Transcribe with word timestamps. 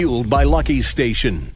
Fueled 0.00 0.30
by 0.30 0.44
Lucky 0.44 0.80
Station. 0.80 1.52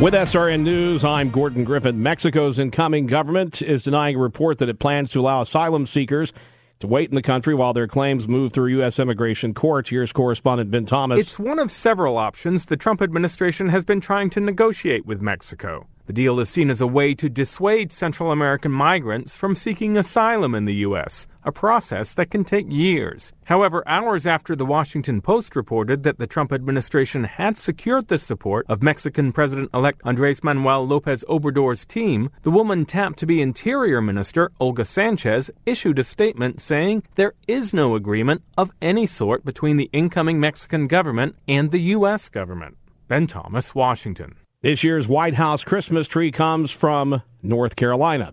With 0.00 0.14
SRN 0.14 0.62
News, 0.62 1.04
I'm 1.04 1.30
Gordon 1.30 1.62
Griffin. 1.62 2.02
Mexico's 2.02 2.58
incoming 2.58 3.06
government 3.06 3.62
is 3.62 3.84
denying 3.84 4.16
a 4.16 4.18
report 4.18 4.58
that 4.58 4.68
it 4.68 4.80
plans 4.80 5.12
to 5.12 5.20
allow 5.20 5.42
asylum 5.42 5.86
seekers 5.86 6.32
to 6.80 6.88
wait 6.88 7.08
in 7.08 7.14
the 7.14 7.22
country 7.22 7.54
while 7.54 7.72
their 7.72 7.86
claims 7.86 8.26
move 8.26 8.52
through 8.52 8.70
U.S. 8.78 8.98
immigration 8.98 9.54
courts. 9.54 9.90
Here's 9.90 10.10
correspondent 10.10 10.72
Ben 10.72 10.86
Thomas. 10.86 11.20
It's 11.20 11.38
one 11.38 11.60
of 11.60 11.70
several 11.70 12.18
options 12.18 12.66
the 12.66 12.76
Trump 12.76 13.00
administration 13.00 13.68
has 13.68 13.84
been 13.84 14.00
trying 14.00 14.28
to 14.30 14.40
negotiate 14.40 15.06
with 15.06 15.22
Mexico. 15.22 15.86
The 16.08 16.14
deal 16.14 16.40
is 16.40 16.48
seen 16.48 16.70
as 16.70 16.80
a 16.80 16.86
way 16.86 17.14
to 17.16 17.28
dissuade 17.28 17.92
Central 17.92 18.32
American 18.32 18.72
migrants 18.72 19.36
from 19.36 19.54
seeking 19.54 19.98
asylum 19.98 20.54
in 20.54 20.64
the 20.64 20.76
U.S., 20.76 21.26
a 21.44 21.52
process 21.52 22.14
that 22.14 22.30
can 22.30 22.44
take 22.44 22.64
years. 22.70 23.34
However, 23.44 23.86
hours 23.86 24.26
after 24.26 24.56
the 24.56 24.64
Washington 24.64 25.20
Post 25.20 25.54
reported 25.54 26.04
that 26.04 26.16
the 26.16 26.26
Trump 26.26 26.50
administration 26.50 27.24
had 27.24 27.58
secured 27.58 28.08
the 28.08 28.16
support 28.16 28.64
of 28.70 28.82
Mexican 28.82 29.32
President 29.32 29.68
elect 29.74 30.00
Andres 30.02 30.42
Manuel 30.42 30.86
Lopez 30.86 31.26
Obrador's 31.28 31.84
team, 31.84 32.30
the 32.40 32.50
woman 32.50 32.86
tapped 32.86 33.18
to 33.18 33.26
be 33.26 33.42
Interior 33.42 34.00
Minister, 34.00 34.50
Olga 34.60 34.86
Sanchez, 34.86 35.50
issued 35.66 35.98
a 35.98 36.04
statement 36.04 36.58
saying 36.58 37.02
there 37.16 37.34
is 37.46 37.74
no 37.74 37.94
agreement 37.94 38.40
of 38.56 38.72
any 38.80 39.04
sort 39.04 39.44
between 39.44 39.76
the 39.76 39.90
incoming 39.92 40.40
Mexican 40.40 40.86
government 40.86 41.36
and 41.46 41.70
the 41.70 41.92
U.S. 41.98 42.30
government. 42.30 42.78
Ben 43.08 43.26
Thomas, 43.26 43.74
Washington. 43.74 44.36
This 44.60 44.82
year's 44.82 45.06
White 45.06 45.34
House 45.34 45.62
Christmas 45.62 46.08
tree 46.08 46.32
comes 46.32 46.72
from 46.72 47.22
North 47.44 47.76
Carolina. 47.76 48.32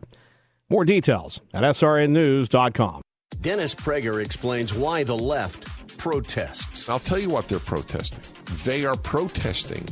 More 0.72 0.84
details 0.84 1.40
at 1.54 1.62
srnnews.com. 1.62 3.04
Dennis 3.42 3.76
Prager 3.76 4.24
explains 4.24 4.74
why 4.74 5.04
the 5.04 5.16
left 5.16 5.98
protests. 6.00 6.90
I'll 6.90 6.98
tell 6.98 7.20
you 7.20 7.30
what 7.30 7.48
they're 7.48 7.60
protesting. 7.60 8.24
They 8.64 8.86
are 8.86 8.96
protesting 8.96 9.86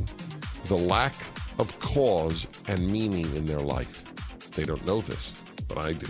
the 0.66 0.76
lack 0.78 1.14
of 1.60 1.78
cause 1.78 2.48
and 2.68 2.92
meaning 2.92 3.26
in 3.36 3.46
their 3.46 3.62
life. 3.62 4.04
They 4.54 4.66
don't 4.66 4.84
know 4.88 5.02
this, 5.02 5.34
but 5.68 5.78
I 5.78 5.94
do. 5.94 6.08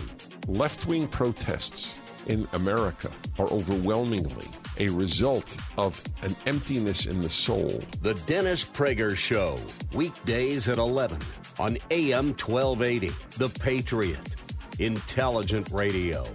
Left 0.48 0.86
wing 0.86 1.06
protests 1.06 1.92
in 2.28 2.48
America 2.54 3.10
are 3.38 3.48
overwhelmingly 3.48 4.48
a 4.78 4.88
result 4.88 5.56
of 5.78 6.02
an 6.22 6.34
emptiness 6.46 7.06
in 7.06 7.22
the 7.22 7.30
soul. 7.30 7.82
The 8.02 8.14
Dennis 8.26 8.64
Prager 8.64 9.16
Show, 9.16 9.58
weekdays 9.92 10.68
at 10.68 10.78
11 10.78 11.18
on 11.58 11.78
AM 11.90 12.28
1280. 12.34 13.12
The 13.38 13.48
Patriot, 13.60 14.36
intelligent 14.78 15.70
radio. 15.70 16.26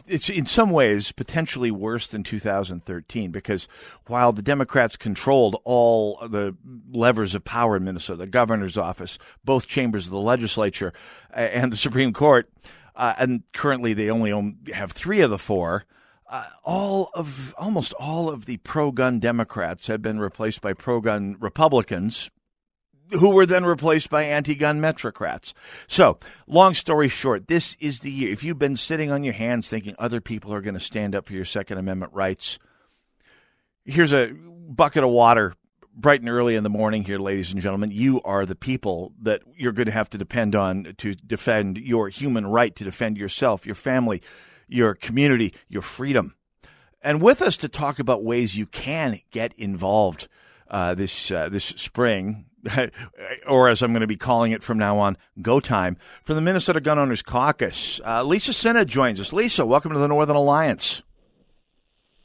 it's 0.09 0.31
in 0.31 0.47
some 0.47 0.71
ways 0.71 1.13
potentially 1.13 1.71
worse 1.71 2.09
than 2.09 2.23
2013 2.23 3.31
because 3.31 3.69
while 4.07 4.33
the 4.33 4.41
Democrats 4.41 4.97
controlled 4.97 5.61
all 5.65 6.27
the 6.27 6.57
levers 6.91 7.35
of 7.35 7.45
power 7.45 7.77
in 7.77 7.85
Minnesota, 7.85 8.21
the 8.21 8.27
governor's 8.27 8.79
office, 8.79 9.19
both 9.45 9.67
chambers 9.67 10.07
of 10.07 10.13
the 10.13 10.21
legislature, 10.21 10.95
and 11.35 11.71
the 11.71 11.77
Supreme 11.77 12.15
Court, 12.15 12.51
uh, 12.97 13.13
and 13.19 13.43
currently 13.53 13.93
they 13.93 14.09
only 14.09 14.55
have 14.73 14.93
three 14.93 15.21
of 15.21 15.29
the 15.29 15.37
four. 15.37 15.85
Uh, 16.33 16.47
all 16.65 17.11
of 17.13 17.55
almost 17.59 17.93
all 18.01 18.31
of 18.31 18.47
the 18.47 18.57
pro-gun 18.57 19.19
Democrats 19.19 19.89
have 19.89 20.01
been 20.01 20.19
replaced 20.19 20.63
by 20.63 20.73
pro-gun 20.73 21.37
Republicans, 21.39 22.31
who 23.11 23.29
were 23.29 23.45
then 23.45 23.67
replaced 23.67 24.09
by 24.09 24.23
anti-gun 24.23 24.81
Metrocrats. 24.81 25.53
So, 25.87 26.19
long 26.47 26.73
story 26.73 27.11
short, 27.11 27.49
this 27.49 27.77
is 27.81 28.01
the 28.01 28.11
year. 28.11 28.33
If 28.33 28.43
you've 28.43 28.59
been 28.59 28.77
sitting 28.77 29.11
on 29.11 29.25
your 29.25 29.35
hands 29.35 29.69
thinking 29.69 29.95
other 29.99 30.23
people 30.23 30.55
are 30.55 30.63
going 30.63 30.73
to 30.73 30.81
stand 30.81 31.15
up 31.15 31.27
for 31.27 31.35
your 31.35 31.45
Second 31.45 31.77
Amendment 31.77 32.15
rights, 32.15 32.59
here's 33.85 34.15
a 34.15 34.33
bucket 34.33 35.05
of 35.05 35.11
water 35.11 35.53
bright 35.95 36.21
and 36.21 36.31
early 36.31 36.57
in 36.57 36.63
the 36.63 36.71
morning 36.71 37.05
here, 37.05 37.19
ladies 37.19 37.53
and 37.53 37.61
gentlemen. 37.61 37.91
You 37.91 38.23
are 38.23 38.47
the 38.47 38.55
people 38.55 39.13
that 39.21 39.43
you're 39.55 39.73
going 39.73 39.85
to 39.85 39.93
have 39.93 40.09
to 40.09 40.17
depend 40.17 40.55
on 40.55 40.95
to 40.97 41.13
defend 41.13 41.77
your 41.77 42.09
human 42.09 42.47
right 42.47 42.75
to 42.77 42.85
defend 42.85 43.19
yourself, 43.19 43.67
your 43.67 43.75
family, 43.75 44.23
your 44.73 44.95
community, 44.95 45.55
your 45.69 45.83
freedom. 45.83 46.35
And 47.03 47.21
with 47.21 47.43
us 47.43 47.57
to 47.59 47.69
talk 47.69 47.99
about 47.99 48.23
ways 48.23 48.57
you 48.57 48.67
can 48.67 49.21
get 49.31 49.53
involved 49.55 50.29
uh, 50.71 50.95
this 50.95 51.31
uh, 51.31 51.49
this 51.51 51.67
spring, 51.67 52.47
or 53.47 53.69
as 53.69 53.83
I'm 53.83 53.93
going 53.93 54.01
to 54.01 54.07
be 54.07 54.17
calling 54.17 54.53
it 54.53 54.63
from 54.63 54.79
now 54.79 54.99
on, 54.99 55.19
go 55.43 55.61
time 55.61 55.97
for 56.23 56.33
the 56.35 56.41
Minnesota 56.41 56.81
Gun 56.81 56.99
Owners 56.99 57.23
Caucus. 57.23 58.01
Uh, 58.05 58.23
Lisa 58.23 58.53
Sinna 58.53 58.85
joins 58.85 59.21
us. 59.21 59.33
Lisa, 59.33 59.67
welcome 59.67 59.93
to 59.93 59.99
the 59.99 60.09
Northern 60.09 60.37
Alliance. 60.37 61.03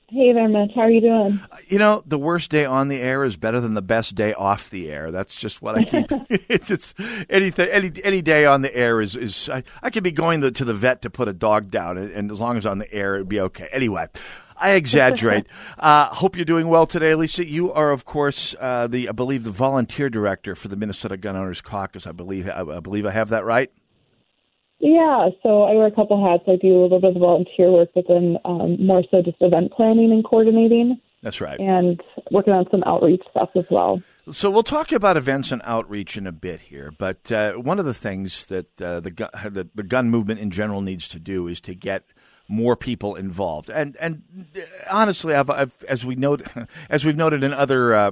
Hey 0.10 0.32
there, 0.32 0.48
Mitch. 0.48 0.72
How 0.74 0.84
are 0.84 0.90
you 0.90 1.02
doing? 1.02 1.42
You 1.68 1.80
know, 1.80 2.02
the 2.06 2.18
worst 2.18 2.50
day 2.50 2.64
on 2.64 2.88
the 2.88 2.96
air 2.96 3.26
is 3.26 3.36
better 3.36 3.60
than 3.60 3.74
the 3.74 3.82
best 3.82 4.16
day 4.16 4.34
off 4.34 4.70
the 4.70 4.90
air. 4.90 5.12
That's 5.12 5.36
just 5.36 5.62
what 5.62 5.78
I 5.78 5.84
keep. 5.84 6.10
it's 6.30 6.72
it's 6.72 6.96
anything 7.30 7.68
any 7.68 7.92
any 8.06 8.22
day 8.22 8.46
on 8.46 8.62
the 8.62 8.74
air 8.74 9.02
is 9.02 9.18
is 9.18 9.50
I, 9.50 9.64
I 9.84 9.90
could 9.90 10.04
be 10.04 10.14
going 10.14 10.40
the, 10.40 10.50
to 10.52 10.64
the 10.64 10.74
vet 10.74 11.02
to 11.02 11.10
put 11.10 11.28
a 11.28 11.34
dog 11.34 11.70
down, 11.70 11.98
and, 11.98 12.10
and 12.12 12.32
as 12.32 12.40
long 12.40 12.56
as 12.56 12.66
on 12.66 12.78
the 12.78 12.92
air, 12.94 13.16
it'd 13.16 13.28
be 13.28 13.42
okay. 13.42 13.68
Anyway, 13.74 14.08
I 14.56 14.72
exaggerate. 14.72 15.46
uh, 15.78 16.08
hope 16.16 16.38
you're 16.38 16.46
doing 16.46 16.70
well 16.70 16.88
today, 16.88 17.14
Lisa. 17.14 17.46
You 17.46 17.74
are, 17.74 17.92
of 17.92 18.06
course, 18.06 18.56
uh, 18.62 18.88
the 18.88 19.10
I 19.10 19.12
believe 19.12 19.44
the 19.44 19.52
volunteer 19.52 20.10
director 20.10 20.56
for 20.56 20.70
the 20.70 20.78
Minnesota 20.78 21.18
Gun 21.18 21.36
Owners 21.36 21.60
Caucus. 21.60 22.08
I 22.08 22.14
believe 22.14 22.48
I, 22.48 22.62
I 22.62 22.80
believe 22.80 23.06
I 23.06 23.12
have 23.12 23.28
that 23.30 23.44
right. 23.44 23.70
Yeah, 24.80 25.30
so 25.42 25.64
I 25.64 25.74
wear 25.74 25.88
a 25.88 25.92
couple 25.92 26.24
hats. 26.24 26.44
I 26.48 26.56
do 26.56 26.80
a 26.80 26.82
little 26.84 27.02
bit 27.02 27.16
of 27.16 27.22
volunteer 27.22 27.72
work, 27.72 27.90
but 27.96 28.06
then 28.08 28.38
um, 28.46 28.86
more 28.86 29.04
so 29.10 29.22
just 29.24 29.38
event 29.42 29.72
planning 29.72 30.12
and 30.12 30.24
coordinating. 30.24 31.02
That's 31.24 31.42
right. 31.42 31.60
And 31.60 32.00
working 32.32 32.54
on 32.54 32.66
some 32.70 32.84
outreach 32.86 33.24
stuff 33.32 33.50
as 33.56 33.66
well. 33.72 34.02
So 34.32 34.52
we'll 34.52 34.64
talk 34.64 34.92
about 34.92 35.18
events 35.18 35.52
and 35.52 35.62
outreach 35.66 36.16
in 36.16 36.28
a 36.28 36.32
bit 36.32 36.60
here, 36.60 36.92
but 36.96 37.32
uh, 37.32 37.54
one 37.54 37.80
of 37.80 37.86
the 37.86 37.94
things 37.94 38.46
that 38.48 38.82
uh, 38.82 39.00
the, 39.00 39.12
gun, 39.12 39.30
the 39.34 39.68
the 39.74 39.84
gun 39.84 40.10
movement 40.10 40.42
in 40.42 40.52
general 40.52 40.82
needs 40.82 41.08
to 41.10 41.20
do 41.20 41.48
is 41.48 41.62
to 41.62 41.74
get 41.74 42.04
more 42.48 42.76
people 42.76 43.16
involved. 43.16 43.70
And 43.70 43.96
and 43.98 44.24
uh, 44.56 44.60
honestly, 44.92 45.34
I've, 45.34 45.50
I've, 45.50 45.72
as 45.88 46.06
we 46.06 46.16
note, 46.16 46.46
as 46.90 47.06
we've 47.06 47.16
noted 47.16 47.44
in 47.44 47.54
other 47.54 47.96
uh, 47.96 48.12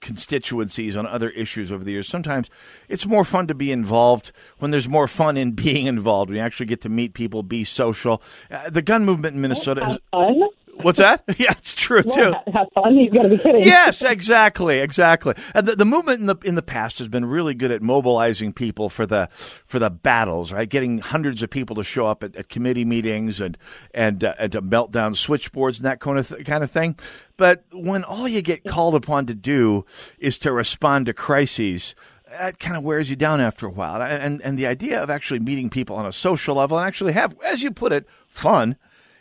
constituencies 0.00 0.96
on 0.96 1.06
other 1.06 1.30
issues 1.30 1.72
over 1.72 1.84
the 1.84 1.92
years, 1.92 2.08
sometimes 2.08 2.50
it's 2.88 3.06
more 3.06 3.24
fun 3.24 3.46
to 3.46 3.54
be 3.54 3.72
involved 3.72 4.32
when 4.58 4.70
there's 4.70 4.88
more 4.88 5.08
fun 5.08 5.36
in 5.36 5.52
being 5.66 5.86
involved. 5.86 6.30
We 6.30 6.40
actually 6.40 6.66
get 6.66 6.80
to 6.82 6.88
meet 6.88 7.14
people, 7.14 7.42
be 7.42 7.64
social. 7.64 8.22
Uh, 8.50 8.70
the 8.70 8.82
gun 8.82 9.04
movement 9.04 9.34
in 9.34 9.42
Minnesota. 9.42 9.84
Has, 9.84 9.98
fun. 10.12 10.48
What's 10.82 10.98
that? 10.98 11.24
Yeah, 11.38 11.52
it's 11.52 11.74
true 11.74 12.02
well, 12.04 12.16
too. 12.16 12.52
Have 12.52 12.66
fun. 12.74 12.96
You've 12.96 13.14
got 13.14 13.22
to 13.22 13.28
be 13.28 13.38
kidding. 13.38 13.62
Yes, 13.62 14.02
exactly, 14.02 14.78
exactly. 14.78 15.34
And 15.54 15.68
the, 15.68 15.76
the 15.76 15.84
movement 15.84 16.20
in 16.20 16.26
the 16.26 16.36
in 16.42 16.54
the 16.56 16.62
past 16.62 16.98
has 16.98 17.06
been 17.06 17.24
really 17.24 17.54
good 17.54 17.70
at 17.70 17.80
mobilizing 17.80 18.52
people 18.52 18.88
for 18.88 19.06
the 19.06 19.28
for 19.32 19.78
the 19.78 19.90
battles, 19.90 20.52
right? 20.52 20.68
Getting 20.68 20.98
hundreds 20.98 21.42
of 21.42 21.50
people 21.50 21.76
to 21.76 21.84
show 21.84 22.08
up 22.08 22.24
at, 22.24 22.34
at 22.34 22.48
committee 22.48 22.84
meetings 22.84 23.40
and 23.40 23.56
and 23.94 24.24
uh, 24.24 24.34
and 24.38 24.50
to 24.52 24.60
melt 24.60 24.90
down 24.90 25.14
switchboards 25.14 25.78
and 25.78 25.86
that 25.86 26.00
kind 26.00 26.18
of 26.18 26.28
th- 26.28 26.44
kind 26.44 26.64
of 26.64 26.70
thing. 26.70 26.96
But 27.36 27.64
when 27.72 28.02
all 28.02 28.26
you 28.26 28.42
get 28.42 28.64
called 28.64 28.96
upon 28.96 29.26
to 29.26 29.34
do 29.34 29.84
is 30.18 30.38
to 30.38 30.52
respond 30.52 31.06
to 31.06 31.12
crises, 31.12 31.94
that 32.30 32.58
kind 32.58 32.76
of 32.76 32.82
wears 32.82 33.10
you 33.10 33.16
down 33.16 33.40
after 33.40 33.66
a 33.66 33.70
while. 33.70 34.02
And 34.02 34.42
and 34.42 34.58
the 34.58 34.66
idea 34.66 35.00
of 35.00 35.10
actually 35.10 35.40
meeting 35.40 35.70
people 35.70 35.96
on 35.96 36.06
a 36.06 36.12
social 36.12 36.56
level 36.56 36.78
and 36.78 36.86
actually 36.86 37.12
have, 37.12 37.36
as 37.44 37.62
you 37.62 37.70
put 37.70 37.92
it, 37.92 38.06
fun 38.26 38.76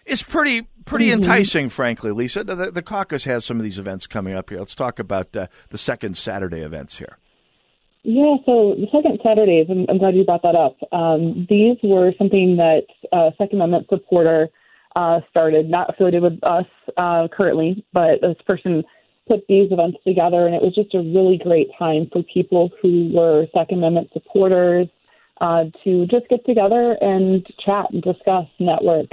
is 0.06 0.24
pretty 0.24 0.68
pretty 0.88 1.08
mm-hmm. 1.08 1.22
enticing, 1.22 1.70
frankly, 1.70 2.12
Lisa. 2.12 2.44
The, 2.44 2.72
the, 2.72 2.82
caucus 2.82 3.26
has 3.26 3.46
some 3.46 3.58
of 3.58 3.64
these 3.64 3.78
events 3.78 4.08
coming 4.08 4.34
up 4.34 4.50
here. 4.50 4.60
Let's 4.60 4.76
talk 4.76 5.00
about 5.00 5.36
uh, 5.36 5.48
the 5.70 5.78
second 5.78 6.18
Saturday 6.18 6.62
events 6.62 6.98
here. 6.98 7.18
Yeah, 8.04 8.38
so 8.46 8.76
the 8.76 8.88
second 8.92 9.20
Saturdays, 9.22 9.68
I'm, 9.70 9.86
I'm 9.90 9.98
glad 9.98 10.16
you 10.16 10.24
brought 10.24 10.44
that 10.44 10.56
up. 10.56 10.78
Um, 10.94 11.46
these 11.50 11.78
were 11.84 12.14
something 12.18 12.56
that 12.56 12.84
uh, 13.12 13.32
Second 13.38 13.62
Amendment 13.62 13.88
supporter 13.90 14.48
uh, 14.96 15.20
started, 15.30 15.70
not 15.70 15.90
affiliated 15.90 16.24
with 16.24 16.40
us 16.44 16.66
uh, 16.96 17.28
currently, 17.36 17.86
but 17.92 18.22
this 18.22 18.38
person 18.46 18.84
put 19.28 19.46
these 19.50 19.72
events 19.72 19.98
together, 20.08 20.48
and 20.48 20.56
it 20.56 20.62
was 20.62 20.74
just 20.74 20.96
a 20.96 21.00
really 21.00 21.38
great 21.44 21.68
time 21.78 22.08
for 22.14 22.24
people 22.24 22.70
who 22.82 23.12
were 23.14 23.46
Second 23.54 23.80
Amendment 23.80 24.10
supporters 24.14 24.88
uh, 25.42 25.66
to 25.84 26.06
just 26.08 26.30
get 26.30 26.46
together 26.46 26.98
and 27.02 27.46
chat 27.64 27.88
and 27.92 28.02
discuss, 28.02 28.46
network. 28.60 29.10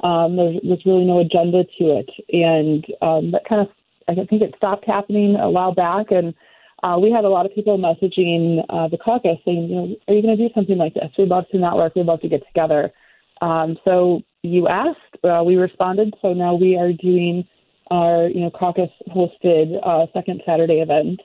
Um, 0.00 0.36
there's 0.36 0.84
really 0.84 1.04
no 1.04 1.20
agenda 1.20 1.64
to 1.78 1.84
it, 1.98 2.10
and 2.30 2.84
um, 3.02 3.30
that 3.32 3.44
kind 3.48 3.62
of 3.62 3.68
I 4.08 4.14
think 4.14 4.42
it 4.42 4.54
stopped 4.56 4.84
happening 4.86 5.36
a 5.36 5.50
while 5.50 5.74
back, 5.74 6.06
and 6.10 6.34
uh, 6.82 6.98
we 7.00 7.10
had 7.10 7.24
a 7.24 7.28
lot 7.28 7.46
of 7.46 7.54
people 7.54 7.78
messaging 7.78 8.64
uh, 8.68 8.88
the 8.88 8.98
caucus 8.98 9.38
saying, 9.44 9.68
you 9.68 9.74
know, 9.74 9.96
are 10.08 10.14
you 10.14 10.22
going 10.22 10.36
to 10.36 10.48
do 10.48 10.52
something 10.54 10.76
like 10.76 10.94
this? 10.94 11.10
We'd 11.18 11.28
love 11.28 11.44
to 11.50 11.58
network. 11.58 11.94
We'd 11.94 12.06
love 12.06 12.20
to 12.20 12.28
get 12.28 12.46
together. 12.46 12.92
Um, 13.40 13.76
so 13.84 14.22
you 14.42 14.68
asked, 14.68 14.98
uh, 15.24 15.42
we 15.44 15.56
responded. 15.56 16.14
So 16.22 16.32
now 16.32 16.54
we 16.54 16.76
are 16.76 16.92
doing 16.92 17.44
our, 17.90 18.28
you 18.28 18.40
know, 18.40 18.50
caucus 18.50 18.90
hosted 19.08 19.74
uh, 19.84 20.06
second 20.12 20.42
Saturday 20.46 20.80
events. 20.80 21.22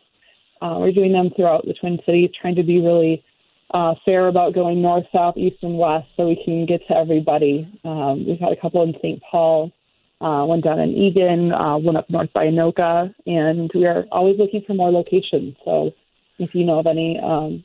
Uh, 0.62 0.78
we're 0.80 0.92
doing 0.92 1.12
them 1.12 1.30
throughout 1.36 1.66
the 1.66 1.74
Twin 1.74 2.00
Cities, 2.06 2.30
trying 2.40 2.56
to 2.56 2.64
be 2.64 2.80
really 2.80 3.24
uh, 3.74 3.96
fair 4.04 4.28
about 4.28 4.54
going 4.54 4.82
north, 4.82 5.06
south, 5.14 5.38
east, 5.38 5.58
and 5.62 5.78
west 5.78 6.08
so 6.18 6.28
we 6.28 6.42
can 6.44 6.66
get 6.66 6.82
to 6.88 6.96
everybody. 6.96 7.68
Um, 7.84 8.26
we've 8.28 8.40
had 8.40 8.52
a 8.52 8.60
couple 8.60 8.84
in 8.84 8.94
St. 9.02 9.22
Paul, 9.30 9.72
uh, 10.20 10.44
one 10.46 10.62
down 10.62 10.80
in 10.80 10.90
Eagan, 10.92 11.52
uh, 11.52 11.78
one 11.78 11.96
up 11.96 12.10
north 12.10 12.32
by 12.34 12.46
Anoka, 12.46 13.14
and 13.26 13.72
we 13.74 13.86
are 13.86 14.06
always 14.12 14.38
looking 14.38 14.62
for 14.68 14.74
more 14.74 14.92
locations. 14.92 15.56
So 15.66 15.92
if 16.40 16.54
you 16.54 16.66
know 16.66 16.80
of 16.80 16.88
any 16.88 17.20
um, 17.20 17.64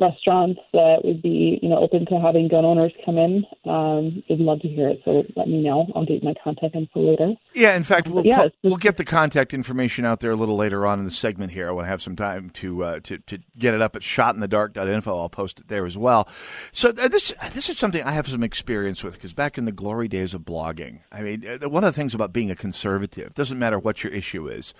restaurants 0.00 0.60
that 0.72 1.00
would 1.04 1.22
be, 1.22 1.58
you 1.62 1.68
know, 1.68 1.78
open 1.78 2.06
to 2.06 2.20
having 2.20 2.48
gun 2.48 2.64
owners 2.64 2.92
come 3.04 3.16
in. 3.18 3.44
Um, 3.64 4.22
would 4.28 4.40
love 4.40 4.60
to 4.60 4.68
hear 4.68 4.88
it. 4.88 5.00
So 5.04 5.22
let 5.36 5.48
me 5.48 5.62
know. 5.62 5.86
I'll 5.94 6.04
get 6.04 6.22
my 6.22 6.34
contact 6.42 6.74
info 6.74 7.00
later. 7.00 7.34
Yeah, 7.54 7.76
in 7.76 7.84
fact, 7.84 8.08
we'll 8.08 8.26
yeah, 8.26 8.48
we'll 8.62 8.76
get 8.76 8.96
the 8.96 9.04
contact 9.04 9.54
information 9.54 10.04
out 10.04 10.20
there 10.20 10.30
a 10.30 10.36
little 10.36 10.56
later 10.56 10.86
on 10.86 10.98
in 10.98 11.04
the 11.04 11.10
segment 11.10 11.52
here. 11.52 11.68
I 11.68 11.72
want 11.72 11.86
to 11.86 11.90
have 11.90 12.02
some 12.02 12.16
time 12.16 12.50
to 12.50 12.84
uh, 12.84 13.00
to 13.00 13.18
to 13.18 13.38
get 13.58 13.74
it 13.74 13.82
up 13.82 13.96
at 13.96 14.02
shotinthedark.info. 14.02 15.18
I'll 15.18 15.28
post 15.28 15.60
it 15.60 15.68
there 15.68 15.86
as 15.86 15.96
well. 15.96 16.28
So 16.72 16.90
uh, 16.90 17.08
this 17.08 17.32
this 17.52 17.68
is 17.68 17.78
something 17.78 18.02
I 18.02 18.12
have 18.12 18.28
some 18.28 18.42
experience 18.42 19.02
with 19.02 19.14
because 19.14 19.32
back 19.32 19.58
in 19.58 19.64
the 19.64 19.72
glory 19.72 20.08
days 20.08 20.34
of 20.34 20.42
blogging, 20.42 21.00
I 21.12 21.22
mean, 21.22 21.46
uh, 21.46 21.68
one 21.68 21.84
of 21.84 21.92
the 21.92 21.98
things 21.98 22.14
about 22.14 22.32
being 22.32 22.50
a 22.50 22.56
conservative 22.56 23.34
doesn't 23.34 23.58
matter 23.58 23.78
what 23.78 24.02
your 24.02 24.12
issue 24.12 24.48
is 24.48 24.74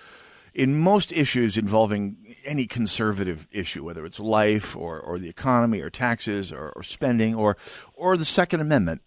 in 0.55 0.79
most 0.79 1.11
issues 1.11 1.57
involving 1.57 2.15
any 2.45 2.65
conservative 2.65 3.45
issue, 3.51 3.83
whether 3.83 4.05
it's 4.05 4.19
life 4.19 4.75
or, 4.75 4.99
or 4.99 5.19
the 5.19 5.27
economy 5.27 5.81
or 5.81 5.89
taxes 5.89 6.51
or, 6.51 6.71
or 6.75 6.81
spending 6.81 7.35
or 7.35 7.57
or 7.93 8.15
the 8.15 8.25
Second 8.25 8.61
Amendment, 8.61 9.01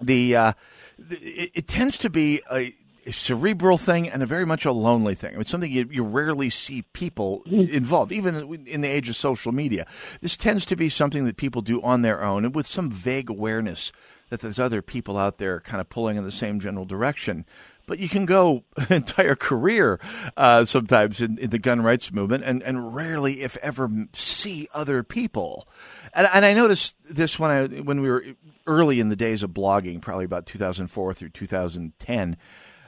the, 0.00 0.34
uh, 0.34 0.52
the 0.98 1.16
it, 1.16 1.50
it, 1.54 1.68
tends 1.68 1.98
to 1.98 2.10
be 2.10 2.40
a, 2.50 2.74
a, 3.06 3.12
cerebral 3.12 3.76
thing 3.76 4.08
and 4.08 4.22
a 4.22 4.26
very 4.26 4.46
much 4.46 4.64
a 4.64 4.72
lonely 4.72 5.14
thing. 5.14 5.38
It's 5.38 5.50
something 5.50 5.70
you, 5.70 5.86
you 5.90 6.02
rarely 6.02 6.48
see 6.48 6.82
people 6.94 7.42
involved, 7.46 8.10
even 8.12 8.66
in 8.66 8.80
the 8.80 8.88
age 8.88 9.08
of 9.10 9.16
social 9.16 9.52
media. 9.52 9.86
This 10.22 10.36
tends 10.36 10.64
to 10.66 10.76
be 10.76 10.88
something 10.88 11.24
that 11.26 11.36
people 11.36 11.60
do 11.60 11.82
on 11.82 12.02
their 12.02 12.22
own 12.24 12.44
and 12.44 12.54
with 12.54 12.66
some 12.66 12.90
vague 12.90 13.28
awareness 13.28 13.92
that 14.30 14.40
there's 14.40 14.58
other 14.58 14.80
people 14.80 15.18
out 15.18 15.38
there 15.38 15.60
kind 15.60 15.80
of 15.80 15.90
pulling 15.90 16.16
in 16.16 16.24
the 16.24 16.30
same 16.30 16.58
general 16.58 16.86
direction 16.86 17.44
but 17.86 17.98
you 17.98 18.08
can 18.08 18.26
go 18.26 18.64
an 18.76 18.92
entire 18.92 19.34
career 19.34 20.00
uh, 20.36 20.64
sometimes 20.64 21.20
in, 21.20 21.38
in, 21.38 21.50
the 21.50 21.58
gun 21.58 21.82
rights 21.82 22.12
movement 22.12 22.44
and, 22.44 22.62
and 22.62 22.94
rarely, 22.94 23.42
if 23.42 23.56
ever, 23.58 23.90
see 24.14 24.68
other 24.74 25.02
people. 25.02 25.68
And, 26.12 26.28
and, 26.32 26.44
I 26.44 26.52
noticed 26.52 26.96
this 27.08 27.38
when 27.38 27.50
I 27.50 27.66
when 27.80 28.00
we 28.00 28.08
were 28.08 28.24
early 28.66 29.00
in 29.00 29.08
the 29.08 29.16
days 29.16 29.42
of 29.42 29.50
blogging, 29.50 30.00
probably 30.00 30.24
about 30.24 30.46
2004 30.46 31.14
through 31.14 31.30
2010, 31.30 32.36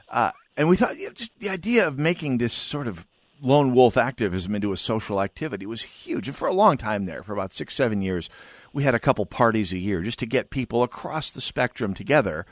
uh, 0.09 0.31
and 0.55 0.69
we 0.69 0.75
thought 0.75 0.97
you 0.97 1.07
know, 1.07 1.13
just 1.13 1.37
the 1.39 1.49
idea 1.49 1.87
of 1.87 1.99
making 1.99 2.37
this 2.37 2.53
sort 2.53 2.87
of 2.87 3.05
lone 3.41 3.73
wolf 3.73 3.97
activism 3.97 4.55
into 4.55 4.71
a 4.71 4.77
social 4.77 5.21
activity 5.21 5.65
was 5.65 5.83
huge. 5.83 6.27
And 6.27 6.35
for 6.35 6.47
a 6.47 6.53
long 6.53 6.77
time 6.77 7.05
there, 7.05 7.21
for 7.21 7.33
about 7.33 7.53
six, 7.53 7.75
seven 7.75 8.01
years, 8.01 8.29
we 8.73 8.83
had 8.83 8.95
a 8.95 8.99
couple 8.99 9.25
parties 9.25 9.73
a 9.73 9.77
year 9.77 10.01
just 10.01 10.19
to 10.19 10.25
get 10.25 10.49
people 10.49 10.83
across 10.83 11.31
the 11.31 11.41
spectrum 11.41 11.93
together 11.93 12.45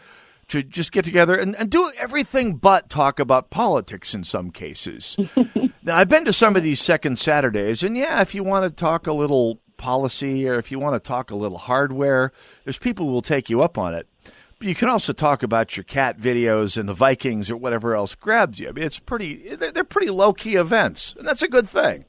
to 0.48 0.64
just 0.64 0.92
get 0.92 1.06
together 1.06 1.36
and, 1.36 1.56
and 1.56 1.70
do 1.70 1.92
everything 1.98 2.56
but 2.56 2.90
talk 2.90 3.20
about 3.20 3.50
politics 3.50 4.14
in 4.14 4.24
some 4.24 4.52
cases. 4.52 5.18
now, 5.84 5.98
I've 5.98 6.10
been 6.10 6.26
to 6.26 6.34
some 6.34 6.56
of 6.56 6.64
these 6.64 6.82
second 6.82 7.18
Saturdays, 7.18 7.84
and 7.84 7.98
yeah, 7.98 8.22
if 8.22 8.36
you 8.36 8.44
want 8.44 8.64
to 8.64 8.70
talk 8.70 9.08
a 9.08 9.14
little 9.14 9.60
policy 9.78 10.48
or 10.48 10.56
if 10.56 10.72
you 10.72 10.80
want 10.80 10.96
to 10.96 11.06
talk 11.06 11.32
a 11.32 11.36
little 11.36 11.58
hardware, 11.58 12.32
there's 12.64 12.78
people 12.78 13.08
who 13.08 13.12
will 13.12 13.22
take 13.22 13.50
you 13.50 13.62
up 13.62 13.78
on 13.78 13.94
it. 13.94 14.08
But 14.58 14.68
you 14.68 14.76
can 14.76 14.88
also 14.88 15.12
talk 15.12 15.44
about 15.44 15.76
your 15.76 15.84
cat 15.84 16.18
videos 16.18 16.78
and 16.78 16.88
the 16.88 16.94
Vikings 16.94 17.52
or 17.52 17.58
whatever 17.58 17.94
else 17.94 18.16
grabs 18.16 18.60
you. 18.60 18.70
I 18.70 18.72
mean, 18.72 18.86
it's 18.86 19.00
pretty, 19.00 19.56
they're, 19.56 19.72
they're 19.72 19.84
pretty 19.84 20.10
low 20.10 20.32
key 20.32 20.56
events, 20.56 21.14
and 21.18 21.28
that's 21.28 21.44
a 21.44 21.48
good 21.50 21.68
thing. 21.68 22.06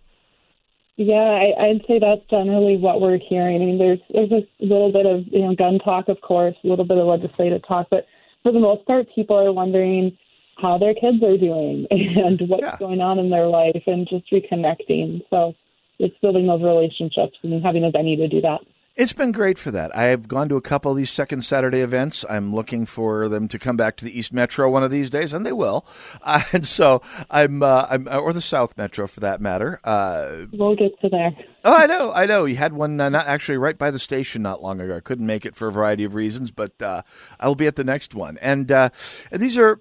Yeah, 0.96 1.14
I, 1.14 1.52
I'd 1.60 1.84
say 1.86 1.98
that's 1.98 2.22
generally 2.30 2.78
what 2.78 3.02
we're 3.02 3.18
hearing. 3.18 3.56
I 3.60 3.66
mean, 3.66 3.78
there's 3.78 3.98
there's 4.08 4.30
a 4.32 4.64
little 4.64 4.90
bit 4.90 5.04
of 5.04 5.24
you 5.26 5.40
know 5.40 5.54
gun 5.54 5.78
talk, 5.78 6.08
of 6.08 6.22
course, 6.22 6.54
a 6.64 6.66
little 6.66 6.86
bit 6.86 6.96
of 6.96 7.06
legislative 7.06 7.66
talk, 7.68 7.88
but 7.90 8.06
for 8.46 8.52
the 8.52 8.60
most 8.60 8.86
part, 8.86 9.08
people 9.12 9.36
are 9.36 9.52
wondering 9.52 10.16
how 10.62 10.78
their 10.78 10.94
kids 10.94 11.20
are 11.20 11.36
doing 11.36 11.84
and 11.90 12.40
what's 12.48 12.62
yeah. 12.62 12.76
going 12.78 13.00
on 13.00 13.18
in 13.18 13.28
their 13.28 13.48
life 13.48 13.82
and 13.88 14.06
just 14.08 14.30
reconnecting. 14.30 15.20
So 15.30 15.54
it's 15.98 16.14
building 16.22 16.46
those 16.46 16.62
relationships 16.62 17.36
and 17.42 17.60
having 17.64 17.84
a 17.84 17.90
venue 17.90 18.16
to 18.18 18.28
do 18.28 18.40
that. 18.42 18.60
It's 18.94 19.12
been 19.12 19.32
great 19.32 19.58
for 19.58 19.72
that. 19.72 19.94
I've 19.96 20.28
gone 20.28 20.48
to 20.48 20.56
a 20.56 20.60
couple 20.60 20.92
of 20.92 20.96
these 20.96 21.10
second 21.10 21.44
Saturday 21.44 21.80
events. 21.80 22.24
I'm 22.30 22.54
looking 22.54 22.86
for 22.86 23.28
them 23.28 23.48
to 23.48 23.58
come 23.58 23.76
back 23.76 23.96
to 23.96 24.04
the 24.04 24.16
East 24.16 24.32
Metro 24.32 24.70
one 24.70 24.84
of 24.84 24.92
these 24.92 25.10
days, 25.10 25.32
and 25.32 25.44
they 25.44 25.52
will. 25.52 25.84
Uh, 26.22 26.42
and 26.52 26.66
so 26.66 27.02
I'm, 27.30 27.62
uh, 27.62 27.86
I'm, 27.90 28.08
or 28.08 28.32
the 28.32 28.40
South 28.40 28.76
Metro 28.76 29.06
for 29.06 29.20
that 29.20 29.40
matter. 29.40 29.80
Uh, 29.84 30.46
we'll 30.52 30.74
get 30.74 30.98
to 31.02 31.08
there. 31.08 31.30
Oh, 31.66 31.74
I 31.74 31.86
know, 31.86 32.12
I 32.12 32.26
know. 32.26 32.44
You 32.44 32.54
had 32.54 32.74
one 32.74 33.00
uh, 33.00 33.08
not 33.08 33.26
actually 33.26 33.58
right 33.58 33.76
by 33.76 33.90
the 33.90 33.98
station 33.98 34.40
not 34.40 34.62
long 34.62 34.80
ago. 34.80 34.96
I 34.96 35.00
couldn't 35.00 35.26
make 35.26 35.44
it 35.44 35.56
for 35.56 35.66
a 35.66 35.72
variety 35.72 36.04
of 36.04 36.14
reasons, 36.14 36.52
but 36.52 36.80
uh, 36.80 37.02
I 37.40 37.48
will 37.48 37.56
be 37.56 37.66
at 37.66 37.74
the 37.74 37.82
next 37.82 38.14
one. 38.14 38.38
And, 38.40 38.70
uh, 38.70 38.90
and 39.32 39.42
these 39.42 39.58
are 39.58 39.80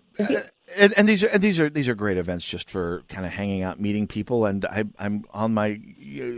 and, 0.76 0.94
and, 0.98 1.08
these 1.08 1.24
are 1.24 1.28
and 1.28 1.44
these 1.44 1.60
are 1.60 1.70
these 1.70 1.88
are 1.88 1.94
great 1.94 2.18
events 2.18 2.44
just 2.44 2.72
for 2.72 3.04
kind 3.08 3.26
of 3.26 3.32
hanging 3.32 3.62
out, 3.62 3.80
meeting 3.80 4.08
people, 4.08 4.46
and 4.46 4.66
I, 4.66 4.86
am 4.98 5.26
on 5.32 5.54
my. 5.54 5.80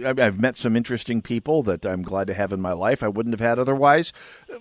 I've 0.06 0.39
met 0.39 0.58
some 0.58 0.75
interesting 0.75 1.22
people 1.22 1.63
that 1.63 1.86
I'm 1.86 2.01
glad 2.01 2.27
to 2.27 2.34
have 2.34 2.51
in 2.51 2.60
my 2.60 2.74
life. 2.74 3.04
I 3.04 3.08
wouldn't 3.08 3.34
have 3.34 3.48
had 3.48 3.58
otherwise. 3.58 4.12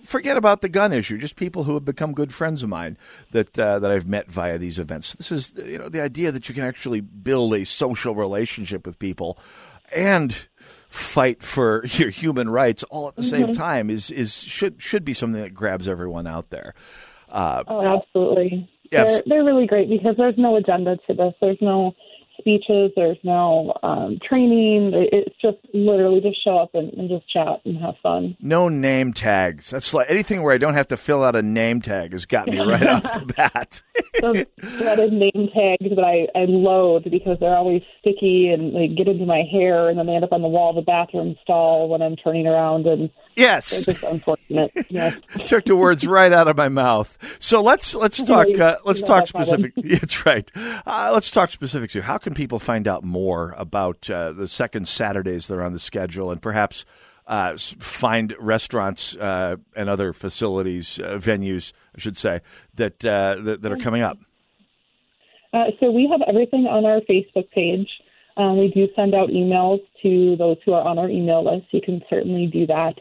Forget 0.03 0.37
about 0.37 0.61
the 0.61 0.69
gun 0.69 0.93
issue; 0.93 1.17
just 1.17 1.35
people 1.35 1.65
who 1.65 1.73
have 1.73 1.83
become 1.83 2.13
good 2.13 2.33
friends 2.33 2.63
of 2.63 2.69
mine 2.69 2.97
that 3.31 3.59
uh, 3.59 3.79
that 3.79 3.91
I've 3.91 4.07
met 4.07 4.31
via 4.31 4.57
these 4.57 4.79
events. 4.79 5.13
This 5.13 5.31
is 5.31 5.53
you 5.57 5.79
know 5.79 5.89
the 5.89 6.01
idea 6.01 6.31
that 6.31 6.47
you 6.47 6.55
can 6.55 6.63
actually 6.63 7.01
build 7.01 7.53
a 7.53 7.65
social 7.65 8.15
relationship 8.15 8.85
with 8.85 8.99
people, 8.99 9.37
and 9.91 10.35
fight 10.89 11.43
for 11.43 11.85
your 11.91 12.09
human 12.09 12.49
rights 12.49 12.83
all 12.83 13.07
at 13.07 13.15
the 13.15 13.21
mm-hmm. 13.21 13.29
same 13.29 13.53
time 13.53 13.89
is 13.89 14.11
is 14.11 14.41
should 14.43 14.81
should 14.81 15.05
be 15.05 15.13
something 15.13 15.41
that 15.41 15.53
grabs 15.53 15.87
everyone 15.87 16.27
out 16.27 16.49
there. 16.49 16.73
Uh, 17.29 17.63
oh, 17.67 17.97
absolutely. 17.97 18.69
Yes. 18.91 19.07
They're, 19.07 19.23
they're 19.25 19.43
really 19.43 19.67
great 19.67 19.89
because 19.89 20.15
there's 20.17 20.37
no 20.37 20.55
agenda 20.55 20.95
to 21.07 21.13
this. 21.13 21.33
There's 21.41 21.57
no 21.59 21.93
speeches. 22.37 22.91
There's 22.95 23.17
no 23.23 23.73
um, 23.83 24.19
training. 24.27 24.91
It's 24.93 25.35
just 25.41 25.57
literally 25.73 26.21
just 26.21 26.43
show 26.43 26.57
up 26.57 26.75
and, 26.75 26.93
and, 26.93 27.09
just 27.09 27.27
chat 27.29 27.61
and 27.65 27.77
have 27.79 27.95
fun. 28.01 28.37
No 28.39 28.69
name 28.69 29.13
tags. 29.13 29.69
That's 29.69 29.93
like 29.93 30.09
anything 30.09 30.43
where 30.43 30.53
I 30.53 30.57
don't 30.57 30.73
have 30.73 30.87
to 30.89 30.97
fill 30.97 31.23
out 31.23 31.35
a 31.35 31.41
name 31.41 31.81
tag 31.81 32.13
has 32.13 32.25
got 32.25 32.47
me 32.47 32.59
right 32.59 32.85
off 32.85 33.03
the 33.03 33.33
bat. 33.37 33.81
Those 34.21 34.45
dreaded 34.77 35.13
name 35.13 35.49
tags 35.53 35.95
that 35.95 36.03
I, 36.03 36.27
I 36.37 36.45
loathe 36.45 37.03
because 37.09 37.37
they're 37.39 37.55
always 37.55 37.83
sticky 37.99 38.49
and 38.49 38.75
they 38.75 38.87
get 38.87 39.07
into 39.07 39.25
my 39.25 39.43
hair 39.51 39.89
and 39.89 39.97
then 39.97 40.07
they 40.07 40.15
end 40.15 40.23
up 40.23 40.33
on 40.33 40.41
the 40.41 40.47
wall 40.47 40.71
of 40.71 40.75
the 40.75 40.81
bathroom 40.81 41.35
stall 41.41 41.89
when 41.89 42.01
I'm 42.01 42.15
turning 42.15 42.47
around 42.47 42.87
and 42.87 43.09
Yes, 43.37 43.87
it's 43.87 44.01
unfortunate. 44.01 44.71
Yes, 44.89 45.15
took 45.45 45.65
the 45.65 45.75
words 45.75 46.07
right 46.07 46.33
out 46.33 46.47
of 46.47 46.57
my 46.57 46.69
mouth. 46.69 47.15
So 47.39 47.61
let's 47.61 47.93
let's 47.93 48.21
talk 48.23 48.47
uh, 48.59 48.77
let's 48.83 49.03
talk 49.03 49.27
specific. 49.27 49.73
That's 49.83 50.25
right. 50.25 50.51
Uh, 50.55 51.11
let's 51.13 51.29
talk 51.29 51.51
specifics 51.51 51.93
here. 51.93 52.01
How 52.01 52.17
can 52.17 52.33
people 52.33 52.57
find 52.57 52.87
out 52.87 53.03
more 53.03 53.53
about 53.55 54.09
uh, 54.09 54.31
the 54.31 54.47
second 54.47 54.87
Saturdays 54.87 55.47
that 55.47 55.53
are 55.53 55.61
on 55.61 55.73
the 55.73 55.79
schedule, 55.79 56.31
and 56.31 56.41
perhaps 56.41 56.83
uh, 57.27 57.55
find 57.57 58.33
restaurants 58.39 59.15
uh, 59.17 59.57
and 59.75 59.87
other 59.87 60.13
facilities, 60.13 60.97
uh, 60.97 61.19
venues, 61.19 61.73
I 61.95 61.99
should 61.99 62.17
say, 62.17 62.41
that 62.73 62.99
that, 63.01 63.61
that, 63.61 63.71
are 63.71 63.77
coming 63.77 64.01
up? 64.01 64.17
so 65.79 65.91
we 65.91 66.09
have 66.11 66.21
everything 66.27 66.65
on 66.65 66.85
our 66.85 67.01
Facebook 67.01 67.51
page. 67.51 67.89
we 68.35 68.71
do 68.73 68.87
send 68.95 69.13
out 69.13 69.29
emails 69.29 69.79
to 70.01 70.35
those 70.37 70.57
who 70.65 70.73
are 70.73 70.87
on 70.87 70.97
our 70.97 71.07
email 71.07 71.45
list. 71.45 71.67
You 71.69 71.81
can 71.81 72.01
certainly 72.09 72.47
do 72.47 72.65
that. 72.65 72.95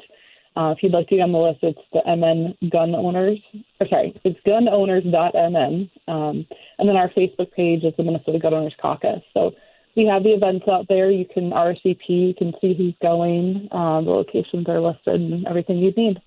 Uh, 0.57 0.71
if 0.71 0.83
you'd 0.83 0.93
like 0.93 1.07
to 1.09 1.17
be 1.17 1.21
on 1.21 1.33
the 1.33 1.39
list, 1.39 1.59
it's 1.63 1.79
the 1.93 2.03
MN 2.07 2.71
Gun 2.71 2.95
Owners. 2.95 3.39
Or 3.79 3.87
sorry, 3.89 4.19
it's 4.25 4.41
gunowners.mn. 4.47 5.91
Um, 6.09 6.47
and 6.79 6.89
then 6.89 6.97
our 6.97 7.11
Facebook 7.11 7.53
page 7.53 7.85
is 7.85 7.93
the 7.97 8.03
Minnesota 8.03 8.39
Gun 8.39 8.55
Owners 8.55 8.75
Caucus. 8.81 9.23
So 9.35 9.53
we 9.97 10.07
have 10.07 10.23
the 10.23 10.31
events 10.31 10.67
out 10.67 10.87
there. 10.89 11.11
You 11.11 11.27
can 11.27 11.51
RSVP. 11.51 12.09
You 12.09 12.35
can 12.35 12.55
see 12.61 12.75
who's 12.75 12.95
going. 13.03 13.69
Uh, 13.71 14.01
the 14.01 14.11
locations 14.11 14.67
are 14.69 14.81
listed 14.81 15.21
and 15.21 15.47
everything 15.47 15.79
you 15.79 15.93
need. 15.93 16.23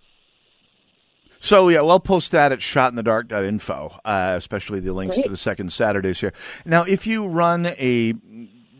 So 1.39 1.69
yeah, 1.69 1.81
we'll 1.81 1.99
post 1.99 2.31
that 2.31 2.51
at 2.51 2.59
shotinthedark.info, 2.59 3.99
uh, 4.03 4.33
especially 4.37 4.79
the 4.81 4.93
links 4.93 5.15
Great. 5.15 5.23
to 5.23 5.29
the 5.29 5.37
second 5.37 5.71
Saturdays 5.71 6.19
here. 6.19 6.33
Now, 6.65 6.83
if 6.83 7.07
you 7.07 7.25
run 7.25 7.65
a 7.65 8.13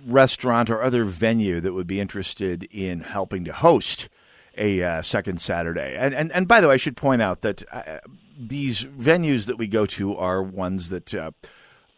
restaurant 0.06 0.70
or 0.70 0.84
other 0.84 1.06
venue 1.06 1.62
that 1.62 1.74
would 1.74 1.88
be 1.88 2.00
interested 2.00 2.64
in 2.72 3.02
helping 3.02 3.46
to 3.46 3.54
host 3.54 4.10
a 4.60 4.84
uh, 4.84 5.02
second 5.02 5.42
Saturday. 5.42 5.96
And, 5.98 6.14
and 6.14 6.32
and 6.32 6.48
by 6.48 6.62
the 6.62 6.68
way, 6.68 6.76
I 6.76 6.78
should 6.78 6.98
point 6.98 7.22
out 7.22 7.42
that 7.42 7.64
uh, 7.72 8.00
these 8.38 8.84
venues 8.84 9.48
that 9.48 9.58
we 9.58 9.68
go 9.68 9.86
to 9.88 10.16
are 10.18 10.44
ones 10.44 10.90
that 10.90 11.14
uh, 11.14 11.32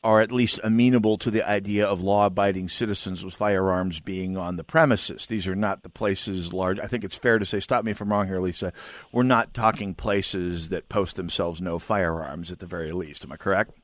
are 0.03 0.21
at 0.21 0.31
least 0.31 0.59
amenable 0.63 1.17
to 1.17 1.29
the 1.29 1.47
idea 1.47 1.85
of 1.85 2.01
law-abiding 2.01 2.69
citizens 2.69 3.23
with 3.23 3.35
firearms 3.35 3.99
being 3.99 4.35
on 4.35 4.55
the 4.55 4.63
premises. 4.63 5.27
These 5.27 5.47
are 5.47 5.55
not 5.55 5.83
the 5.83 5.89
places 5.89 6.53
large. 6.53 6.79
I 6.79 6.87
think 6.87 7.03
it's 7.03 7.15
fair 7.15 7.37
to 7.37 7.45
say. 7.45 7.59
Stop 7.59 7.85
me 7.85 7.91
if 7.91 8.01
I'm 8.01 8.11
wrong 8.11 8.27
here, 8.27 8.39
Lisa. 8.39 8.73
We're 9.11 9.23
not 9.23 9.53
talking 9.53 9.93
places 9.93 10.69
that 10.69 10.89
post 10.89 11.17
themselves 11.17 11.61
no 11.61 11.77
firearms 11.77 12.51
at 12.51 12.59
the 12.59 12.65
very 12.65 12.91
least. 12.91 13.23
Am 13.25 13.31
I 13.31 13.37
correct? 13.37 13.77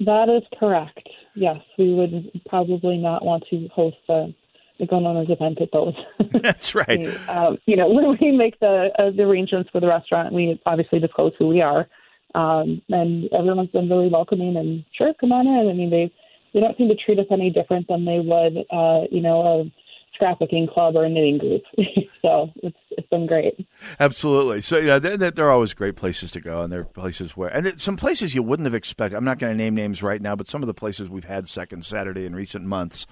That 0.00 0.28
is 0.28 0.42
correct. 0.58 1.08
Yes, 1.34 1.58
we 1.78 1.94
would 1.94 2.30
probably 2.48 2.96
not 2.96 3.24
want 3.24 3.44
to 3.50 3.68
host 3.68 3.98
a 4.08 4.34
the 4.80 4.86
gun 4.86 5.06
owners 5.06 5.28
event 5.30 5.60
at 5.60 5.70
those. 5.72 5.94
That's 6.42 6.74
right. 6.74 6.98
we, 6.98 7.08
um, 7.28 7.58
you 7.66 7.76
know, 7.76 7.88
when 7.92 8.18
we 8.20 8.32
make 8.32 8.58
the 8.60 8.88
uh, 8.98 9.10
the 9.10 9.22
arrangements 9.22 9.70
for 9.70 9.80
the 9.80 9.86
restaurant, 9.86 10.34
we 10.34 10.60
obviously 10.66 10.98
disclose 10.98 11.32
who 11.38 11.48
we 11.48 11.60
are, 11.60 11.86
um, 12.34 12.82
and 12.88 13.28
everyone's 13.32 13.70
been 13.70 13.88
really 13.88 14.08
welcoming 14.08 14.56
and 14.56 14.84
sure, 14.96 15.12
come 15.20 15.32
on 15.32 15.46
in. 15.46 15.68
I 15.68 15.72
mean, 15.72 15.90
they 15.90 16.12
they 16.52 16.60
don't 16.60 16.76
seem 16.76 16.88
to 16.88 16.96
treat 16.96 17.18
us 17.18 17.26
any 17.30 17.50
different 17.50 17.86
than 17.88 18.04
they 18.04 18.18
would, 18.18 18.64
uh, 18.70 19.06
you 19.10 19.20
know, 19.20 19.42
a 19.60 19.72
scrapbooking 20.20 20.72
club 20.72 20.96
or 20.96 21.04
a 21.04 21.08
knitting 21.08 21.38
group. 21.38 21.62
so 22.22 22.50
it's 22.56 22.76
it's 22.90 23.08
been 23.08 23.26
great. 23.26 23.66
Absolutely. 23.98 24.62
So 24.62 24.78
yeah, 24.78 24.98
they're, 24.98 25.30
they're 25.30 25.50
always 25.50 25.74
great 25.74 25.96
places 25.96 26.30
to 26.32 26.40
go, 26.40 26.62
and 26.62 26.72
they're 26.72 26.84
places 26.84 27.36
where 27.36 27.48
and 27.50 27.80
some 27.80 27.96
places 27.96 28.34
you 28.34 28.42
wouldn't 28.42 28.66
have 28.66 28.74
expected. 28.74 29.16
I'm 29.16 29.24
not 29.24 29.38
going 29.38 29.52
to 29.52 29.56
name 29.56 29.74
names 29.74 30.02
right 30.02 30.20
now, 30.20 30.36
but 30.36 30.48
some 30.48 30.62
of 30.62 30.66
the 30.66 30.74
places 30.74 31.08
we've 31.08 31.24
had 31.24 31.48
second 31.48 31.84
Saturday 31.84 32.26
in 32.26 32.34
recent 32.34 32.64
months 32.64 33.06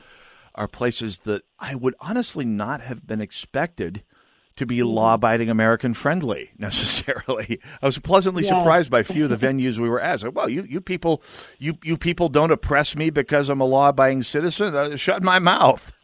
are 0.58 0.68
places 0.68 1.18
that 1.18 1.42
I 1.58 1.76
would 1.76 1.94
honestly 2.00 2.44
not 2.44 2.80
have 2.80 3.06
been 3.06 3.20
expected 3.20 4.02
to 4.56 4.66
be 4.66 4.78
mm-hmm. 4.78 4.88
law 4.88 5.14
abiding 5.14 5.48
American 5.48 5.94
friendly 5.94 6.50
necessarily. 6.58 7.60
I 7.80 7.86
was 7.86 7.98
pleasantly 7.98 8.42
yeah. 8.42 8.58
surprised 8.58 8.90
by 8.90 9.00
a 9.00 9.04
few 9.04 9.24
of 9.24 9.30
the 9.30 9.36
venues 9.46 9.78
we 9.78 9.88
were 9.88 10.00
at. 10.00 10.34
Well, 10.34 10.48
you, 10.48 10.64
you 10.64 10.80
people, 10.80 11.22
you, 11.58 11.78
you 11.84 11.96
people 11.96 12.28
don't 12.28 12.50
oppress 12.50 12.96
me 12.96 13.08
because 13.10 13.48
I'm 13.48 13.60
a 13.60 13.64
law 13.64 13.90
abiding 13.90 14.24
citizen. 14.24 14.74
Uh, 14.74 14.96
shut 14.96 15.22
my 15.22 15.38
mouth. 15.38 15.92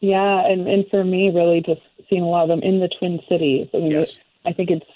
yeah. 0.00 0.46
And, 0.46 0.66
and 0.66 0.84
for 0.90 1.04
me, 1.04 1.30
really 1.32 1.62
just 1.64 1.80
seeing 2.10 2.22
a 2.22 2.26
lot 2.26 2.42
of 2.42 2.48
them 2.48 2.60
in 2.62 2.80
the 2.80 2.90
Twin 2.98 3.20
Cities. 3.28 3.68
I 3.72 3.78
mean, 3.78 3.92
yes. 3.92 4.18
I 4.44 4.52
think 4.52 4.70
it's, 4.70 4.86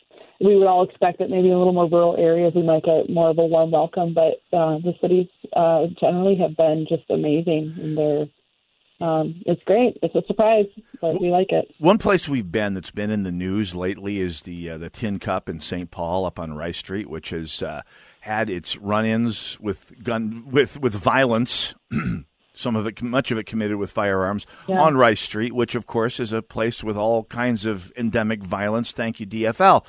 we 0.41 0.57
would 0.57 0.67
all 0.67 0.83
expect 0.83 1.21
that 1.21 1.31
maybe 1.31 1.47
in 1.47 1.55
a 1.55 1.59
little 1.59 1.73
more 1.73 1.88
rural 1.88 2.17
areas 2.17 2.53
we 2.57 2.62
might 2.62 2.83
get 2.83 3.09
more 3.09 3.31
of 3.31 3.38
a 3.38 3.47
warm 3.47 3.71
welcome, 3.71 4.15
but 4.15 4.43
uh, 4.53 4.79
the 4.79 4.95
cities 5.00 5.29
uh, 5.55 5.87
generally 6.00 6.37
have 6.37 6.57
been 6.57 6.87
just 6.88 7.09
amazing 7.09 7.77
in 7.81 7.95
their 7.95 8.27
um, 9.00 9.40
it's 9.47 9.62
great. 9.64 9.97
It's 10.02 10.14
a 10.14 10.23
surprise, 10.26 10.67
but 11.00 11.21
we 11.21 11.31
like 11.31 11.52
it. 11.52 11.73
One 11.78 11.99
place 11.99 12.28
we've 12.28 12.50
been 12.50 12.75
that's 12.75 12.90
been 12.90 13.11
in 13.11 13.23
the 13.23 13.31
news 13.31 13.75
lately 13.75 14.21
is 14.21 14.43
the 14.43 14.71
uh, 14.71 14.78
the 14.78 14.90
Tin 14.90 15.19
Cup 15.21 15.49
in 15.49 15.61
St. 15.61 15.90
Paul 15.90 16.25
up 16.25 16.38
on 16.38 16.55
Rice 16.55 16.78
Street, 16.78 17.09
which 17.09 17.31
has 17.31 17.62
uh, 17.62 17.83
had 18.21 18.50
its 18.50 18.76
run-ins 18.76 19.59
with 19.61 20.02
gun 20.02 20.45
with 20.50 20.81
with 20.81 20.95
violence. 20.95 21.75
Some 22.55 22.75
of 22.75 22.88
it, 22.88 23.00
much 23.00 23.31
of 23.31 23.38
it, 23.38 23.47
committed 23.47 23.76
with 23.76 23.93
firearms 23.93 24.45
yeah. 24.67 24.81
on 24.81 24.97
Rice 24.97 25.21
Street, 25.21 25.55
which 25.55 25.76
of 25.76 25.87
course 25.87 26.19
is 26.19 26.33
a 26.33 26.43
place 26.43 26.83
with 26.83 26.97
all 26.97 27.23
kinds 27.23 27.67
of 27.67 27.93
endemic 27.97 28.43
violence. 28.43 28.90
Thank 28.90 29.21
you, 29.21 29.26
DFL. 29.28 29.85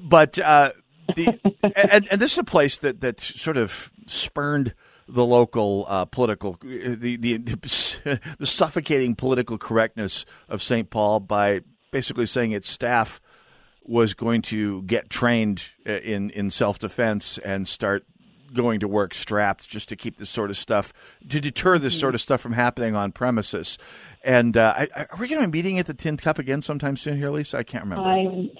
But 0.00 0.38
uh, 0.38 0.72
the 1.16 1.38
and, 1.92 2.08
and 2.10 2.20
this 2.22 2.32
is 2.32 2.38
a 2.38 2.44
place 2.44 2.78
that 2.78 3.02
that 3.02 3.20
sort 3.20 3.58
of 3.58 3.92
spurned 4.06 4.72
the 5.08 5.24
local 5.24 5.86
uh, 5.88 6.04
political 6.04 6.58
the, 6.62 7.16
the 7.16 7.38
the 8.38 8.46
suffocating 8.46 9.14
political 9.14 9.58
correctness 9.58 10.24
of 10.48 10.62
St. 10.62 10.88
Paul 10.90 11.20
by 11.20 11.60
basically 11.90 12.26
saying 12.26 12.52
its 12.52 12.68
staff 12.68 13.20
was 13.82 14.14
going 14.14 14.42
to 14.42 14.82
get 14.82 15.10
trained 15.10 15.64
uh, 15.86 15.92
in 15.92 16.30
in 16.30 16.50
self 16.50 16.78
defense 16.78 17.38
and 17.38 17.68
start 17.68 18.04
going 18.54 18.80
to 18.80 18.88
work 18.88 19.12
strapped 19.12 19.68
just 19.68 19.88
to 19.88 19.96
keep 19.96 20.16
this 20.16 20.30
sort 20.30 20.48
of 20.48 20.56
stuff 20.56 20.92
to 21.28 21.40
deter 21.40 21.78
this 21.78 21.98
sort 21.98 22.14
of 22.14 22.20
stuff 22.20 22.40
from 22.40 22.52
happening 22.52 22.94
on 22.94 23.12
premises. 23.12 23.76
And 24.22 24.56
uh, 24.56 24.72
I, 24.76 25.06
are 25.10 25.18
we 25.18 25.28
going 25.28 25.42
to 25.42 25.48
be 25.48 25.58
meeting 25.58 25.78
at 25.78 25.86
the 25.86 25.94
Tin 25.94 26.16
Cup 26.16 26.38
again 26.38 26.62
sometime 26.62 26.96
soon 26.96 27.18
here, 27.18 27.30
Lisa? 27.30 27.58
I 27.58 27.62
can't 27.64 27.84
remember. 27.84 28.04
I'm, 28.04 28.50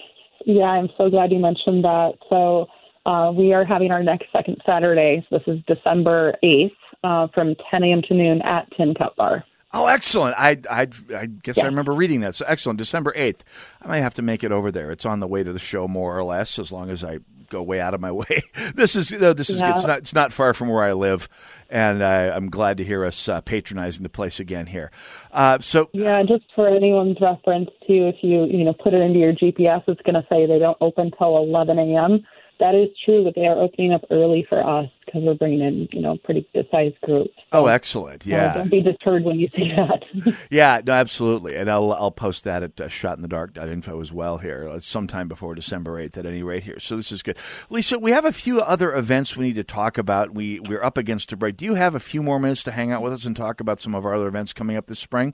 yeah, 0.45 0.65
I'm 0.65 0.89
so 0.97 1.09
glad 1.09 1.31
you 1.31 1.39
mentioned 1.39 1.83
that. 1.85 2.13
So 2.29 2.67
uh, 3.05 3.31
we 3.35 3.53
are 3.53 3.65
having 3.65 3.91
our 3.91 4.03
next 4.03 4.27
second 4.31 4.61
Saturday. 4.65 5.25
So 5.29 5.37
this 5.37 5.47
is 5.47 5.63
December 5.67 6.35
8th 6.43 6.71
uh, 7.03 7.27
from 7.33 7.55
10 7.71 7.83
a.m. 7.83 8.01
to 8.07 8.13
noon 8.13 8.41
at 8.41 8.67
Tin 8.75 8.93
Cup 8.93 9.15
Bar. 9.15 9.43
Oh, 9.73 9.87
excellent! 9.87 10.35
I 10.37 10.57
I, 10.69 10.87
I 11.13 11.25
guess 11.25 11.57
yeah. 11.57 11.63
I 11.63 11.65
remember 11.65 11.91
reading 11.91 12.21
that. 12.21 12.33
So 12.33 12.45
excellent. 12.47 12.77
December 12.77 13.11
eighth. 13.13 13.43
I 13.81 13.89
might 13.89 13.99
have 13.99 14.13
to 14.13 14.21
make 14.21 14.45
it 14.45 14.53
over 14.53 14.71
there. 14.71 14.89
It's 14.89 15.05
on 15.05 15.19
the 15.19 15.27
way 15.27 15.43
to 15.43 15.51
the 15.51 15.59
show, 15.59 15.85
more 15.85 16.17
or 16.17 16.23
less, 16.23 16.59
as 16.59 16.71
long 16.71 16.89
as 16.89 17.03
I 17.03 17.19
go 17.49 17.61
way 17.61 17.81
out 17.81 17.93
of 17.93 17.99
my 17.99 18.11
way. 18.13 18.43
this 18.73 18.95
is 18.95 19.09
this 19.09 19.49
is 19.49 19.59
yeah. 19.59 19.71
it's 19.71 19.85
not 19.85 19.99
it's 19.99 20.13
not 20.13 20.31
far 20.31 20.53
from 20.53 20.69
where 20.69 20.83
I 20.83 20.93
live, 20.93 21.27
and 21.69 22.01
I, 22.03 22.35
am 22.35 22.49
glad 22.49 22.77
to 22.77 22.85
hear 22.85 23.03
us 23.03 23.27
uh, 23.27 23.41
patronizing 23.41 24.03
the 24.03 24.09
place 24.09 24.39
again 24.39 24.65
here. 24.67 24.91
Uh, 25.31 25.59
so 25.59 25.89
yeah, 25.93 26.23
just 26.23 26.45
for 26.55 26.69
anyone's 26.69 27.17
reference 27.19 27.69
too, 27.85 28.07
if 28.07 28.15
you 28.21 28.45
you 28.45 28.63
know 28.63 28.73
put 28.73 28.93
it 28.93 29.01
into 29.01 29.19
your 29.19 29.33
GPS, 29.33 29.83
it's 29.87 30.01
going 30.01 30.15
to 30.15 30.25
say 30.29 30.45
they 30.45 30.59
don't 30.59 30.77
open 30.79 31.11
till 31.17 31.37
11 31.37 31.77
a.m. 31.79 32.23
that 32.59 32.75
is 32.75 32.89
true, 33.03 33.23
but 33.23 33.35
they 33.35 33.45
are 33.45 33.57
opening 33.57 33.93
up 33.93 34.03
early 34.09 34.45
for 34.47 34.61
us 34.65 34.89
because 35.05 35.21
we're 35.23 35.35
bringing 35.35 35.61
in, 35.61 35.87
you 35.91 36.01
know, 36.01 36.17
pretty 36.23 36.47
good 36.53 36.67
sized 36.71 36.99
groups. 37.01 37.33
So, 37.35 37.43
oh, 37.59 37.65
excellent! 37.67 38.25
Yeah, 38.25 38.47
uh, 38.47 38.53
don't 38.55 38.71
be 38.71 38.81
deterred 38.81 39.23
when 39.23 39.39
you 39.39 39.47
see 39.55 39.71
that. 39.75 40.35
yeah, 40.49 40.81
no, 40.85 40.93
absolutely, 40.93 41.55
and 41.55 41.69
I'll 41.69 41.91
I'll 41.93 42.11
post 42.11 42.43
that 42.45 42.63
at 42.63 42.79
uh, 42.79 42.87
shotinthedark.info 42.87 44.01
as 44.01 44.11
well 44.11 44.37
here, 44.37 44.67
uh, 44.67 44.79
sometime 44.79 45.27
before 45.27 45.55
December 45.55 45.99
eighth, 45.99 46.17
at 46.17 46.25
any 46.25 46.43
rate 46.43 46.63
here. 46.63 46.79
So 46.79 46.95
this 46.95 47.11
is 47.11 47.21
good, 47.23 47.37
Lisa. 47.69 47.99
We 47.99 48.11
have 48.11 48.25
a 48.25 48.31
few 48.31 48.61
other 48.61 48.93
events 48.93 49.35
we 49.35 49.47
need 49.47 49.55
to 49.55 49.63
talk 49.63 49.97
about. 49.97 50.33
We 50.33 50.59
we're 50.59 50.83
up 50.83 50.97
against 50.97 51.31
a 51.31 51.37
break. 51.37 51.57
Do 51.57 51.65
you 51.65 51.75
have 51.75 51.95
a 51.95 51.99
few 51.99 52.23
more 52.23 52.39
minutes 52.39 52.63
to 52.63 52.71
hang 52.71 52.91
out 52.91 53.01
with 53.01 53.13
us 53.13 53.25
and 53.25 53.35
talk 53.35 53.59
about 53.59 53.79
some 53.81 53.95
of 53.95 54.05
our 54.05 54.15
other 54.15 54.27
events 54.27 54.53
coming 54.53 54.77
up 54.77 54.87
this 54.87 54.99
spring? 54.99 55.33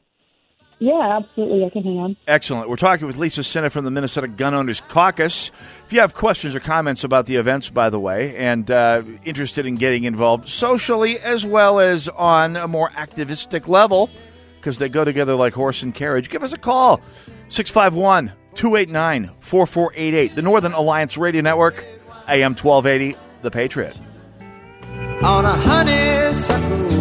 Yeah, 0.81 1.17
absolutely. 1.17 1.63
I 1.63 1.69
can 1.69 1.83
hang 1.83 1.99
on. 1.99 2.17
Excellent. 2.27 2.67
We're 2.67 2.75
talking 2.75 3.05
with 3.05 3.15
Lisa 3.15 3.43
Sinna 3.43 3.69
from 3.69 3.85
the 3.85 3.91
Minnesota 3.91 4.27
Gun 4.27 4.55
Owners 4.55 4.81
Caucus. 4.89 5.51
If 5.85 5.93
you 5.93 5.99
have 5.99 6.15
questions 6.15 6.55
or 6.55 6.59
comments 6.59 7.03
about 7.03 7.27
the 7.27 7.35
events, 7.35 7.69
by 7.69 7.91
the 7.91 7.99
way, 7.99 8.35
and 8.35 8.69
uh, 8.71 9.03
interested 9.23 9.67
in 9.67 9.75
getting 9.75 10.05
involved 10.05 10.49
socially 10.49 11.19
as 11.19 11.45
well 11.45 11.79
as 11.79 12.09
on 12.09 12.55
a 12.55 12.67
more 12.67 12.89
activistic 12.95 13.67
level, 13.67 14.09
because 14.55 14.79
they 14.79 14.89
go 14.89 15.05
together 15.05 15.35
like 15.35 15.53
horse 15.53 15.83
and 15.83 15.93
carriage, 15.93 16.31
give 16.31 16.41
us 16.41 16.51
a 16.51 16.57
call 16.57 16.99
651 17.49 18.33
289 18.55 19.29
4488. 19.39 20.35
The 20.35 20.41
Northern 20.41 20.73
Alliance 20.73 21.15
Radio 21.15 21.43
Network, 21.43 21.85
AM 22.27 22.55
1280, 22.55 23.15
The 23.43 23.51
Patriot. 23.51 23.95
On 25.23 25.45
a 25.45 25.53
honeysuckle 25.53 27.00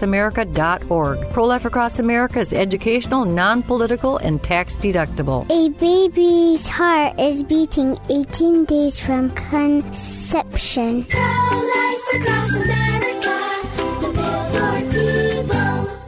ProLifeAcrossAmerica.org. 0.01 1.29
Pro 1.31 1.43
Life 1.45 1.65
Across 1.65 1.99
America 1.99 2.39
is 2.39 2.53
educational, 2.53 3.25
non 3.25 3.61
political, 3.63 4.17
and 4.17 4.41
tax 4.43 4.75
deductible. 4.75 5.49
A 5.51 5.69
baby's 5.69 6.67
heart 6.67 7.19
is 7.19 7.43
beating 7.43 7.97
18 8.09 8.65
days 8.65 8.99
from 8.99 9.29
conception. 9.31 11.03
Pro 11.05 11.21
Life 11.21 12.13
Across 12.15 12.55
America, 12.55 13.37
the 14.01 14.11
Billboard 14.13 14.91
people. 14.91 16.01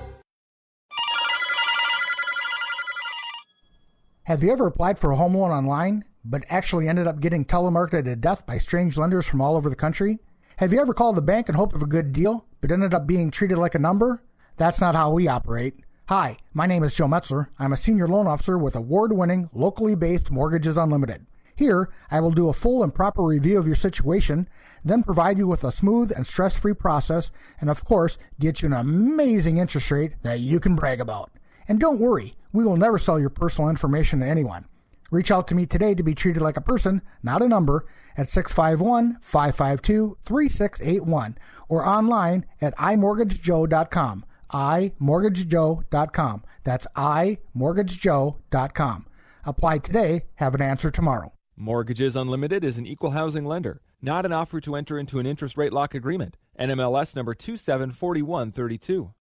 Have 4.23 4.41
you 4.43 4.51
ever 4.51 4.67
applied 4.67 4.97
for 4.97 5.11
a 5.11 5.15
home 5.15 5.35
loan 5.35 5.51
online, 5.51 6.03
but 6.25 6.43
actually 6.49 6.87
ended 6.87 7.07
up 7.07 7.19
getting 7.19 7.45
telemarketed 7.45 8.05
to 8.05 8.15
death 8.15 8.45
by 8.45 8.57
strange 8.57 8.97
lenders 8.97 9.27
from 9.27 9.41
all 9.41 9.55
over 9.55 9.69
the 9.69 9.75
country? 9.75 10.19
Have 10.57 10.71
you 10.71 10.79
ever 10.79 10.93
called 10.93 11.17
the 11.17 11.21
bank 11.21 11.49
in 11.49 11.55
hope 11.55 11.73
of 11.73 11.81
a 11.81 11.87
good 11.87 12.13
deal, 12.13 12.45
but 12.63 12.71
ended 12.71 12.93
up 12.93 13.05
being 13.05 13.29
treated 13.29 13.57
like 13.57 13.75
a 13.75 13.79
number? 13.79 14.23
That's 14.55 14.79
not 14.79 14.95
how 14.95 15.11
we 15.11 15.27
operate. 15.27 15.81
Hi, 16.07 16.37
my 16.53 16.65
name 16.65 16.85
is 16.85 16.95
Joe 16.95 17.07
Metzler. 17.07 17.47
I'm 17.59 17.73
a 17.73 17.77
senior 17.77 18.07
loan 18.07 18.25
officer 18.25 18.57
with 18.57 18.77
award 18.77 19.11
winning, 19.11 19.49
locally 19.51 19.95
based 19.95 20.31
Mortgages 20.31 20.77
Unlimited. 20.77 21.25
Here, 21.57 21.89
I 22.09 22.21
will 22.21 22.31
do 22.31 22.47
a 22.47 22.53
full 22.53 22.81
and 22.81 22.95
proper 22.95 23.21
review 23.21 23.59
of 23.59 23.67
your 23.67 23.75
situation, 23.75 24.47
then 24.85 25.03
provide 25.03 25.37
you 25.37 25.45
with 25.45 25.65
a 25.65 25.73
smooth 25.73 26.13
and 26.15 26.25
stress 26.25 26.55
free 26.55 26.73
process, 26.73 27.33
and 27.59 27.69
of 27.69 27.83
course, 27.83 28.17
get 28.39 28.61
you 28.61 28.67
an 28.67 28.73
amazing 28.73 29.57
interest 29.57 29.91
rate 29.91 30.13
that 30.21 30.39
you 30.39 30.61
can 30.61 30.77
brag 30.77 31.01
about. 31.01 31.31
And 31.67 31.81
don't 31.81 31.99
worry, 31.99 32.33
we 32.53 32.63
will 32.63 32.77
never 32.77 32.97
sell 32.97 33.19
your 33.19 33.29
personal 33.29 33.69
information 33.69 34.21
to 34.21 34.25
anyone. 34.25 34.67
Reach 35.13 35.29
out 35.29 35.47
to 35.49 35.53
me 35.53 35.67
today 35.67 35.93
to 35.93 36.01
be 36.01 36.15
treated 36.15 36.41
like 36.41 36.57
a 36.57 36.61
person, 36.61 37.03
not 37.21 37.43
a 37.43 37.47
number, 37.47 37.85
at 38.17 38.29
651 38.29 39.19
552 39.21 40.17
3681 40.25 41.37
or 41.69 41.85
online 41.85 42.47
at 42.59 42.75
imortgagejoe.com. 42.77 44.25
imortgagejoe.com. 44.49 46.43
That's 46.63 46.87
imortgagejoe.com. 46.95 49.05
Apply 49.45 49.77
today, 49.77 50.23
have 50.35 50.55
an 50.55 50.61
answer 50.63 50.89
tomorrow. 50.89 51.31
Mortgages 51.55 52.15
Unlimited 52.15 52.63
is 52.63 52.79
an 52.79 52.87
equal 52.87 53.11
housing 53.11 53.45
lender, 53.45 53.81
not 54.01 54.25
an 54.25 54.33
offer 54.33 54.59
to 54.61 54.75
enter 54.75 54.97
into 54.97 55.19
an 55.19 55.27
interest 55.27 55.57
rate 55.57 55.73
lock 55.73 55.93
agreement. 55.93 56.37
NMLS 56.59 57.15
number 57.15 57.35
274132. 57.35 59.13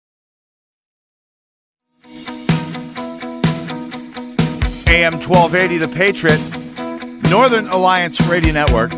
AM 4.93 5.15
1280, 5.15 5.79
The 5.79 5.89
Patriot, 5.89 6.39
Northern 7.31 7.67
Alliance 7.69 8.21
Radio 8.27 8.53
Network. 8.53 8.91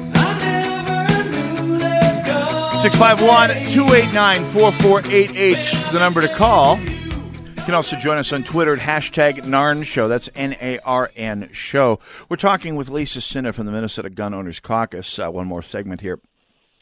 651 2.82 3.70
289 3.70 4.44
4488, 4.46 5.92
the 5.92 5.98
number 6.00 6.20
to 6.20 6.26
call. 6.34 6.80
You 6.80 7.62
can 7.64 7.74
also 7.74 7.94
join 7.94 8.18
us 8.18 8.32
on 8.32 8.42
Twitter 8.42 8.74
at 8.74 8.80
hashtag 8.80 9.44
NARN 9.44 9.84
Show. 9.84 10.08
That's 10.08 10.28
N 10.34 10.56
A 10.60 10.80
R 10.80 11.12
N 11.14 11.48
Show. 11.52 12.00
We're 12.28 12.38
talking 12.38 12.74
with 12.74 12.88
Lisa 12.88 13.20
Sinna 13.20 13.52
from 13.52 13.66
the 13.66 13.72
Minnesota 13.72 14.10
Gun 14.10 14.34
Owners 14.34 14.58
Caucus. 14.58 15.20
Uh, 15.20 15.30
one 15.30 15.46
more 15.46 15.62
segment 15.62 16.00
here 16.00 16.18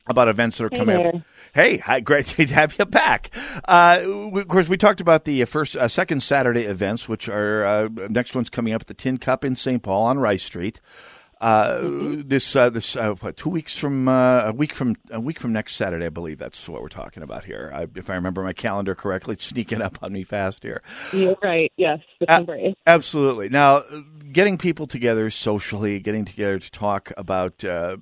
about 0.07 0.29
events 0.29 0.57
that 0.57 0.64
are 0.64 0.70
coming 0.70 0.96
up. 1.07 1.14
Hey, 1.54 1.76
hi, 1.76 2.00
great 2.00 2.26
to 2.28 2.46
have 2.46 2.78
you 2.78 2.86
back. 2.86 3.30
Uh, 3.66 4.02
we, 4.32 4.40
of 4.40 4.48
course, 4.48 4.68
we 4.68 4.78
talked 4.78 5.00
about 5.02 5.26
the 5.26 5.44
first, 5.44 5.76
uh, 5.76 5.86
second 5.86 6.22
Saturday 6.22 6.62
events, 6.62 7.10
which 7.10 7.28
are 7.28 7.64
uh, 7.64 7.88
next 8.08 8.34
one's 8.34 8.48
coming 8.48 8.72
up 8.72 8.80
at 8.80 8.86
the 8.86 8.94
Tin 8.94 9.18
Cup 9.18 9.44
in 9.44 9.54
St. 9.54 9.82
Paul 9.82 10.04
on 10.04 10.18
Rice 10.18 10.44
Street. 10.44 10.80
Uh, 11.42 11.80
Mm-hmm. 11.80 12.28
This 12.28 12.54
uh, 12.54 12.70
this 12.70 12.96
uh, 12.96 13.14
what, 13.14 13.36
two 13.36 13.50
weeks 13.50 13.76
from 13.76 14.06
uh, 14.06 14.44
a 14.46 14.52
week 14.52 14.72
from 14.72 14.94
a 15.10 15.18
week 15.20 15.40
from 15.40 15.52
next 15.52 15.74
Saturday, 15.74 16.06
I 16.06 16.08
believe 16.08 16.38
that's 16.38 16.68
what 16.68 16.80
we're 16.80 16.88
talking 16.88 17.24
about 17.24 17.44
here. 17.44 17.70
I, 17.74 17.88
if 17.96 18.08
I 18.08 18.14
remember 18.14 18.44
my 18.44 18.52
calendar 18.52 18.94
correctly, 18.94 19.32
it's 19.32 19.44
sneaking 19.44 19.82
up 19.82 19.98
on 20.02 20.12
me 20.12 20.22
fast 20.22 20.62
here. 20.62 20.82
You're 21.12 21.36
right. 21.42 21.72
Yes, 21.76 21.98
December 22.20 22.56
8th. 22.56 22.74
Absolutely. 22.86 23.48
Now, 23.48 23.82
getting 24.30 24.56
people 24.56 24.86
together 24.86 25.28
socially, 25.30 25.98
getting 25.98 26.24
together 26.24 26.60
to 26.60 26.70
talk 26.70 27.12
about 27.16 27.64
uh, 27.64 27.96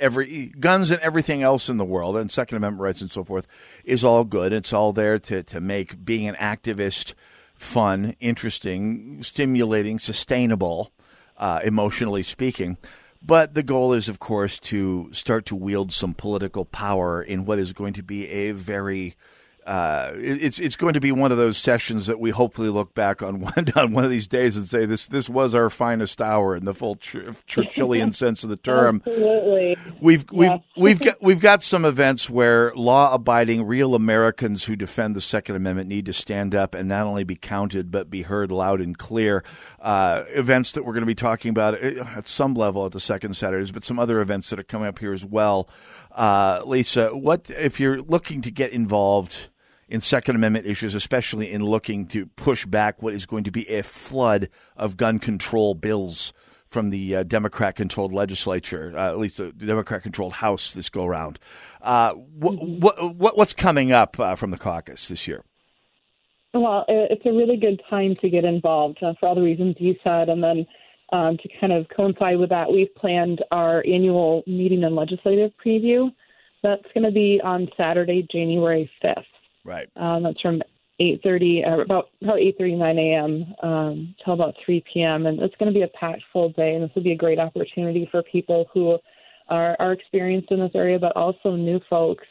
every 0.00 0.52
guns 0.60 0.90
and 0.90 1.00
everything 1.00 1.42
else 1.42 1.68
in 1.68 1.76
the 1.76 1.84
world, 1.84 2.16
and 2.16 2.30
Second 2.30 2.56
Amendment 2.56 2.82
rights 2.82 3.00
and 3.00 3.10
so 3.12 3.24
forth, 3.24 3.46
is 3.84 4.04
all 4.04 4.24
good. 4.24 4.52
It's 4.52 4.72
all 4.72 4.92
there 4.92 5.18
to 5.18 5.42
to 5.42 5.60
make 5.60 6.04
being 6.04 6.28
an 6.28 6.36
activist 6.36 7.14
fun, 7.54 8.14
interesting, 8.20 9.22
stimulating, 9.22 9.98
sustainable. 9.98 10.92
uh, 11.36 11.60
emotionally 11.64 12.22
speaking. 12.22 12.76
But 13.22 13.54
the 13.54 13.62
goal 13.62 13.92
is, 13.92 14.08
of 14.08 14.18
course, 14.18 14.58
to 14.60 15.08
start 15.12 15.46
to 15.46 15.56
wield 15.56 15.92
some 15.92 16.14
political 16.14 16.64
power 16.64 17.22
in 17.22 17.46
what 17.46 17.58
is 17.58 17.72
going 17.72 17.94
to 17.94 18.02
be 18.02 18.28
a 18.28 18.52
very 18.52 19.14
uh, 19.66 20.12
it's 20.16 20.58
it's 20.58 20.76
going 20.76 20.94
to 20.94 21.00
be 21.00 21.10
one 21.12 21.32
of 21.32 21.38
those 21.38 21.56
sessions 21.56 22.06
that 22.06 22.20
we 22.20 22.30
hopefully 22.30 22.68
look 22.68 22.94
back 22.94 23.22
on 23.22 23.40
one 23.40 23.66
on 23.76 23.92
one 23.92 24.04
of 24.04 24.10
these 24.10 24.28
days 24.28 24.56
and 24.56 24.68
say 24.68 24.84
this 24.86 25.06
this 25.06 25.28
was 25.28 25.54
our 25.54 25.70
finest 25.70 26.20
hour 26.20 26.54
in 26.54 26.64
the 26.64 26.74
full 26.74 26.96
Ch- 26.96 27.16
Churchillian 27.48 28.14
sense 28.14 28.44
of 28.44 28.50
the 28.50 28.56
term. 28.56 29.02
Absolutely. 29.06 29.76
We've 30.00 30.24
we've 30.30 30.50
Yes. 30.50 30.60
we've 30.76 31.00
got 31.00 31.22
we've 31.22 31.40
got 31.40 31.62
some 31.62 31.84
events 31.84 32.28
where 32.28 32.72
law-abiding, 32.74 33.66
real 33.66 33.94
Americans 33.94 34.64
who 34.64 34.76
defend 34.76 35.16
the 35.16 35.20
Second 35.20 35.56
Amendment 35.56 35.88
need 35.88 36.06
to 36.06 36.12
stand 36.12 36.54
up 36.54 36.74
and 36.74 36.88
not 36.88 37.06
only 37.06 37.24
be 37.24 37.36
counted 37.36 37.90
but 37.90 38.10
be 38.10 38.22
heard 38.22 38.50
loud 38.52 38.80
and 38.80 38.98
clear. 38.98 39.42
Uh, 39.80 40.24
events 40.30 40.72
that 40.72 40.84
we're 40.84 40.92
going 40.92 41.02
to 41.02 41.06
be 41.06 41.14
talking 41.14 41.50
about 41.50 41.74
uh, 41.74 42.04
at 42.16 42.28
some 42.28 42.54
level 42.54 42.84
at 42.86 42.92
the 42.92 43.00
second 43.00 43.34
Saturdays, 43.34 43.72
but 43.72 43.84
some 43.84 43.98
other 43.98 44.20
events 44.20 44.50
that 44.50 44.58
are 44.58 44.64
coming 44.64 44.88
up 44.88 44.98
here 44.98 45.12
as 45.12 45.24
well. 45.24 45.68
Uh, 46.12 46.60
Lisa, 46.64 47.08
what 47.16 47.50
if 47.50 47.80
you're 47.80 48.00
looking 48.02 48.40
to 48.42 48.50
get 48.50 48.70
involved? 48.72 49.48
In 49.94 50.00
Second 50.00 50.34
Amendment 50.34 50.66
issues, 50.66 50.96
especially 50.96 51.52
in 51.52 51.64
looking 51.64 52.08
to 52.08 52.26
push 52.26 52.66
back 52.66 53.00
what 53.00 53.14
is 53.14 53.26
going 53.26 53.44
to 53.44 53.52
be 53.52 53.68
a 53.68 53.84
flood 53.84 54.48
of 54.76 54.96
gun 54.96 55.20
control 55.20 55.74
bills 55.74 56.32
from 56.66 56.90
the 56.90 57.14
uh, 57.14 57.22
Democrat 57.22 57.76
controlled 57.76 58.12
legislature, 58.12 58.92
uh, 58.96 59.10
at 59.10 59.18
least 59.20 59.36
the 59.36 59.52
Democrat 59.52 60.02
controlled 60.02 60.32
House 60.32 60.72
this 60.72 60.88
go 60.88 61.06
round. 61.06 61.38
Uh, 61.80 62.12
what, 62.14 62.54
what, 62.60 63.14
what, 63.14 63.38
what's 63.38 63.54
coming 63.54 63.92
up 63.92 64.18
uh, 64.18 64.34
from 64.34 64.50
the 64.50 64.58
caucus 64.58 65.06
this 65.06 65.28
year? 65.28 65.44
Well, 66.52 66.84
it's 66.88 67.24
a 67.24 67.32
really 67.32 67.56
good 67.56 67.80
time 67.88 68.16
to 68.20 68.28
get 68.28 68.44
involved 68.44 68.98
uh, 69.00 69.14
for 69.20 69.28
all 69.28 69.36
the 69.36 69.42
reasons 69.42 69.76
you 69.78 69.94
said. 70.02 70.28
And 70.28 70.42
then 70.42 70.66
um, 71.12 71.36
to 71.36 71.48
kind 71.60 71.72
of 71.72 71.86
coincide 71.96 72.38
with 72.38 72.50
that, 72.50 72.68
we've 72.68 72.92
planned 72.96 73.44
our 73.52 73.84
annual 73.86 74.42
meeting 74.48 74.82
and 74.82 74.96
legislative 74.96 75.52
preview. 75.64 76.12
That's 76.64 76.82
going 76.94 77.04
to 77.04 77.12
be 77.12 77.40
on 77.44 77.68
Saturday, 77.76 78.26
January 78.32 78.90
5th. 79.04 79.22
Right. 79.64 79.88
Um, 79.96 80.22
that's 80.22 80.40
from 80.40 80.62
8:30, 81.00 81.66
uh, 81.66 81.80
about 81.80 82.10
about 82.22 82.38
8:30, 82.38 82.76
9 82.76 82.98
a.m. 82.98 83.54
Um, 83.62 84.14
till 84.24 84.34
about 84.34 84.54
3 84.64 84.84
p.m. 84.92 85.26
And 85.26 85.40
it's 85.40 85.54
going 85.56 85.72
to 85.72 85.78
be 85.78 85.82
a 85.82 85.88
packed 85.88 86.22
full 86.32 86.50
day, 86.50 86.74
and 86.74 86.84
this 86.84 86.90
will 86.94 87.02
be 87.02 87.12
a 87.12 87.16
great 87.16 87.38
opportunity 87.38 88.08
for 88.10 88.22
people 88.22 88.66
who 88.72 88.98
are, 89.48 89.76
are 89.78 89.92
experienced 89.92 90.50
in 90.50 90.60
this 90.60 90.70
area, 90.74 90.98
but 90.98 91.16
also 91.16 91.56
new 91.56 91.80
folks 91.90 92.24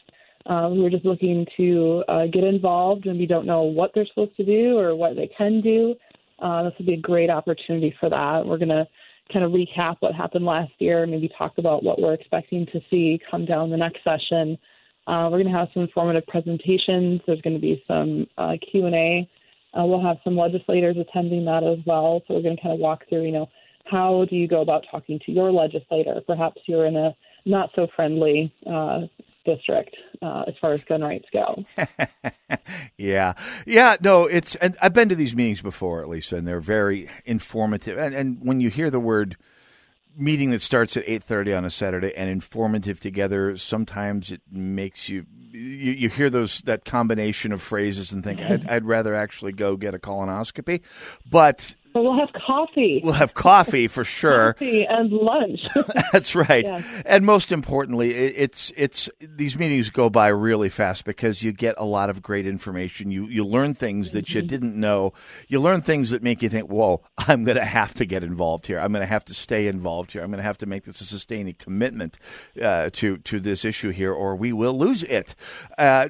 uh, 0.46 0.68
who 0.68 0.84
are 0.84 0.90
just 0.90 1.04
looking 1.04 1.46
to 1.56 2.04
uh, 2.08 2.26
get 2.26 2.44
involved 2.44 3.06
and 3.06 3.18
we 3.18 3.26
don't 3.26 3.46
know 3.46 3.62
what 3.62 3.90
they're 3.94 4.06
supposed 4.06 4.36
to 4.36 4.44
do 4.44 4.78
or 4.78 4.94
what 4.94 5.16
they 5.16 5.28
can 5.36 5.60
do. 5.60 5.94
Uh, 6.40 6.64
this 6.64 6.72
would 6.78 6.86
be 6.86 6.94
a 6.94 7.00
great 7.00 7.30
opportunity 7.30 7.94
for 8.00 8.10
that. 8.10 8.44
We're 8.44 8.58
going 8.58 8.68
to 8.68 8.86
kind 9.32 9.44
of 9.44 9.52
recap 9.52 9.96
what 10.00 10.14
happened 10.14 10.44
last 10.44 10.72
year, 10.78 11.06
maybe 11.06 11.30
talk 11.38 11.54
about 11.56 11.82
what 11.82 12.00
we're 12.00 12.12
expecting 12.12 12.66
to 12.66 12.80
see 12.90 13.18
come 13.30 13.46
down 13.46 13.70
the 13.70 13.76
next 13.76 14.04
session. 14.04 14.58
Uh, 15.06 15.28
we're 15.30 15.42
going 15.42 15.52
to 15.52 15.58
have 15.58 15.68
some 15.74 15.82
informative 15.82 16.26
presentations. 16.26 17.20
There's 17.26 17.40
going 17.42 17.54
to 17.54 17.60
be 17.60 17.82
some 17.86 18.26
uh, 18.38 18.56
Q&A. 18.70 19.28
Uh, 19.78 19.84
we'll 19.84 20.02
have 20.02 20.18
some 20.24 20.36
legislators 20.36 20.96
attending 20.96 21.44
that 21.46 21.64
as 21.64 21.78
well. 21.86 22.22
So 22.26 22.34
we're 22.34 22.42
going 22.42 22.56
to 22.56 22.62
kind 22.62 22.72
of 22.72 22.80
walk 22.80 23.08
through, 23.08 23.24
you 23.24 23.32
know, 23.32 23.48
how 23.84 24.24
do 24.24 24.36
you 24.36 24.48
go 24.48 24.62
about 24.62 24.84
talking 24.90 25.20
to 25.26 25.32
your 25.32 25.52
legislator? 25.52 26.20
Perhaps 26.26 26.62
you're 26.66 26.86
in 26.86 26.96
a 26.96 27.14
not 27.44 27.70
so 27.74 27.86
friendly 27.94 28.52
uh, 28.66 29.02
district 29.44 29.94
uh, 30.22 30.44
as 30.46 30.54
far 30.60 30.72
as 30.72 30.82
gun 30.84 31.02
rights 31.02 31.26
go. 31.32 31.64
Yeah, 32.96 33.34
yeah, 33.66 33.96
no, 34.00 34.26
it's 34.26 34.54
and 34.56 34.76
I've 34.80 34.92
been 34.92 35.08
to 35.08 35.16
these 35.16 35.34
meetings 35.34 35.60
before, 35.60 36.00
at 36.00 36.08
least, 36.08 36.32
and 36.32 36.46
they're 36.46 36.60
very 36.60 37.10
informative. 37.24 37.98
And, 37.98 38.14
and 38.14 38.38
when 38.40 38.60
you 38.60 38.70
hear 38.70 38.88
the 38.88 39.00
word 39.00 39.36
meeting 40.16 40.50
that 40.50 40.62
starts 40.62 40.96
at 40.96 41.04
eight 41.06 41.22
thirty 41.22 41.52
on 41.52 41.64
a 41.64 41.70
Saturday 41.70 42.14
and 42.16 42.30
informative 42.30 43.00
together, 43.00 43.56
sometimes 43.56 44.30
it 44.30 44.40
makes 44.50 45.08
you 45.08 45.26
you, 45.52 45.92
you 45.92 46.08
hear 46.08 46.30
those 46.30 46.60
that 46.62 46.84
combination 46.84 47.52
of 47.52 47.62
phrases 47.62 48.12
and 48.12 48.24
think 48.24 48.40
I'd, 48.40 48.66
I'd 48.68 48.84
rather 48.84 49.14
actually 49.14 49.52
go 49.52 49.76
get 49.76 49.94
a 49.94 49.98
colonoscopy, 49.98 50.82
But 51.30 51.74
we'll 52.02 52.18
have 52.18 52.32
coffee. 52.32 53.00
we'll 53.04 53.12
have 53.12 53.34
coffee 53.34 53.86
for 53.88 54.04
sure. 54.04 54.54
Coffee 54.54 54.84
and 54.84 55.12
lunch. 55.12 55.66
That's 56.12 56.34
right. 56.34 56.68
And 57.06 57.24
most 57.24 57.52
importantly, 57.52 58.14
it's 58.14 58.72
it's 58.76 59.08
these 59.20 59.58
meetings 59.58 59.90
go 59.90 60.10
by 60.10 60.28
really 60.28 60.68
fast 60.68 61.04
because 61.04 61.42
you 61.42 61.52
get 61.52 61.74
a 61.78 61.84
lot 61.84 62.10
of 62.10 62.22
great 62.22 62.46
information. 62.46 63.10
You 63.10 63.26
you 63.26 63.44
learn 63.44 63.74
things 63.74 64.10
that 64.12 64.24
Mm-hmm. 64.26 64.36
you 64.38 64.42
didn't 64.42 64.74
know. 64.80 65.12
You 65.48 65.60
learn 65.60 65.82
things 65.82 66.10
that 66.10 66.22
make 66.22 66.42
you 66.42 66.48
think, 66.48 66.68
"Whoa, 66.70 67.02
I'm 67.18 67.44
going 67.44 67.56
to 67.58 67.64
have 67.64 67.94
to 67.94 68.04
get 68.04 68.22
involved 68.24 68.66
here. 68.66 68.78
I'm 68.78 68.92
going 68.92 69.02
to 69.02 69.06
have 69.06 69.24
to 69.26 69.34
stay 69.34 69.66
involved 69.66 70.12
here. 70.12 70.22
I'm 70.22 70.30
going 70.30 70.38
to 70.38 70.42
have 70.44 70.58
to 70.58 70.66
make 70.66 70.84
this 70.84 71.00
a 71.00 71.04
sustaining 71.04 71.54
commitment 71.54 72.18
uh, 72.60 72.90
to 72.94 73.18
to 73.18 73.40
this 73.40 73.64
issue 73.64 73.90
here, 73.90 74.12
or 74.12 74.34
we 74.36 74.52
will 74.52 74.76
lose 74.76 75.02
it." 75.04 75.34
Uh, 75.78 76.08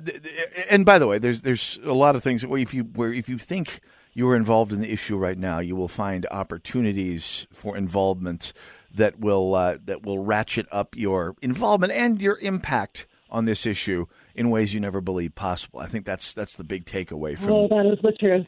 and 0.70 0.84
by 0.86 0.98
the 0.98 1.06
way, 1.06 1.18
there's 1.18 1.42
there's 1.42 1.78
a 1.84 1.92
lot 1.92 2.16
of 2.16 2.22
things 2.22 2.46
where 2.46 2.60
if 2.60 2.72
you 2.72 2.84
where 2.84 3.12
if 3.12 3.28
you 3.28 3.38
think 3.38 3.80
you 4.14 4.28
are 4.28 4.36
involved 4.36 4.72
in 4.72 4.80
the 4.80 4.92
issue 4.92 5.16
right 5.16 5.36
now, 5.36 5.58
you 5.58 5.76
will 5.76 5.88
find 5.88 6.26
opportunities 6.30 7.46
for 7.52 7.76
involvement 7.76 8.52
that 8.94 9.18
will 9.18 9.54
uh, 9.54 9.78
that 9.84 10.04
will 10.04 10.20
ratchet 10.20 10.66
up 10.70 10.96
your 10.96 11.34
involvement 11.42 11.92
and 11.92 12.22
your 12.22 12.38
impact 12.38 13.06
on 13.28 13.44
this 13.44 13.66
issue 13.66 14.06
in 14.36 14.50
ways 14.50 14.72
you 14.72 14.80
never 14.80 15.00
believed 15.00 15.34
possible. 15.34 15.80
I 15.80 15.86
think 15.86 16.06
that's 16.06 16.32
that's 16.32 16.54
the 16.54 16.64
big 16.64 16.86
takeaway 16.86 17.36
from 17.36 17.50
oh, 17.50 17.68
that 17.68 17.86
is 17.92 17.98
the 18.02 18.12
truth. 18.12 18.46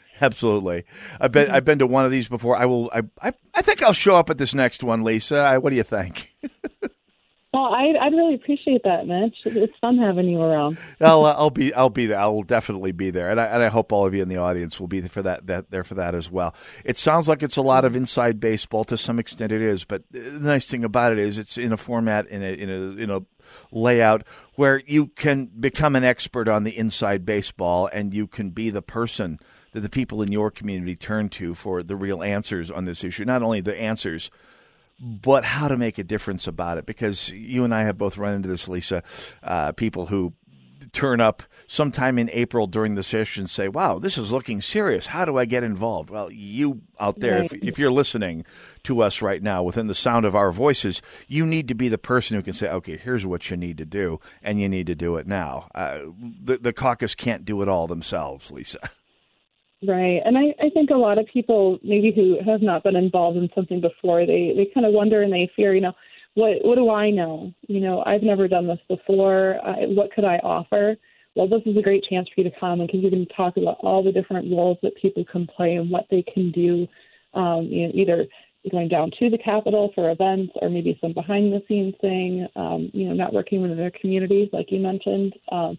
absolutely. 0.20 0.84
I've 1.20 1.32
been 1.32 1.50
I've 1.50 1.64
been 1.64 1.78
to 1.78 1.86
one 1.86 2.04
of 2.04 2.10
these 2.10 2.28
before. 2.28 2.56
I 2.56 2.66
will. 2.66 2.90
I 2.92 3.02
I, 3.20 3.32
I 3.54 3.62
think 3.62 3.82
I'll 3.82 3.92
show 3.94 4.16
up 4.16 4.28
at 4.28 4.38
this 4.38 4.54
next 4.54 4.84
one, 4.84 5.02
Lisa. 5.02 5.38
I, 5.38 5.58
what 5.58 5.70
do 5.70 5.76
you 5.76 5.82
think? 5.82 6.30
Well, 7.52 7.64
I 7.64 7.92
I 8.00 8.06
really 8.06 8.34
appreciate 8.34 8.82
that, 8.84 9.06
Mitch. 9.06 9.36
It's 9.44 9.76
fun 9.78 9.98
having 9.98 10.26
you 10.26 10.40
around. 10.40 10.78
I'll 11.02 11.26
uh, 11.26 11.34
I'll 11.36 11.50
be 11.50 11.74
I'll 11.74 11.90
be 11.90 12.06
there. 12.06 12.18
I'll 12.18 12.42
definitely 12.42 12.92
be 12.92 13.10
there, 13.10 13.30
and 13.30 13.38
I 13.38 13.44
and 13.44 13.62
I 13.62 13.68
hope 13.68 13.92
all 13.92 14.06
of 14.06 14.14
you 14.14 14.22
in 14.22 14.30
the 14.30 14.38
audience 14.38 14.80
will 14.80 14.88
be 14.88 15.00
there 15.00 15.10
for 15.10 15.20
that 15.20 15.46
that 15.48 15.70
there 15.70 15.84
for 15.84 15.94
that 15.96 16.14
as 16.14 16.30
well. 16.30 16.54
It 16.82 16.96
sounds 16.96 17.28
like 17.28 17.42
it's 17.42 17.58
a 17.58 17.62
lot 17.62 17.84
of 17.84 17.94
inside 17.94 18.40
baseball 18.40 18.84
to 18.84 18.96
some 18.96 19.18
extent. 19.18 19.52
It 19.52 19.60
is, 19.60 19.84
but 19.84 20.02
the 20.10 20.20
nice 20.40 20.66
thing 20.66 20.82
about 20.82 21.12
it 21.12 21.18
is 21.18 21.36
it's 21.36 21.58
in 21.58 21.74
a 21.74 21.76
format 21.76 22.26
in 22.28 22.42
a 22.42 22.54
in 22.54 22.70
a 22.70 23.02
in 23.02 23.10
a 23.10 23.20
layout 23.70 24.24
where 24.54 24.82
you 24.86 25.08
can 25.08 25.44
become 25.46 25.94
an 25.94 26.04
expert 26.04 26.48
on 26.48 26.64
the 26.64 26.78
inside 26.78 27.26
baseball, 27.26 27.86
and 27.92 28.14
you 28.14 28.26
can 28.26 28.48
be 28.48 28.70
the 28.70 28.80
person 28.80 29.38
that 29.72 29.80
the 29.80 29.90
people 29.90 30.22
in 30.22 30.32
your 30.32 30.50
community 30.50 30.94
turn 30.94 31.28
to 31.28 31.54
for 31.54 31.82
the 31.82 31.96
real 31.96 32.22
answers 32.22 32.70
on 32.70 32.86
this 32.86 33.04
issue. 33.04 33.26
Not 33.26 33.42
only 33.42 33.60
the 33.60 33.78
answers 33.78 34.30
but 35.02 35.44
how 35.44 35.66
to 35.66 35.76
make 35.76 35.98
a 35.98 36.04
difference 36.04 36.46
about 36.46 36.78
it. 36.78 36.86
Because 36.86 37.28
you 37.30 37.64
and 37.64 37.74
I 37.74 37.82
have 37.82 37.98
both 37.98 38.16
run 38.16 38.34
into 38.34 38.48
this, 38.48 38.68
Lisa. 38.68 39.02
Uh, 39.42 39.72
people 39.72 40.06
who 40.06 40.32
turn 40.92 41.20
up 41.20 41.42
sometime 41.66 42.18
in 42.18 42.30
April 42.32 42.66
during 42.66 42.94
the 42.94 43.02
session 43.02 43.46
say, 43.46 43.66
"Wow, 43.66 43.98
this 43.98 44.16
is 44.16 44.30
looking 44.30 44.60
serious. 44.60 45.06
How 45.06 45.24
do 45.24 45.38
I 45.38 45.44
get 45.44 45.64
involved?" 45.64 46.10
Well, 46.10 46.30
you 46.30 46.82
out 47.00 47.18
there, 47.18 47.42
if, 47.42 47.52
if 47.54 47.78
you're 47.78 47.90
listening 47.90 48.44
to 48.84 49.02
us 49.02 49.20
right 49.20 49.42
now, 49.42 49.62
within 49.62 49.86
the 49.88 49.94
sound 49.94 50.24
of 50.24 50.36
our 50.36 50.52
voices, 50.52 51.02
you 51.26 51.46
need 51.46 51.68
to 51.68 51.74
be 51.74 51.88
the 51.88 51.98
person 51.98 52.36
who 52.36 52.42
can 52.42 52.52
say, 52.52 52.68
"Okay, 52.68 52.96
here's 52.96 53.26
what 53.26 53.50
you 53.50 53.56
need 53.56 53.78
to 53.78 53.84
do, 53.84 54.20
and 54.42 54.60
you 54.60 54.68
need 54.68 54.86
to 54.86 54.94
do 54.94 55.16
it 55.16 55.26
now." 55.26 55.68
Uh, 55.74 55.98
the, 56.40 56.58
the 56.58 56.72
caucus 56.72 57.14
can't 57.14 57.44
do 57.44 57.60
it 57.62 57.68
all 57.68 57.86
themselves, 57.86 58.52
Lisa. 58.52 58.78
Right. 59.86 60.20
And 60.24 60.38
I, 60.38 60.54
I 60.64 60.70
think 60.70 60.90
a 60.90 60.94
lot 60.94 61.18
of 61.18 61.26
people 61.26 61.78
maybe 61.82 62.12
who 62.14 62.38
have 62.48 62.62
not 62.62 62.84
been 62.84 62.94
involved 62.94 63.36
in 63.36 63.48
something 63.52 63.80
before, 63.80 64.24
they, 64.24 64.52
they 64.56 64.70
kind 64.72 64.86
of 64.86 64.92
wonder 64.92 65.22
and 65.22 65.32
they 65.32 65.50
fear, 65.56 65.74
you 65.74 65.80
know, 65.80 65.92
what 66.34 66.64
what 66.64 66.76
do 66.76 66.88
I 66.88 67.10
know? 67.10 67.52
You 67.66 67.80
know, 67.80 68.02
I've 68.06 68.22
never 68.22 68.46
done 68.48 68.66
this 68.68 68.78
before. 68.88 69.58
I, 69.64 69.86
what 69.86 70.12
could 70.12 70.24
I 70.24 70.36
offer? 70.38 70.96
Well, 71.34 71.48
this 71.48 71.62
is 71.66 71.76
a 71.76 71.82
great 71.82 72.04
chance 72.08 72.28
for 72.28 72.42
you 72.42 72.50
to 72.50 72.60
come 72.60 72.80
and 72.80 72.86
because 72.86 73.02
you 73.02 73.10
can 73.10 73.26
talk 73.36 73.56
about 73.56 73.78
all 73.80 74.02
the 74.04 74.12
different 74.12 74.50
roles 74.50 74.78
that 74.82 74.96
people 75.00 75.24
can 75.30 75.46
play 75.46 75.74
and 75.74 75.90
what 75.90 76.06
they 76.10 76.22
can 76.22 76.52
do, 76.52 76.86
um, 77.34 77.64
you 77.64 77.88
know, 77.88 77.92
either 77.94 78.26
going 78.70 78.88
down 78.88 79.10
to 79.18 79.30
the 79.30 79.38
Capitol 79.38 79.90
for 79.94 80.10
events 80.10 80.52
or 80.62 80.70
maybe 80.70 80.96
some 81.00 81.12
behind 81.12 81.52
the 81.52 81.62
scenes 81.66 81.94
thing, 82.00 82.46
um, 82.54 82.90
you 82.94 83.08
know, 83.08 83.24
networking 83.26 83.60
with 83.62 83.76
their 83.76 83.90
communities, 84.00 84.48
like 84.52 84.70
you 84.70 84.78
mentioned. 84.78 85.34
Um, 85.50 85.78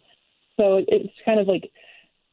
so 0.58 0.84
it's 0.88 1.14
kind 1.24 1.40
of 1.40 1.48
like 1.48 1.72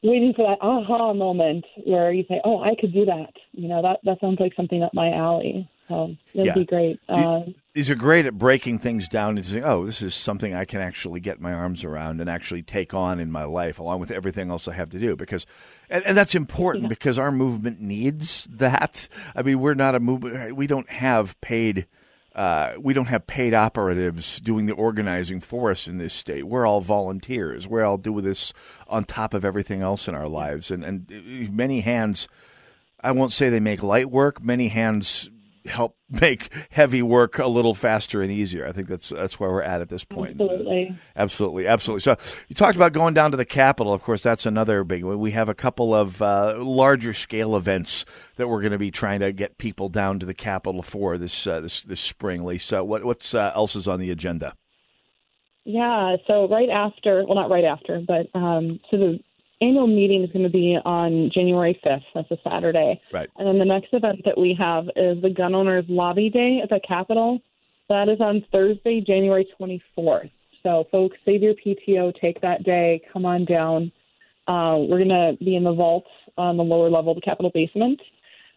waiting 0.03 0.33
for 0.35 0.47
that 0.47 0.57
aha 0.61 1.13
moment 1.13 1.65
where 1.85 2.11
you 2.11 2.23
say, 2.27 2.41
"Oh, 2.43 2.61
I 2.61 2.75
could 2.79 2.93
do 2.93 3.05
that." 3.05 3.33
You 3.53 3.67
know, 3.67 3.81
that 3.81 3.99
that 4.03 4.19
sounds 4.19 4.39
like 4.39 4.53
something 4.55 4.81
up 4.83 4.93
my 4.93 5.11
alley. 5.11 5.67
So 5.87 6.15
that'd 6.33 6.45
Yeah. 6.47 6.53
be 6.53 6.63
great. 6.65 6.99
Uh, 7.09 7.41
these 7.73 7.89
are 7.91 7.95
great 7.95 8.25
at 8.25 8.37
breaking 8.37 8.79
things 8.79 9.09
down 9.09 9.37
and 9.37 9.45
saying, 9.45 9.63
"Oh, 9.65 9.85
this 9.85 10.01
is 10.01 10.15
something 10.15 10.53
I 10.53 10.63
can 10.63 10.79
actually 10.79 11.19
get 11.19 11.41
my 11.41 11.51
arms 11.53 11.83
around 11.83 12.21
and 12.21 12.29
actually 12.29 12.61
take 12.63 12.93
on 12.93 13.19
in 13.19 13.29
my 13.31 13.43
life, 13.43 13.77
along 13.77 13.99
with 13.99 14.09
everything 14.11 14.49
else 14.49 14.67
I 14.69 14.73
have 14.73 14.89
to 14.91 14.99
do." 14.99 15.15
Because, 15.17 15.45
and, 15.89 16.05
and 16.05 16.15
that's 16.17 16.33
important 16.35 16.87
because 16.89 17.19
our 17.19 17.31
movement 17.31 17.81
needs 17.81 18.47
that. 18.51 19.09
I 19.35 19.41
mean, 19.41 19.59
we're 19.59 19.73
not 19.73 19.95
a 19.95 19.99
movement; 19.99 20.55
we 20.55 20.65
don't 20.67 20.89
have 20.89 21.39
paid. 21.41 21.87
Uh, 22.33 22.73
we 22.79 22.93
don't 22.93 23.07
have 23.07 23.27
paid 23.27 23.53
operatives 23.53 24.39
doing 24.39 24.65
the 24.65 24.73
organizing 24.73 25.41
for 25.41 25.69
us 25.69 25.87
in 25.87 25.97
this 25.97 26.13
state. 26.13 26.45
We're 26.45 26.65
all 26.65 26.79
volunteers. 26.79 27.67
We're 27.67 27.83
all 27.83 27.97
doing 27.97 28.23
this 28.23 28.53
on 28.87 29.03
top 29.03 29.33
of 29.33 29.43
everything 29.43 29.81
else 29.81 30.07
in 30.07 30.15
our 30.15 30.29
lives, 30.29 30.71
and 30.71 30.83
and 30.85 31.51
many 31.53 31.81
hands. 31.81 32.29
I 33.03 33.11
won't 33.11 33.31
say 33.31 33.49
they 33.49 33.59
make 33.59 33.83
light 33.83 34.09
work. 34.09 34.41
Many 34.41 34.69
hands 34.69 35.29
help 35.65 35.97
make 36.09 36.49
heavy 36.69 37.01
work 37.01 37.39
a 37.39 37.47
little 37.47 37.73
faster 37.73 38.21
and 38.21 38.31
easier. 38.31 38.67
I 38.67 38.71
think 38.71 38.87
that's 38.87 39.09
that's 39.09 39.39
where 39.39 39.49
we're 39.49 39.61
at 39.61 39.81
at 39.81 39.89
this 39.89 40.03
point. 40.03 40.41
Absolutely. 40.41 40.95
Absolutely, 41.15 41.67
absolutely. 41.67 42.01
So 42.01 42.17
you 42.47 42.55
talked 42.55 42.75
about 42.75 42.93
going 42.93 43.13
down 43.13 43.31
to 43.31 43.37
the 43.37 43.45
Capitol. 43.45 43.93
Of 43.93 44.01
course, 44.03 44.23
that's 44.23 44.45
another 44.45 44.83
big 44.83 45.03
one. 45.03 45.19
We 45.19 45.31
have 45.31 45.49
a 45.49 45.55
couple 45.55 45.93
of 45.93 46.21
uh, 46.21 46.55
larger 46.57 47.13
scale 47.13 47.55
events 47.55 48.05
that 48.35 48.47
we're 48.47 48.61
going 48.61 48.71
to 48.71 48.77
be 48.77 48.91
trying 48.91 49.21
to 49.21 49.31
get 49.31 49.57
people 49.57 49.89
down 49.89 50.19
to 50.19 50.25
the 50.25 50.33
Capitol 50.33 50.81
for 50.81 51.17
this 51.17 51.47
uh, 51.47 51.59
this 51.61 51.83
this 51.83 52.01
spring. 52.01 52.43
Lisa, 52.43 52.83
what 52.83 53.03
what's 53.03 53.33
uh, 53.33 53.51
else 53.55 53.75
is 53.75 53.87
on 53.87 53.99
the 53.99 54.11
agenda? 54.11 54.55
Yeah, 55.63 56.15
so 56.25 56.47
right 56.47 56.69
after, 56.69 57.23
well, 57.23 57.35
not 57.35 57.51
right 57.51 57.63
after, 57.63 58.01
but 58.05 58.27
um, 58.33 58.79
so 58.89 58.97
the 58.97 59.19
annual 59.61 59.87
meeting 59.87 60.23
is 60.23 60.31
going 60.31 60.43
to 60.43 60.49
be 60.49 60.77
on 60.83 61.29
January 61.33 61.79
5th. 61.85 62.03
That's 62.13 62.31
a 62.31 62.37
Saturday. 62.43 62.99
Right. 63.13 63.29
And 63.37 63.47
then 63.47 63.59
the 63.59 63.65
next 63.65 63.93
event 63.93 64.21
that 64.25 64.37
we 64.37 64.55
have 64.59 64.85
is 64.95 65.21
the 65.21 65.29
Gun 65.29 65.55
Owners 65.55 65.85
Lobby 65.87 66.29
Day 66.29 66.59
at 66.63 66.69
the 66.69 66.79
Capitol. 66.87 67.39
That 67.89 68.09
is 68.09 68.19
on 68.21 68.45
Thursday, 68.51 69.01
January 69.05 69.47
24th. 69.59 70.31
So, 70.63 70.85
folks, 70.91 71.17
save 71.25 71.41
your 71.41 71.53
PTO, 71.55 72.13
take 72.19 72.39
that 72.41 72.63
day, 72.63 73.01
come 73.11 73.25
on 73.25 73.45
down. 73.45 73.91
Uh, 74.47 74.77
we're 74.77 75.03
going 75.03 75.09
to 75.09 75.37
be 75.43 75.55
in 75.55 75.63
the 75.63 75.73
vault 75.73 76.05
on 76.37 76.57
the 76.57 76.63
lower 76.63 76.89
level 76.89 77.11
of 77.11 77.15
the 77.15 77.21
Capitol 77.21 77.51
basement 77.53 77.99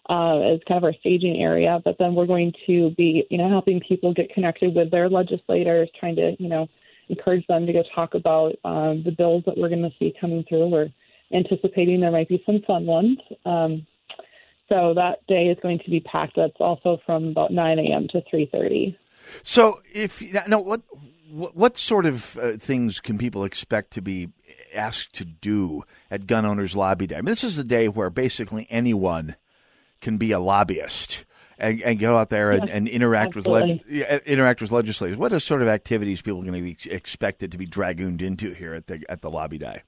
uh, 0.09 0.38
as 0.40 0.61
kind 0.69 0.79
of 0.79 0.85
our 0.85 0.95
staging 1.01 1.40
area. 1.40 1.81
But 1.85 1.97
then 1.99 2.14
we're 2.14 2.27
going 2.27 2.53
to 2.67 2.90
be, 2.97 3.27
you 3.31 3.38
know, 3.38 3.49
helping 3.49 3.81
people 3.81 4.12
get 4.12 4.33
connected 4.33 4.75
with 4.75 4.90
their 4.90 5.09
legislators, 5.09 5.88
trying 5.99 6.17
to, 6.17 6.37
you 6.38 6.49
know, 6.49 6.69
encourage 7.09 7.47
them 7.47 7.67
to 7.67 7.73
go 7.73 7.83
talk 7.95 8.14
about 8.14 8.55
um, 8.64 9.03
the 9.05 9.14
bills 9.17 9.45
that 9.47 9.57
we're 9.57 9.69
going 9.69 9.83
to 9.83 9.93
see 9.99 10.14
coming 10.21 10.45
through. 10.49 10.69
We're 10.69 10.88
anticipating 11.33 12.01
there 12.01 12.11
might 12.11 12.29
be 12.29 12.43
some 12.47 12.62
fun 12.67 12.87
ones. 12.87 13.19
Um, 13.45 13.87
so 14.69 14.95
that 14.95 15.27
day 15.29 15.47
is 15.47 15.59
going 15.62 15.79
to 15.85 15.90
be 15.90 16.01
packed. 16.01 16.37
That's 16.37 16.57
also 16.61 16.99
from 17.05 17.29
about 17.29 17.53
9 17.53 17.79
a.m. 17.79 18.09
to 18.09 18.23
3:30. 18.33 18.97
So, 19.43 19.81
if 19.93 20.23
no, 20.49 20.59
what 20.59 20.83
what, 21.31 21.79
sort 21.79 22.07
of 22.07 22.37
uh, 22.38 22.53
things 22.59 23.01
can 23.01 23.19
people 23.19 23.45
expect 23.45 23.93
to 23.93 24.03
be 24.03 24.29
asked 24.73 25.14
to 25.14 25.25
do 25.25 25.83
at 26.11 26.27
Gun 26.27 26.45
Owners 26.45 26.77
Lobby 26.77 27.07
Day? 27.07 27.17
I 27.17 27.21
mean, 27.21 27.27
this 27.27 27.43
is 27.43 27.59
a 27.59 27.64
day 27.64 27.88
where 27.88 28.11
basically 28.11 28.67
anyone 28.71 29.37
can 30.01 30.17
be 30.17 30.33
a 30.33 30.38
lobbyist 30.38 31.25
and, 31.59 31.81
and 31.83 31.99
go 31.99 32.17
out 32.17 32.31
there 32.31 32.51
and, 32.51 32.69
and 32.69 32.88
interact 32.88 33.37
absolutely. 33.37 33.83
with 33.88 34.11
leg, 34.11 34.23
interact 34.27 34.61
with 34.61 34.73
legislators. 34.73 35.17
What 35.17 35.33
are 35.33 35.38
sort 35.40 35.62
of 35.62 35.69
activities 35.69 36.23
people 36.23 36.40
are 36.40 36.45
going 36.45 36.64
to 36.64 36.75
be 36.75 36.90
expected 36.90 37.53
to 37.53 37.59
be 37.59 37.67
dragooned 37.67 38.23
into 38.23 38.53
here 38.53 38.75
at 38.75 38.87
the 38.87 39.05
at 39.09 39.23
the 39.23 39.31
lobby 39.31 39.59
day? 39.59 39.83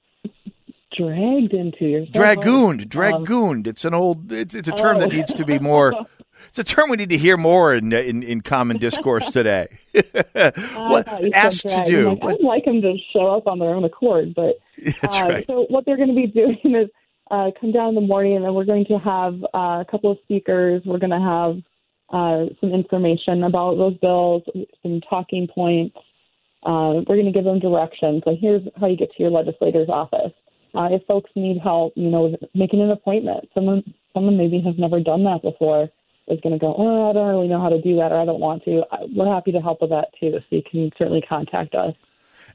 Dragged 0.97 1.53
into 1.53 1.85
your 1.85 2.05
Dragooned, 2.07 2.81
Um, 2.81 2.87
dragooned. 2.87 3.67
It's 3.67 3.85
an 3.85 3.93
old. 3.93 4.31
It's, 4.31 4.55
it's 4.55 4.67
a 4.67 4.71
term 4.71 4.99
that 4.99 5.09
Oh. 5.09 5.15
needs 5.15 5.33
to 5.33 5.45
be 5.45 5.59
more. 5.59 5.93
It's 6.49 6.59
a 6.59 6.63
term 6.63 6.91
we 6.91 6.97
need 6.97 7.09
to 7.09 7.17
hear 7.17 7.35
more 7.35 7.73
in 7.73 7.91
in, 7.91 8.21
in 8.21 8.41
common 8.41 8.77
discourse 8.77 9.29
today. 9.31 9.79
I 9.95 10.51
what 10.75 11.07
said 11.07 11.33
asked 11.33 11.61
to 11.63 11.83
do? 11.87 12.09
Like, 12.09 12.35
I'd 12.35 12.43
like 12.43 12.65
them 12.65 12.79
to 12.83 12.95
show 13.11 13.35
up 13.35 13.47
on 13.47 13.57
their 13.57 13.73
own 13.73 13.83
accord, 13.83 14.35
but 14.35 14.59
That's 15.01 15.17
uh, 15.17 15.25
right. 15.27 15.45
So 15.47 15.65
what 15.69 15.85
they're 15.85 15.97
going 15.97 16.09
to 16.09 16.15
be 16.15 16.27
doing 16.27 16.59
is 16.63 16.89
uh, 17.31 17.51
come 17.59 17.71
down 17.71 17.89
in 17.89 17.95
the 17.95 18.01
morning, 18.01 18.35
and 18.35 18.45
then 18.45 18.53
we're 18.53 18.65
going 18.65 18.85
to 18.85 18.97
have 18.99 19.35
uh, 19.53 19.81
a 19.81 19.85
couple 19.89 20.11
of 20.11 20.17
speakers. 20.23 20.81
We're 20.85 20.99
going 20.99 21.11
to 21.11 21.19
have 21.19 21.57
uh, 22.09 22.53
some 22.61 22.71
information 22.71 23.43
about 23.43 23.77
those 23.77 23.97
bills, 23.97 24.43
some 24.83 25.01
talking 25.09 25.47
points. 25.47 25.95
Uh, 26.63 27.03
we're 27.07 27.15
going 27.15 27.25
to 27.25 27.31
give 27.31 27.43
them 27.45 27.59
directions. 27.59 28.23
Like 28.25 28.39
here's 28.39 28.61
how 28.79 28.87
you 28.87 28.97
get 28.97 29.11
to 29.11 29.23
your 29.23 29.31
legislator's 29.31 29.89
office. 29.89 30.33
Uh, 30.75 30.89
if 30.91 31.01
folks 31.07 31.31
need 31.35 31.57
help, 31.61 31.93
you 31.95 32.09
know, 32.09 32.35
making 32.53 32.81
an 32.81 32.91
appointment. 32.91 33.47
Someone, 33.53 33.83
someone 34.13 34.37
maybe 34.37 34.61
has 34.61 34.75
never 34.77 34.99
done 34.99 35.23
that 35.23 35.41
before 35.41 35.89
is 36.27 36.39
going 36.41 36.53
to 36.53 36.59
go, 36.59 36.75
oh, 36.77 37.09
I 37.09 37.13
don't 37.13 37.27
really 37.29 37.47
know 37.47 37.61
how 37.61 37.69
to 37.69 37.81
do 37.81 37.95
that, 37.95 38.11
or 38.11 38.19
I 38.19 38.25
don't 38.25 38.39
want 38.41 38.63
to. 38.65 38.83
I- 38.91 39.05
We're 39.15 39.33
happy 39.33 39.51
to 39.53 39.61
help 39.61 39.81
with 39.81 39.91
that 39.91 40.09
too. 40.19 40.31
So 40.33 40.55
you 40.55 40.61
can 40.69 40.91
certainly 40.97 41.21
contact 41.21 41.73
us. 41.73 41.93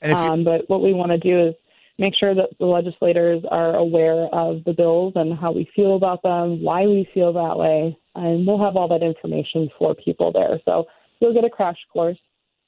You- 0.04 0.14
um, 0.14 0.44
but 0.44 0.68
what 0.68 0.82
we 0.82 0.92
want 0.92 1.10
to 1.12 1.18
do 1.18 1.48
is 1.48 1.54
make 2.02 2.14
sure 2.16 2.34
that 2.34 2.50
the 2.58 2.66
legislators 2.66 3.44
are 3.48 3.76
aware 3.76 4.26
of 4.32 4.64
the 4.64 4.72
bills 4.72 5.12
and 5.14 5.38
how 5.38 5.52
we 5.52 5.70
feel 5.74 5.94
about 5.94 6.20
them, 6.24 6.60
why 6.60 6.82
we 6.82 7.08
feel 7.14 7.32
that 7.32 7.56
way, 7.56 7.96
and 8.16 8.44
we'll 8.44 8.62
have 8.62 8.76
all 8.76 8.88
that 8.88 9.06
information 9.06 9.70
for 9.78 9.94
people 9.94 10.32
there. 10.32 10.60
So 10.64 10.86
you'll 11.20 11.32
get 11.32 11.44
a 11.44 11.48
crash 11.48 11.78
course, 11.92 12.18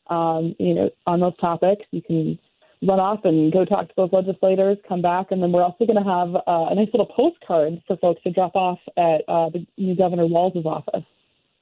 um, 0.08 0.54
you 0.60 0.72
know, 0.72 0.88
on 1.08 1.18
those 1.18 1.36
topics. 1.38 1.82
You 1.90 2.00
can 2.00 2.38
run 2.80 3.00
off 3.00 3.24
and 3.24 3.52
go 3.52 3.64
talk 3.64 3.88
to 3.88 3.94
those 3.96 4.10
legislators, 4.12 4.78
come 4.88 5.02
back, 5.02 5.32
and 5.32 5.42
then 5.42 5.50
we're 5.50 5.64
also 5.64 5.84
going 5.84 6.02
to 6.02 6.08
have 6.08 6.36
uh, 6.36 6.70
a 6.70 6.74
nice 6.76 6.88
little 6.94 7.06
postcard 7.06 7.82
for 7.88 7.96
folks 7.96 8.22
to 8.22 8.30
drop 8.30 8.54
off 8.54 8.78
at 8.96 9.22
uh, 9.26 9.50
the 9.50 9.66
new 9.76 9.96
Governor 9.96 10.26
Walz' 10.26 10.64
office. 10.64 11.04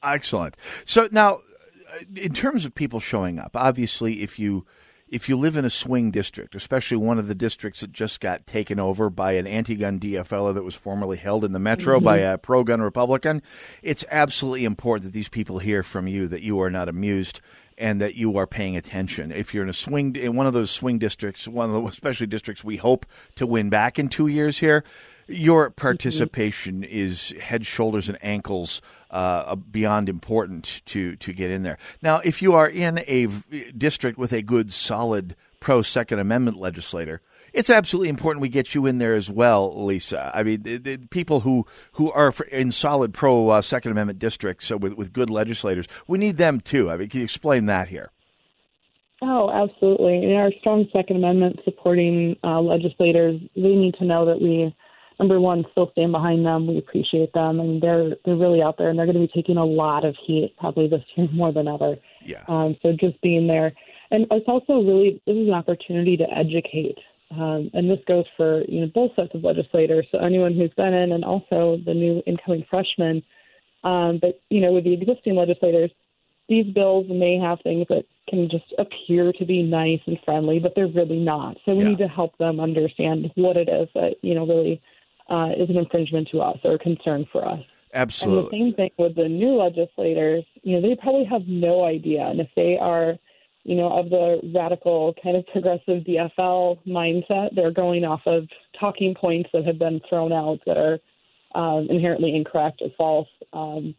Excellent. 0.02 0.58
So 0.84 1.08
now, 1.10 1.36
uh, 1.36 2.04
in 2.16 2.34
terms 2.34 2.66
of 2.66 2.74
people 2.74 3.00
showing 3.00 3.38
up, 3.38 3.56
obviously, 3.56 4.22
if 4.22 4.38
you 4.38 4.66
if 5.12 5.28
you 5.28 5.36
live 5.36 5.56
in 5.58 5.64
a 5.66 5.70
swing 5.70 6.10
district, 6.10 6.54
especially 6.54 6.96
one 6.96 7.18
of 7.18 7.28
the 7.28 7.34
districts 7.34 7.82
that 7.82 7.92
just 7.92 8.18
got 8.18 8.46
taken 8.46 8.80
over 8.80 9.10
by 9.10 9.32
an 9.32 9.46
anti-gun 9.46 10.00
DFL 10.00 10.54
that 10.54 10.64
was 10.64 10.74
formerly 10.74 11.18
held 11.18 11.44
in 11.44 11.52
the 11.52 11.58
metro 11.58 12.00
Mhm. 12.00 12.04
by 12.04 12.16
a 12.16 12.38
pro-gun 12.38 12.80
Republican, 12.80 13.42
it's 13.82 14.06
absolutely 14.10 14.64
important 14.64 15.04
that 15.04 15.12
these 15.12 15.28
people 15.28 15.58
hear 15.58 15.82
from 15.82 16.06
you 16.08 16.26
that 16.28 16.40
you 16.40 16.58
are 16.62 16.70
not 16.70 16.88
amused 16.88 17.42
and 17.76 18.00
that 18.00 18.14
you 18.14 18.36
are 18.38 18.46
paying 18.46 18.74
attention. 18.74 19.30
If 19.30 19.52
you're 19.52 19.64
in 19.64 19.68
a 19.68 19.74
swing 19.74 20.16
in 20.16 20.34
one 20.34 20.46
of 20.46 20.54
those 20.54 20.70
swing 20.70 20.98
districts, 20.98 21.46
one 21.46 21.68
of 21.68 21.74
the 21.74 21.88
especially 21.88 22.26
districts 22.26 22.64
we 22.64 22.78
hope 22.78 23.04
to 23.36 23.46
win 23.46 23.68
back 23.68 23.98
in 23.98 24.08
two 24.08 24.28
years 24.28 24.58
here, 24.58 24.82
your 25.28 25.70
participation 25.70 26.84
is 26.84 27.30
head, 27.40 27.66
shoulders, 27.66 28.08
and 28.08 28.18
ankles 28.22 28.82
uh, 29.10 29.54
beyond 29.56 30.08
important 30.08 30.82
to 30.86 31.16
to 31.16 31.32
get 31.32 31.50
in 31.50 31.62
there. 31.62 31.78
Now, 32.02 32.20
if 32.24 32.42
you 32.42 32.54
are 32.54 32.68
in 32.68 33.02
a 33.06 33.26
v- 33.26 33.72
district 33.72 34.18
with 34.18 34.32
a 34.32 34.42
good, 34.42 34.72
solid 34.72 35.36
pro 35.60 35.82
Second 35.82 36.18
Amendment 36.18 36.58
legislator, 36.58 37.20
it's 37.52 37.70
absolutely 37.70 38.08
important 38.08 38.40
we 38.40 38.48
get 38.48 38.74
you 38.74 38.86
in 38.86 38.98
there 38.98 39.14
as 39.14 39.30
well, 39.30 39.84
Lisa. 39.84 40.30
I 40.34 40.42
mean, 40.42 40.62
the, 40.62 40.78
the 40.78 40.98
people 40.98 41.40
who 41.40 41.66
who 41.92 42.10
are 42.12 42.32
in 42.50 42.72
solid 42.72 43.12
pro 43.12 43.50
uh, 43.50 43.62
Second 43.62 43.92
Amendment 43.92 44.18
districts 44.18 44.70
uh, 44.70 44.78
with 44.78 44.94
with 44.94 45.12
good 45.12 45.30
legislators, 45.30 45.86
we 46.06 46.18
need 46.18 46.36
them 46.36 46.60
too. 46.60 46.90
I 46.90 46.96
mean, 46.96 47.08
can 47.08 47.20
you 47.20 47.24
explain 47.24 47.66
that 47.66 47.88
here? 47.88 48.10
Oh, 49.24 49.50
absolutely. 49.50 50.24
And 50.24 50.34
our 50.34 50.50
strong 50.58 50.86
Second 50.92 51.16
Amendment 51.16 51.60
supporting 51.64 52.36
uh, 52.42 52.60
legislators, 52.60 53.40
they 53.54 53.62
need 53.62 53.94
to 54.00 54.04
know 54.04 54.26
that 54.26 54.40
we, 54.40 54.74
number 55.22 55.40
one, 55.40 55.64
still 55.70 55.88
stand 55.92 56.10
behind 56.10 56.44
them. 56.44 56.66
We 56.66 56.78
appreciate 56.78 57.32
them, 57.32 57.60
and 57.60 57.80
they're 57.80 58.16
they're 58.24 58.34
really 58.34 58.60
out 58.60 58.76
there, 58.76 58.88
and 58.88 58.98
they're 58.98 59.06
going 59.06 59.20
to 59.20 59.26
be 59.28 59.32
taking 59.32 59.56
a 59.56 59.64
lot 59.64 60.04
of 60.04 60.16
heat 60.26 60.52
probably 60.58 60.88
this 60.88 61.04
year 61.14 61.28
more 61.32 61.52
than 61.52 61.68
ever. 61.68 61.96
Yeah. 62.24 62.42
Um, 62.48 62.76
so 62.82 62.92
just 62.98 63.20
being 63.20 63.46
there, 63.46 63.72
and 64.10 64.26
it's 64.32 64.48
also 64.48 64.82
really 64.82 65.22
this 65.24 65.36
is 65.36 65.46
an 65.46 65.54
opportunity 65.54 66.16
to 66.16 66.26
educate, 66.28 66.98
um, 67.30 67.70
and 67.72 67.88
this 67.88 68.00
goes 68.08 68.24
for 68.36 68.64
you 68.68 68.80
know 68.80 68.90
both 68.92 69.14
sets 69.14 69.32
of 69.34 69.44
legislators. 69.44 70.06
So 70.10 70.18
anyone 70.18 70.54
who's 70.54 70.74
been 70.76 70.92
in, 70.92 71.12
and 71.12 71.24
also 71.24 71.78
the 71.84 71.94
new 71.94 72.20
incoming 72.26 72.66
freshmen. 72.68 73.22
Um, 73.84 74.18
but 74.20 74.40
you 74.50 74.60
know, 74.60 74.72
with 74.72 74.84
the 74.84 74.92
existing 74.92 75.36
legislators, 75.36 75.92
these 76.48 76.66
bills 76.66 77.06
may 77.08 77.38
have 77.38 77.60
things 77.60 77.86
that 77.90 78.06
can 78.28 78.48
just 78.48 78.74
appear 78.76 79.32
to 79.34 79.44
be 79.44 79.62
nice 79.62 80.00
and 80.06 80.18
friendly, 80.24 80.58
but 80.58 80.74
they're 80.74 80.86
really 80.88 81.18
not. 81.18 81.58
So 81.64 81.74
we 81.74 81.84
need 81.84 81.98
to 81.98 82.08
help 82.08 82.38
them 82.38 82.58
understand 82.58 83.30
what 83.36 83.56
it 83.56 83.68
is 83.68 83.88
that 83.94 84.16
you 84.22 84.34
know 84.34 84.46
really 84.46 84.82
uh, 85.28 85.50
is 85.56 85.68
an 85.70 85.76
infringement 85.76 86.28
to 86.32 86.40
us 86.40 86.58
or 86.64 86.74
a 86.74 86.78
concern 86.78 87.26
for 87.32 87.46
us. 87.46 87.60
Absolutely. 87.94 88.40
And 88.42 88.46
the 88.46 88.50
same 88.50 88.74
thing 88.74 88.90
with 88.98 89.16
the 89.16 89.28
new 89.28 89.56
legislators. 89.56 90.44
You 90.62 90.80
know, 90.80 90.88
they 90.88 90.96
probably 90.96 91.24
have 91.24 91.42
no 91.46 91.84
idea, 91.84 92.26
and 92.26 92.40
if 92.40 92.48
they 92.56 92.78
are, 92.80 93.16
you 93.64 93.76
know, 93.76 93.92
of 93.92 94.08
the 94.08 94.40
radical 94.54 95.14
kind 95.22 95.36
of 95.36 95.46
progressive 95.48 96.04
DFL 96.04 96.78
mindset, 96.86 97.54
they're 97.54 97.70
going 97.70 98.04
off 98.04 98.22
of 98.26 98.48
talking 98.78 99.14
points 99.14 99.50
that 99.52 99.66
have 99.66 99.78
been 99.78 100.00
thrown 100.08 100.32
out 100.32 100.60
that 100.66 100.78
are 100.78 100.98
um, 101.54 101.88
inherently 101.90 102.34
incorrect 102.34 102.80
or 102.80 102.88
false. 102.96 103.28
Um, 103.52 103.94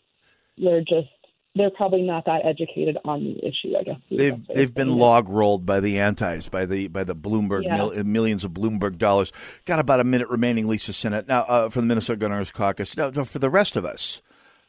they're 0.57 0.81
just 0.81 1.09
they're 1.55 1.69
probably 1.69 2.01
not 2.01 2.25
that 2.25 2.45
educated 2.45 2.97
on 3.05 3.23
the 3.23 3.45
issue. 3.45 3.75
I 3.77 3.83
guess 3.83 3.99
They've 4.09 4.47
they've 4.47 4.73
been 4.73 4.97
log 4.97 5.29
rolled 5.29 5.65
by 5.65 5.79
the 5.79 5.99
antis, 5.99 6.49
by 6.49 6.65
the 6.65 6.87
by 6.87 7.03
the 7.03 7.15
Bloomberg 7.15 7.63
Yeah. 7.63 7.77
mil, 7.77 8.03
millions 8.03 8.43
of 8.43 8.51
Bloomberg 8.51 8.97
dollars. 8.97 9.31
Got 9.65 9.79
about 9.79 9.99
a 9.99 10.03
minute 10.03 10.29
remaining, 10.29 10.67
Lisa 10.67 10.93
Sinna. 10.93 11.23
Now 11.27 11.41
uh, 11.43 11.69
for 11.69 11.81
the 11.81 11.87
Minnesota 11.87 12.17
Gun 12.17 12.31
Owners 12.31 12.51
Caucus. 12.51 12.97
Now 12.97 13.11
for 13.23 13.39
the 13.39 13.49
rest 13.49 13.75
of 13.75 13.85
us, 13.85 14.21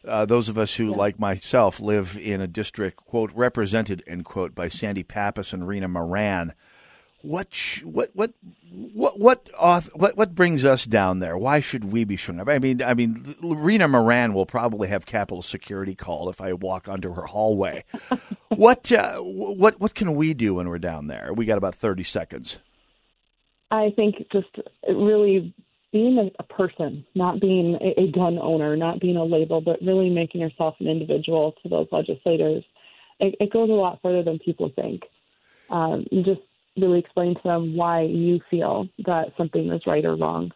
uh, 0.06 0.26
those 0.26 0.48
of 0.50 0.58
us 0.58 0.74
who, 0.74 0.94
like 0.94 1.18
myself, 1.18 1.80
live 1.80 2.18
in 2.20 2.40
a 2.42 2.46
district 2.46 2.96
quote 2.98 3.30
represented 3.34 4.02
end 4.06 4.24
quote 4.26 4.54
by 4.54 4.68
Sandy 4.68 5.02
Pappas 5.02 5.52
and 5.54 5.66
Rena 5.66 5.88
Moran. 5.88 6.52
What 7.24 7.56
what 7.82 8.10
what 8.12 8.34
what 8.92 9.18
what 9.18 9.48
what 9.94 10.14
what 10.14 10.34
brings 10.34 10.66
us 10.66 10.84
down 10.84 11.20
there? 11.20 11.38
Why 11.38 11.60
should 11.60 11.84
we 11.84 12.04
be 12.04 12.16
showing 12.16 12.38
up? 12.38 12.50
I 12.50 12.58
mean, 12.58 12.82
I 12.82 12.92
mean, 12.92 13.34
Rena 13.40 13.88
Moran 13.88 14.34
will 14.34 14.44
probably 14.44 14.88
have 14.88 15.06
Capitol 15.06 15.40
Security 15.40 15.94
called 15.94 16.28
if 16.28 16.42
I 16.42 16.52
walk 16.52 16.86
onto 16.86 17.14
her 17.14 17.24
hallway. 17.24 17.84
what 18.48 18.92
uh, 18.92 19.16
what 19.20 19.80
what 19.80 19.94
can 19.94 20.14
we 20.16 20.34
do 20.34 20.56
when 20.56 20.68
we're 20.68 20.78
down 20.78 21.06
there? 21.06 21.32
We 21.32 21.46
got 21.46 21.56
about 21.56 21.76
thirty 21.76 22.02
seconds. 22.02 22.58
I 23.70 23.90
think 23.96 24.16
just 24.30 24.58
really 24.86 25.54
being 25.92 26.18
a, 26.18 26.30
a 26.38 26.42
person, 26.42 27.06
not 27.14 27.40
being 27.40 27.78
a, 27.80 28.02
a 28.02 28.12
gun 28.12 28.38
owner, 28.38 28.76
not 28.76 29.00
being 29.00 29.16
a 29.16 29.24
label, 29.24 29.62
but 29.62 29.80
really 29.80 30.10
making 30.10 30.42
yourself 30.42 30.74
an 30.78 30.88
individual 30.88 31.54
to 31.62 31.70
those 31.70 31.88
legislators, 31.90 32.64
it, 33.18 33.34
it 33.40 33.50
goes 33.50 33.70
a 33.70 33.72
lot 33.72 34.00
further 34.02 34.22
than 34.22 34.38
people 34.38 34.70
think. 34.76 35.04
Um, 35.70 36.04
just 36.12 36.42
really 36.76 36.98
explain 36.98 37.34
to 37.34 37.40
them 37.44 37.76
why 37.76 38.02
you 38.02 38.40
feel 38.50 38.88
that 39.06 39.32
something 39.36 39.70
is 39.70 39.86
right 39.86 40.04
or 40.04 40.16
wrong. 40.16 40.50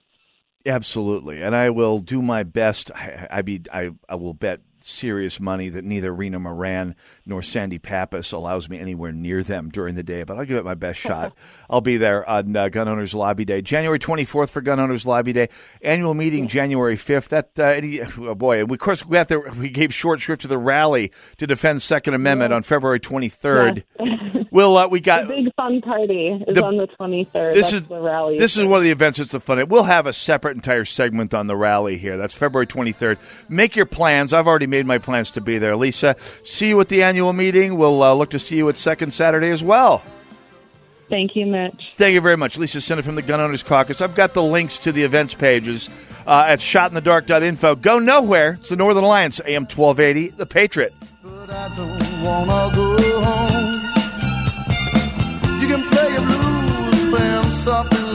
Absolutely, 0.67 1.43
and 1.43 1.55
I 1.55 1.71
will 1.71 1.99
do 2.01 2.21
my 2.21 2.43
best. 2.43 2.91
I, 2.95 3.27
I 3.31 3.43
be 3.43 3.63
I, 3.73 3.91
I 4.09 4.17
will 4.17 4.35
bet 4.35 4.61
serious 4.89 5.39
money 5.39 5.69
that 5.69 5.85
neither 5.85 6.13
Rena 6.13 6.39
Moran 6.39 6.95
nor 7.27 7.43
Sandy 7.43 7.79
Pappas 7.79 8.33
allows 8.33 8.69
me 8.69 8.79
anywhere 8.79 9.13
near 9.13 9.43
them 9.43 9.69
during 9.69 9.95
the 9.95 10.03
day, 10.03 10.23
but 10.23 10.39
I'll 10.39 10.45
give 10.45 10.57
it 10.57 10.65
my 10.65 10.75
best 10.75 10.99
shot. 10.99 11.35
I'll 11.71 11.81
be 11.81 11.97
there 11.97 12.29
on 12.29 12.57
uh, 12.57 12.69
Gun 12.69 12.89
Owners 12.89 13.15
Lobby 13.15 13.45
Day, 13.45 13.61
January 13.61 13.99
24th 13.99 14.51
for 14.51 14.61
Gun 14.61 14.81
Owners 14.81 15.05
Lobby 15.05 15.33
Day, 15.33 15.49
annual 15.83 16.15
meeting 16.15 16.49
January 16.49 16.97
5th. 16.97 17.29
That 17.29 17.51
uh, 17.59 17.65
any, 17.65 18.01
oh 18.01 18.35
boy, 18.35 18.61
and 18.61 18.71
we, 18.71 18.77
of 18.77 18.81
course 18.81 19.05
we 19.05 19.15
got 19.15 19.29
there. 19.29 19.41
We 19.41 19.69
gave 19.69 19.93
short 19.93 20.21
shrift 20.21 20.43
to 20.43 20.49
the 20.49 20.59
rally 20.59 21.13
to 21.37 21.47
defend 21.47 21.83
Second 21.83 22.15
Amendment 22.15 22.51
yeah. 22.51 22.57
on 22.57 22.63
February 22.63 23.01
23rd. 23.01 23.85
Yes. 23.99 24.47
we'll 24.51 24.77
uh, 24.77 24.89
we 24.89 25.01
got 25.01 25.29
the 25.29 25.35
big 25.35 25.55
fun 25.57 25.81
party 25.81 26.29
is 26.47 26.55
the, 26.55 26.65
on 26.65 26.77
the 26.77 26.89
23rd. 26.99 27.55
This 27.55 27.71
That's 27.71 27.83
is 27.83 27.89
the 27.89 28.01
rally. 28.01 28.39
This 28.39 28.57
is 28.57 28.65
one 28.65 28.79
of 28.79 28.85
the 28.85 28.91
events. 28.91 29.19
It's 29.19 29.33
the 29.33 29.41
fun. 29.41 29.69
We'll 29.69 29.85
have 29.85 30.07
a 30.07 30.13
separate 30.13 30.57
entire 30.57 30.85
segment 30.85 31.35
on 31.35 31.47
the 31.47 31.57
rally 31.57 31.99
here. 31.99 32.17
That's 32.17 32.35
February 32.35 32.67
23rd. 32.67 33.19
Make 33.49 33.77
your 33.77 33.87
plans. 33.87 34.33
I've 34.33 34.47
already 34.47 34.67
made 34.67 34.78
my 34.87 34.99
plans 34.99 35.31
to 35.33 35.41
be 35.41 35.59
there. 35.59 35.77
Lisa, 35.77 36.17
see 36.43 36.69
you 36.69 36.81
at 36.81 36.89
the 36.89 37.03
annual 37.03 37.33
meeting. 37.33 37.77
We'll 37.77 38.03
uh, 38.03 38.13
look 38.15 38.31
to 38.31 38.39
see 38.39 38.57
you 38.57 38.69
at 38.69 38.79
second 38.79 39.13
Saturday 39.13 39.51
as 39.51 39.63
well. 39.63 40.03
Thank 41.09 41.37
you, 41.37 41.47
Mitch. 41.47 41.83
Thank 41.97 42.13
you 42.15 42.21
very 42.21 42.37
much. 42.37 42.59
Lisa 42.59 42.81
Sinna 42.81 43.03
from 43.03 43.15
the 43.15 43.23
Gun 43.23 43.41
Owners 43.41 43.63
Caucus. 43.63 44.03
I've 44.03 44.15
got 44.15 44.35
the 44.35 44.43
links 44.43 44.79
to 44.81 44.93
the 44.93 45.05
events 45.05 45.35
pages 45.35 45.89
uh, 46.27 46.45
at 46.47 46.59
shotinthedark.info. 46.61 47.77
Go 47.77 47.99
nowhere. 47.99 48.59
It's 48.61 48.69
the 48.69 48.77
Northern 48.77 49.05
Alliance, 49.05 49.41
AM 49.47 49.63
1280, 49.63 50.37
The 50.37 50.47
Patriot. 50.47 50.93
You 55.61 55.67
can 55.67 55.89
play 55.89 56.15
a 56.15 56.21
blues, 56.21 57.07
play 57.07 57.51
something 57.53 58.08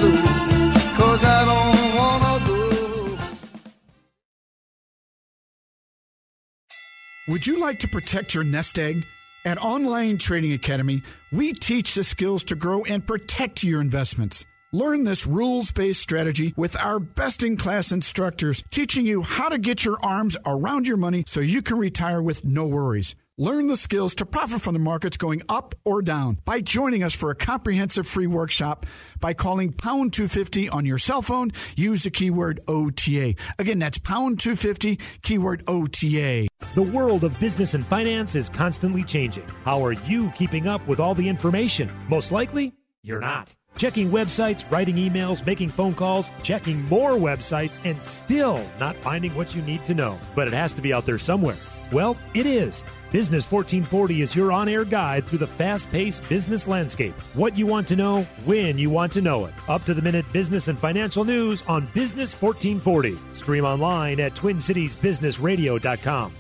Would 7.26 7.48
you 7.48 7.58
like 7.58 7.80
to 7.80 7.88
protect 7.88 8.34
your 8.34 8.44
nest 8.44 8.78
egg? 8.78 9.06
At 9.46 9.58
Online 9.62 10.18
Trading 10.18 10.52
Academy, 10.52 11.04
we 11.32 11.54
teach 11.54 11.96
the 11.96 12.04
skills 12.04 12.44
to 12.46 12.56
grow 12.56 12.84
and 12.84 13.08
protect 13.08 13.64
your 13.64 13.80
investments. 13.80 14.46
Learn 14.74 15.06
this 15.06 15.26
rules 15.26 15.72
based 15.72 16.02
strategy 16.02 16.54
with 16.58 16.78
our 16.78 17.00
best 17.00 17.42
in 17.42 17.56
class 17.56 17.94
instructors, 17.94 18.62
teaching 18.72 19.06
you 19.06 19.22
how 19.22 19.48
to 19.48 19.58
get 19.58 19.86
your 19.86 20.04
arms 20.04 20.36
around 20.46 20.86
your 20.86 20.98
money 20.98 21.24
so 21.26 21.40
you 21.40 21.62
can 21.62 21.78
retire 21.78 22.22
with 22.22 22.44
no 22.44 22.66
worries. 22.66 23.16
Learn 23.40 23.66
the 23.66 23.76
skills 23.76 24.14
to 24.14 24.28
profit 24.28 24.62
from 24.62 24.74
the 24.74 24.80
markets 24.80 25.18
going 25.18 25.42
up 25.50 25.74
or 25.86 26.04
down 26.04 26.38
by 26.46 26.62
joining 26.62 27.02
us 27.02 27.16
for 27.16 27.32
a 27.32 27.36
comprehensive 27.36 28.08
free 28.08 28.28
workshop 28.28 28.86
by 29.20 29.34
calling 29.34 29.74
pound 29.74 30.14
250 30.14 30.70
on 30.70 30.86
your 30.86 31.00
cell 31.00 31.24
phone. 31.24 31.50
Use 31.76 32.04
the 32.04 32.12
keyword 32.12 32.60
OTA. 32.68 33.34
Again, 33.58 33.80
that's 33.80 33.98
pound 33.98 34.40
250, 34.40 35.00
keyword 35.24 35.64
OTA. 35.68 36.48
The 36.76 36.84
world 36.94 37.24
of 37.24 37.40
business 37.40 37.74
and 37.74 37.84
finance 37.84 38.36
is 38.36 38.50
constantly 38.50 39.04
changing. 39.04 39.48
How 39.66 39.84
are 39.84 39.94
you 39.94 40.30
keeping 40.38 40.68
up 40.68 40.86
with 40.88 41.00
all 41.00 41.16
the 41.16 41.28
information? 41.28 41.92
Most 42.10 42.32
likely, 42.32 42.72
you're 43.02 43.20
not. 43.20 43.52
Checking 43.78 44.12
websites, 44.12 44.70
writing 44.70 44.98
emails, 44.98 45.44
making 45.44 45.70
phone 45.70 45.96
calls, 45.96 46.30
checking 46.44 46.84
more 46.84 47.14
websites, 47.14 47.80
and 47.84 48.00
still 48.00 48.64
not 48.80 48.96
finding 48.98 49.34
what 49.34 49.56
you 49.56 49.64
need 49.64 49.84
to 49.86 49.96
know. 49.96 50.20
But 50.36 50.48
it 50.48 50.54
has 50.54 50.76
to 50.76 50.84
be 50.84 50.94
out 50.94 51.08
there 51.08 51.18
somewhere. 51.18 51.58
Well, 51.92 52.18
it 52.34 52.46
is. 52.46 52.84
Business 53.12 53.52
1440 53.52 54.24
is 54.24 54.36
your 54.36 54.52
on 54.52 54.68
air 54.68 54.84
guide 54.84 55.28
through 55.28 55.40
the 55.40 55.48
fast 55.48 55.90
paced 55.92 56.28
business 56.28 56.68
landscape. 56.68 57.14
What 57.36 57.58
you 57.58 57.68
want 57.68 57.88
to 57.90 57.96
know, 57.96 58.24
when 58.46 58.78
you 58.78 58.90
want 58.90 59.14
to 59.14 59.22
know 59.22 59.46
it. 59.46 59.54
Up 59.68 59.86
to 59.86 59.94
the 59.94 60.02
minute 60.02 60.26
business 60.34 60.68
and 60.68 60.80
financial 60.80 61.24
news 61.24 61.62
on 61.68 61.86
Business 61.94 62.34
1440. 62.34 63.18
Stream 63.36 63.66
online 63.66 64.20
at 64.20 64.34
TwinCitiesBusinessRadio.com. 64.34 66.34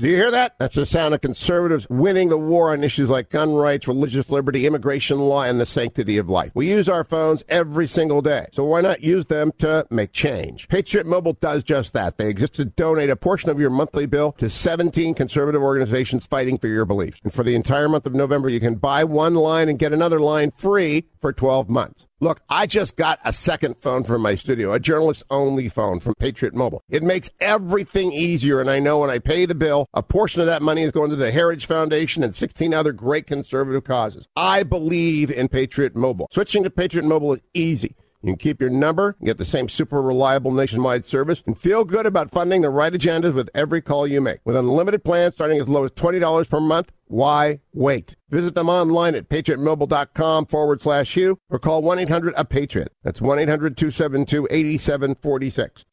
Do 0.00 0.08
you 0.08 0.16
hear 0.16 0.30
that? 0.30 0.54
That's 0.58 0.76
the 0.76 0.86
sound 0.86 1.12
of 1.12 1.20
conservatives 1.20 1.86
winning 1.90 2.30
the 2.30 2.38
war 2.38 2.72
on 2.72 2.82
issues 2.82 3.10
like 3.10 3.28
gun 3.28 3.52
rights, 3.52 3.86
religious 3.86 4.30
liberty, 4.30 4.66
immigration 4.66 5.18
law, 5.18 5.42
and 5.42 5.60
the 5.60 5.66
sanctity 5.66 6.16
of 6.16 6.26
life. 6.26 6.52
We 6.54 6.70
use 6.70 6.88
our 6.88 7.04
phones 7.04 7.44
every 7.50 7.86
single 7.86 8.22
day, 8.22 8.46
so 8.54 8.64
why 8.64 8.80
not 8.80 9.02
use 9.02 9.26
them 9.26 9.52
to 9.58 9.86
make 9.90 10.12
change? 10.12 10.68
Patriot 10.68 11.06
Mobile 11.06 11.34
does 11.34 11.62
just 11.62 11.92
that. 11.92 12.16
They 12.16 12.30
exist 12.30 12.54
to 12.54 12.64
donate 12.64 13.10
a 13.10 13.16
portion 13.16 13.50
of 13.50 13.60
your 13.60 13.68
monthly 13.68 14.06
bill 14.06 14.32
to 14.38 14.48
17 14.48 15.12
conservative 15.12 15.60
organizations 15.60 16.24
fighting 16.24 16.56
for 16.56 16.68
your 16.68 16.86
beliefs. 16.86 17.20
And 17.22 17.34
for 17.34 17.44
the 17.44 17.54
entire 17.54 17.90
month 17.90 18.06
of 18.06 18.14
November, 18.14 18.48
you 18.48 18.58
can 18.58 18.76
buy 18.76 19.04
one 19.04 19.34
line 19.34 19.68
and 19.68 19.78
get 19.78 19.92
another 19.92 20.18
line 20.18 20.50
free 20.52 21.10
for 21.20 21.30
12 21.30 21.68
months. 21.68 22.06
Look, 22.22 22.42
I 22.50 22.66
just 22.66 22.96
got 22.96 23.18
a 23.24 23.32
second 23.32 23.76
phone 23.80 24.04
for 24.04 24.18
my 24.18 24.34
studio, 24.34 24.74
a 24.74 24.78
journalist 24.78 25.22
only 25.30 25.70
phone 25.70 26.00
from 26.00 26.14
Patriot 26.16 26.54
Mobile. 26.54 26.82
It 26.90 27.02
makes 27.02 27.30
everything 27.40 28.12
easier, 28.12 28.60
and 28.60 28.68
I 28.68 28.78
know 28.78 28.98
when 28.98 29.08
I 29.08 29.18
pay 29.18 29.46
the 29.46 29.54
bill, 29.54 29.86
a 29.94 30.02
portion 30.02 30.42
of 30.42 30.46
that 30.46 30.60
money 30.60 30.82
is 30.82 30.90
going 30.90 31.08
to 31.08 31.16
the 31.16 31.30
Heritage 31.30 31.64
Foundation 31.64 32.22
and 32.22 32.36
16 32.36 32.74
other 32.74 32.92
great 32.92 33.26
conservative 33.26 33.84
causes. 33.84 34.26
I 34.36 34.64
believe 34.64 35.30
in 35.30 35.48
Patriot 35.48 35.96
Mobile. 35.96 36.28
Switching 36.30 36.62
to 36.62 36.68
Patriot 36.68 37.06
Mobile 37.06 37.32
is 37.32 37.40
easy. 37.54 37.96
You 38.22 38.32
can 38.32 38.36
keep 38.36 38.60
your 38.60 38.68
number, 38.68 39.16
get 39.24 39.38
the 39.38 39.46
same 39.46 39.70
super 39.70 40.02
reliable 40.02 40.52
nationwide 40.52 41.06
service, 41.06 41.42
and 41.46 41.58
feel 41.58 41.84
good 41.86 42.04
about 42.04 42.30
funding 42.30 42.60
the 42.60 42.68
right 42.68 42.92
agendas 42.92 43.32
with 43.32 43.48
every 43.54 43.80
call 43.80 44.06
you 44.06 44.20
make. 44.20 44.40
With 44.44 44.56
unlimited 44.56 45.04
plans 45.04 45.32
starting 45.36 45.58
as 45.58 45.68
low 45.68 45.84
as 45.84 45.90
$20 45.92 46.50
per 46.50 46.60
month, 46.60 46.92
why 47.10 47.60
wait? 47.72 48.16
Visit 48.30 48.54
them 48.54 48.68
online 48.68 49.14
at 49.14 49.28
patriotmobile.com 49.28 50.46
forward 50.46 50.80
slash 50.80 51.16
you 51.16 51.38
or 51.50 51.58
call 51.58 51.82
1-800-A-PATRIOT. 51.82 52.88
That's 53.02 53.20
1-800-272-8746. 53.20 55.84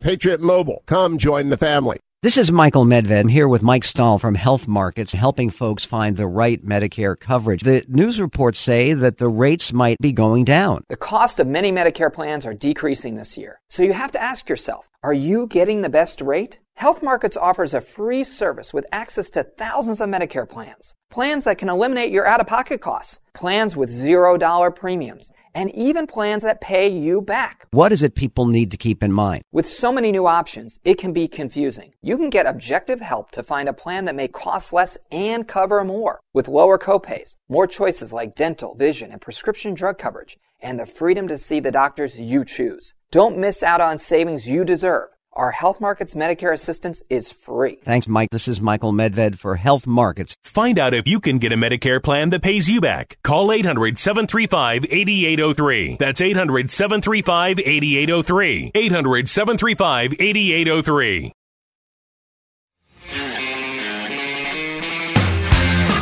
Patriot 0.00 0.40
Mobile. 0.40 0.82
Come 0.86 1.18
join 1.18 1.50
the 1.50 1.56
family. 1.56 1.98
This 2.22 2.36
is 2.36 2.52
Michael 2.52 2.84
Medved. 2.84 3.18
I'm 3.18 3.28
here 3.28 3.48
with 3.48 3.62
Mike 3.62 3.82
Stahl 3.82 4.18
from 4.18 4.34
Health 4.34 4.68
Markets, 4.68 5.14
helping 5.14 5.48
folks 5.48 5.86
find 5.86 6.18
the 6.18 6.26
right 6.26 6.62
Medicare 6.62 7.18
coverage. 7.18 7.62
The 7.62 7.82
news 7.88 8.20
reports 8.20 8.58
say 8.58 8.92
that 8.92 9.16
the 9.16 9.28
rates 9.28 9.72
might 9.72 9.96
be 10.02 10.12
going 10.12 10.44
down. 10.44 10.84
The 10.90 10.96
cost 10.96 11.40
of 11.40 11.46
many 11.46 11.72
Medicare 11.72 12.12
plans 12.12 12.44
are 12.44 12.52
decreasing 12.52 13.16
this 13.16 13.38
year. 13.38 13.58
So 13.70 13.82
you 13.82 13.94
have 13.94 14.12
to 14.12 14.22
ask 14.22 14.50
yourself, 14.50 14.90
are 15.02 15.14
you 15.14 15.46
getting 15.46 15.80
the 15.80 15.88
best 15.88 16.20
rate? 16.20 16.58
Health 16.80 17.02
Markets 17.02 17.36
offers 17.36 17.74
a 17.74 17.82
free 17.82 18.24
service 18.24 18.72
with 18.72 18.86
access 18.90 19.28
to 19.28 19.42
thousands 19.42 20.00
of 20.00 20.08
Medicare 20.08 20.48
plans. 20.48 20.94
Plans 21.10 21.44
that 21.44 21.58
can 21.58 21.68
eliminate 21.68 22.10
your 22.10 22.26
out-of-pocket 22.26 22.80
costs. 22.80 23.20
Plans 23.34 23.76
with 23.76 23.90
$0 23.90 24.74
premiums 24.74 25.30
and 25.54 25.70
even 25.74 26.06
plans 26.06 26.42
that 26.42 26.62
pay 26.62 26.88
you 26.88 27.20
back. 27.20 27.66
What 27.70 27.92
is 27.92 28.02
it 28.02 28.14
people 28.14 28.46
need 28.46 28.70
to 28.70 28.78
keep 28.78 29.02
in 29.02 29.12
mind? 29.12 29.42
With 29.52 29.68
so 29.68 29.92
many 29.92 30.10
new 30.10 30.26
options, 30.26 30.78
it 30.82 30.96
can 30.96 31.12
be 31.12 31.28
confusing. 31.28 31.92
You 32.00 32.16
can 32.16 32.30
get 32.30 32.46
objective 32.46 33.02
help 33.02 33.30
to 33.32 33.42
find 33.42 33.68
a 33.68 33.74
plan 33.74 34.06
that 34.06 34.14
may 34.14 34.28
cost 34.28 34.72
less 34.72 34.96
and 35.12 35.46
cover 35.46 35.84
more 35.84 36.20
with 36.32 36.48
lower 36.48 36.78
copays, 36.78 37.36
more 37.46 37.66
choices 37.66 38.10
like 38.10 38.34
dental, 38.34 38.74
vision, 38.74 39.12
and 39.12 39.20
prescription 39.20 39.74
drug 39.74 39.98
coverage, 39.98 40.38
and 40.60 40.80
the 40.80 40.86
freedom 40.86 41.28
to 41.28 41.36
see 41.36 41.60
the 41.60 41.70
doctors 41.70 42.18
you 42.18 42.42
choose. 42.42 42.94
Don't 43.10 43.36
miss 43.36 43.62
out 43.62 43.82
on 43.82 43.98
savings 43.98 44.48
you 44.48 44.64
deserve. 44.64 45.10
Our 45.34 45.52
Health 45.52 45.80
Markets 45.80 46.14
Medicare 46.14 46.52
assistance 46.52 47.04
is 47.08 47.30
free. 47.30 47.78
Thanks, 47.84 48.08
Mike. 48.08 48.30
This 48.30 48.48
is 48.48 48.60
Michael 48.60 48.92
Medved 48.92 49.38
for 49.38 49.54
Health 49.54 49.86
Markets. 49.86 50.34
Find 50.42 50.76
out 50.76 50.92
if 50.92 51.06
you 51.06 51.20
can 51.20 51.38
get 51.38 51.52
a 51.52 51.56
Medicare 51.56 52.02
plan 52.02 52.30
that 52.30 52.42
pays 52.42 52.68
you 52.68 52.80
back. 52.80 53.16
Call 53.22 53.52
800 53.52 53.96
735 53.96 54.86
8803. 54.90 55.96
That's 56.00 56.20
800 56.20 56.70
735 56.72 57.60
8803. 57.60 58.72
800 58.74 59.28
735 59.28 60.14
8803. 60.18 61.32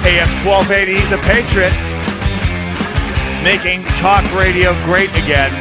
AM 0.09 0.47
1280, 0.47 1.05
The 1.11 1.19
Patriot, 1.29 1.75
making 3.45 3.83
talk 3.99 4.25
radio 4.33 4.73
great 4.85 5.11
again. 5.11 5.53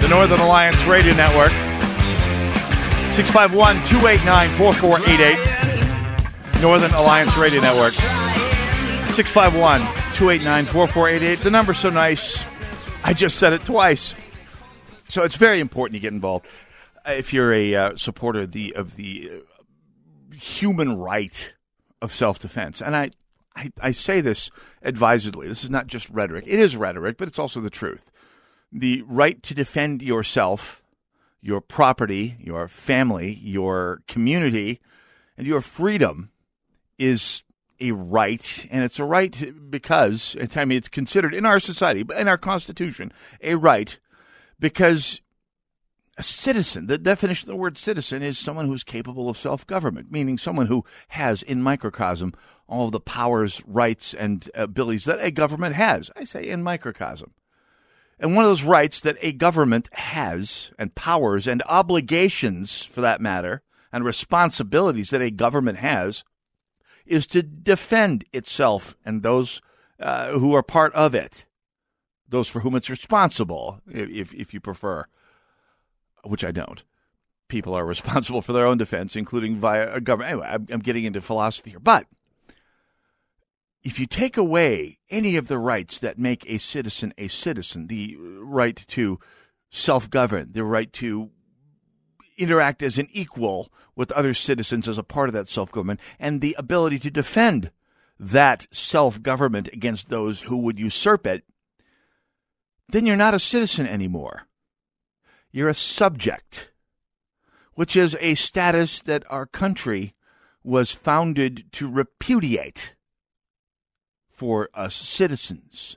The 0.00 0.08
Northern 0.08 0.40
Alliance 0.40 0.84
Radio 0.86 1.14
Network. 1.14 1.52
651 3.12 3.76
289 3.88 4.48
4488. 4.56 6.62
Northern 6.62 6.90
Alliance 6.92 7.36
Radio 7.36 7.60
Network. 7.60 7.92
651 9.12 9.82
289 10.14 10.64
4488. 10.64 11.40
The 11.40 11.50
number's 11.50 11.78
so 11.78 11.90
nice. 11.90 12.42
I 13.04 13.12
just 13.12 13.36
said 13.36 13.52
it 13.52 13.66
twice. 13.66 14.14
So 15.08 15.24
it's 15.24 15.36
very 15.36 15.60
important 15.60 15.96
you 15.96 16.00
get 16.00 16.14
involved. 16.14 16.46
Uh, 17.06 17.12
if 17.12 17.34
you're 17.34 17.52
a 17.52 17.74
uh, 17.74 17.96
supporter 17.96 18.40
of 18.40 18.52
the, 18.52 18.74
of 18.74 18.96
the 18.96 19.30
uh, 19.30 19.40
human 20.34 20.96
right 20.96 21.52
of 22.00 22.14
self 22.14 22.38
defense, 22.38 22.80
and 22.80 22.96
I, 22.96 23.10
I, 23.54 23.72
I 23.78 23.92
say 23.92 24.22
this 24.22 24.50
advisedly, 24.82 25.48
this 25.48 25.64
is 25.64 25.70
not 25.70 25.86
just 25.86 26.08
rhetoric. 26.08 26.44
It 26.46 26.58
is 26.58 26.76
rhetoric, 26.76 27.18
but 27.18 27.28
it's 27.28 27.38
also 27.38 27.60
the 27.60 27.68
truth. 27.68 28.10
The 28.72 29.02
right 29.02 29.42
to 29.42 29.54
defend 29.54 30.00
yourself 30.00 30.81
your 31.42 31.60
property, 31.60 32.36
your 32.40 32.68
family, 32.68 33.34
your 33.42 34.02
community, 34.06 34.80
and 35.36 35.46
your 35.46 35.60
freedom 35.60 36.30
is 36.98 37.42
a 37.80 37.90
right, 37.90 38.66
and 38.70 38.84
it's 38.84 39.00
a 39.00 39.04
right 39.04 39.70
because 39.70 40.36
I 40.54 40.64
mean 40.64 40.78
it's 40.78 40.88
considered 40.88 41.34
in 41.34 41.44
our 41.44 41.58
society, 41.58 42.04
in 42.16 42.28
our 42.28 42.38
Constitution, 42.38 43.12
a 43.42 43.56
right 43.56 43.98
because 44.60 45.20
a 46.16 46.22
citizen, 46.22 46.86
the 46.86 46.98
definition 46.98 47.48
of 47.48 47.54
the 47.54 47.60
word 47.60 47.76
citizen 47.76 48.22
is 48.22 48.38
someone 48.38 48.66
who's 48.66 48.84
capable 48.84 49.28
of 49.28 49.36
self 49.36 49.66
government, 49.66 50.12
meaning 50.12 50.38
someone 50.38 50.66
who 50.66 50.84
has 51.08 51.42
in 51.42 51.62
microcosm 51.62 52.34
all 52.68 52.90
the 52.90 53.00
powers, 53.00 53.62
rights, 53.66 54.14
and 54.14 54.48
abilities 54.54 55.04
that 55.04 55.20
a 55.20 55.30
government 55.30 55.74
has. 55.74 56.10
I 56.16 56.24
say 56.24 56.44
in 56.44 56.62
microcosm. 56.62 57.32
And 58.22 58.36
one 58.36 58.44
of 58.44 58.50
those 58.50 58.62
rights 58.62 59.00
that 59.00 59.16
a 59.20 59.32
government 59.32 59.88
has, 59.94 60.70
and 60.78 60.94
powers, 60.94 61.48
and 61.48 61.60
obligations 61.66 62.84
for 62.84 63.00
that 63.00 63.20
matter, 63.20 63.62
and 63.92 64.04
responsibilities 64.04 65.10
that 65.10 65.20
a 65.20 65.32
government 65.32 65.78
has, 65.78 66.22
is 67.04 67.26
to 67.26 67.42
defend 67.42 68.24
itself 68.32 68.96
and 69.04 69.22
those 69.24 69.60
uh, 69.98 70.30
who 70.38 70.54
are 70.54 70.62
part 70.62 70.94
of 70.94 71.16
it, 71.16 71.46
those 72.28 72.48
for 72.48 72.60
whom 72.60 72.76
it's 72.76 72.88
responsible, 72.88 73.80
if, 73.90 74.32
if 74.32 74.54
you 74.54 74.60
prefer, 74.60 75.04
which 76.22 76.44
I 76.44 76.52
don't. 76.52 76.84
People 77.48 77.74
are 77.74 77.84
responsible 77.94 78.40
for 78.40 78.52
their 78.52 78.66
own 78.66 78.78
defense, 78.78 79.16
including 79.16 79.56
via 79.56 79.94
a 79.94 80.00
government. 80.00 80.30
Anyway, 80.30 80.46
I'm, 80.48 80.68
I'm 80.70 80.80
getting 80.80 81.04
into 81.04 81.20
philosophy 81.20 81.70
here. 81.70 81.80
But 81.80 82.06
if 83.82 83.98
you 83.98 84.06
take 84.06 84.36
away 84.36 84.98
any 85.10 85.36
of 85.36 85.48
the 85.48 85.58
rights 85.58 85.98
that 85.98 86.18
make 86.18 86.44
a 86.46 86.58
citizen 86.58 87.12
a 87.18 87.28
citizen, 87.28 87.88
the 87.88 88.16
right 88.18 88.76
to 88.88 89.18
self 89.70 90.08
govern, 90.08 90.52
the 90.52 90.64
right 90.64 90.92
to 90.94 91.30
interact 92.38 92.82
as 92.82 92.98
an 92.98 93.08
equal 93.12 93.72
with 93.94 94.12
other 94.12 94.34
citizens 94.34 94.88
as 94.88 94.98
a 94.98 95.02
part 95.02 95.28
of 95.28 95.32
that 95.32 95.48
self 95.48 95.72
government, 95.72 96.00
and 96.18 96.40
the 96.40 96.54
ability 96.58 96.98
to 97.00 97.10
defend 97.10 97.70
that 98.18 98.66
self 98.70 99.20
government 99.20 99.68
against 99.72 100.08
those 100.08 100.42
who 100.42 100.56
would 100.58 100.78
usurp 100.78 101.26
it, 101.26 101.44
then 102.88 103.04
you're 103.04 103.16
not 103.16 103.34
a 103.34 103.40
citizen 103.40 103.86
anymore. 103.86 104.46
You're 105.50 105.68
a 105.68 105.74
subject, 105.74 106.70
which 107.74 107.96
is 107.96 108.16
a 108.20 108.36
status 108.36 109.02
that 109.02 109.24
our 109.28 109.44
country 109.44 110.14
was 110.62 110.92
founded 110.92 111.64
to 111.72 111.90
repudiate 111.90 112.94
for 114.42 114.68
us 114.74 114.92
citizens. 114.92 115.96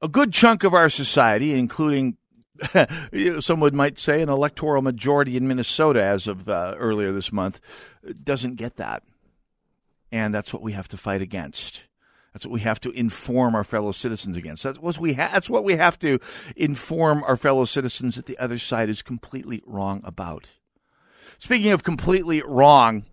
A 0.00 0.06
good 0.06 0.32
chunk 0.32 0.62
of 0.62 0.72
our 0.72 0.88
society, 0.88 1.52
including 1.52 2.16
someone 3.40 3.74
might 3.74 3.98
say 3.98 4.22
an 4.22 4.28
electoral 4.28 4.82
majority 4.82 5.36
in 5.36 5.48
Minnesota 5.48 6.00
as 6.00 6.28
of 6.28 6.48
uh, 6.48 6.76
earlier 6.78 7.10
this 7.10 7.32
month, 7.32 7.58
doesn't 8.22 8.54
get 8.54 8.76
that. 8.76 9.02
And 10.12 10.32
that's 10.32 10.52
what 10.52 10.62
we 10.62 10.74
have 10.74 10.86
to 10.86 10.96
fight 10.96 11.20
against. 11.20 11.88
That's 12.32 12.46
what 12.46 12.52
we 12.52 12.60
have 12.60 12.78
to 12.82 12.92
inform 12.92 13.56
our 13.56 13.64
fellow 13.64 13.90
citizens 13.90 14.36
against. 14.36 14.62
That's 14.62 14.78
what 14.78 14.98
we 14.98 15.14
ha- 15.14 15.30
that's 15.32 15.50
what 15.50 15.64
we 15.64 15.74
have 15.74 15.98
to 15.98 16.20
inform 16.54 17.24
our 17.24 17.36
fellow 17.36 17.64
citizens 17.64 18.14
that 18.14 18.26
the 18.26 18.38
other 18.38 18.58
side 18.58 18.88
is 18.88 19.02
completely 19.02 19.60
wrong 19.66 20.02
about. 20.04 20.46
Speaking 21.40 21.72
of 21.72 21.82
completely 21.82 22.42
wrong, 22.42 23.06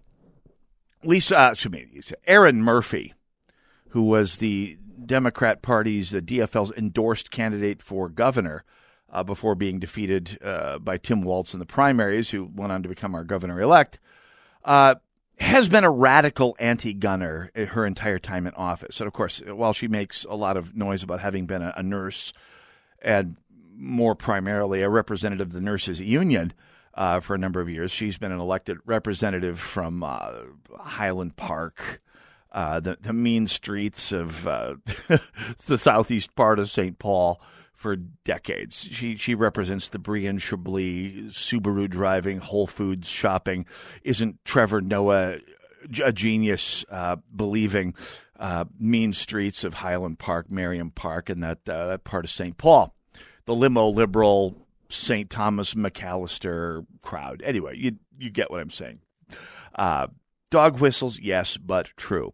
Lisa, 1.03 1.49
excuse 1.53 1.72
me, 1.72 2.01
Erin 2.28 2.62
Murphy 2.62 3.14
who 3.96 4.04
was 4.04 4.39
the 4.39 4.78
Democrat 5.06 5.62
Party's, 5.62 6.10
the 6.10 6.22
DFL's 6.22 6.74
endorsed 6.74 7.32
candidate 7.32 7.82
for 7.82 8.10
governor 8.10 8.66
uh, 9.10 9.24
before 9.24 9.56
being 9.56 9.80
defeated 9.80 10.38
uh, 10.43 10.80
by 10.80 10.98
Tim 10.98 11.22
Walz 11.22 11.54
in 11.54 11.62
the 11.62 11.66
primaries, 11.66 12.30
who 12.30 12.43
went 12.43 12.74
on 12.74 12.84
to 12.84 12.89
become 12.89 13.16
our 13.16 13.24
governor 13.24 13.62
elect, 13.62 14.02
uh, 14.66 14.96
has 15.39 15.70
been 15.70 15.86
a 15.86 15.89
radical 15.89 16.58
anti 16.60 16.91
gunner 16.91 17.50
her 17.56 17.86
entire 17.86 18.20
time 18.20 18.46
in 18.46 18.54
office. 18.56 19.00
And 19.00 19.08
of 19.08 19.14
course, 19.14 19.41
while 19.48 19.72
she 19.72 19.88
makes 19.88 20.26
a 20.26 20.36
lot 20.36 20.58
of 20.58 20.76
noise 20.76 21.02
about 21.02 21.22
having 21.22 21.46
been 21.46 21.62
a, 21.62 21.74
a 21.78 21.82
nurse 21.82 22.34
and 23.02 23.38
more 23.78 24.14
primarily 24.14 24.82
a 24.82 24.89
representative 24.89 25.48
of 25.48 25.54
the 25.54 25.62
nurses 25.62 26.02
union, 26.02 26.52
uh, 26.96 27.22
for 27.22 27.34
a 27.34 27.38
number 27.38 27.62
of 27.62 27.70
years. 27.70 27.91
She's 27.91 28.18
been 28.18 28.34
an 28.34 28.39
elected 28.39 28.78
representative 28.86 29.58
from 29.58 30.04
uh, 30.04 30.32
Highland 30.80 31.38
Park, 31.38 32.02
uh, 32.56 32.80
the, 32.80 32.97
the 33.01 33.12
mean 33.12 33.47
streets 33.47 34.14
of 34.14 34.47
uh, 34.47 34.76
the 35.66 35.78
southeast 35.78 36.34
part 36.36 36.58
of 36.58 36.70
St. 36.70 36.97
Paul 36.97 37.41
for 37.74 37.97
decades. 37.97 38.88
She 38.89 39.18
she 39.18 39.36
represents 39.36 39.89
the 39.89 39.99
Brian 39.99 40.39
Chablis 40.39 41.34
Subaru 41.36 41.89
driving, 41.89 42.38
Whole 42.38 42.66
Foods 42.66 43.10
shopping. 43.10 43.66
Isn't 44.03 44.43
Trevor 44.45 44.80
Noah 44.80 45.39
a 46.01 46.14
genius 46.14 46.86
uh, 46.89 47.18
believing 47.36 47.93
uh, 48.39 48.64
mean 48.80 49.12
streets 49.12 49.66
of 49.66 49.74
Highland 49.74 50.18
Park, 50.18 50.49
Merriam 50.49 50.91
Park, 50.91 51.30
and 51.30 51.43
that 51.43 51.68
uh, 51.68 51.88
that 51.88 52.06
part 52.06 52.24
of 52.24 52.32
St. 52.32 52.58
Paul? 52.58 52.95
The 53.47 53.53
limo 53.53 53.89
liberal 53.89 54.56
St. 54.88 55.30
Thomas 55.30 55.74
Macalester 55.74 56.86
crowd. 57.01 57.41
Anyway, 57.45 57.76
you 57.76 57.97
you 58.18 58.30
get 58.30 58.49
what 58.49 58.62
I'm 58.62 58.70
saying. 58.70 58.99
Uh, 59.76 60.08
dog 60.51 60.80
whistles, 60.80 61.20
yes, 61.20 61.58
but 61.58 61.89
true. 61.97 62.32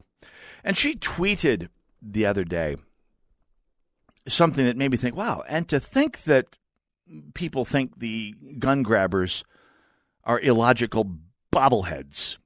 And 0.64 0.78
she 0.78 0.96
tweeted 0.96 1.70
the 2.02 2.26
other 2.26 2.44
day 2.44 2.76
something 4.28 4.66
that 4.66 4.78
made 4.78 4.92
me 4.92 4.98
think, 4.98 5.16
wow, 5.16 5.44
and 5.48 5.68
to 5.70 5.80
think 5.80 6.24
that 6.24 6.58
people 7.34 7.66
think 7.66 8.00
the 8.00 8.36
gun 8.60 8.84
grabbers 8.84 9.44
are 10.24 10.40
illogical 10.40 11.18
bobbleheads. 11.52 12.38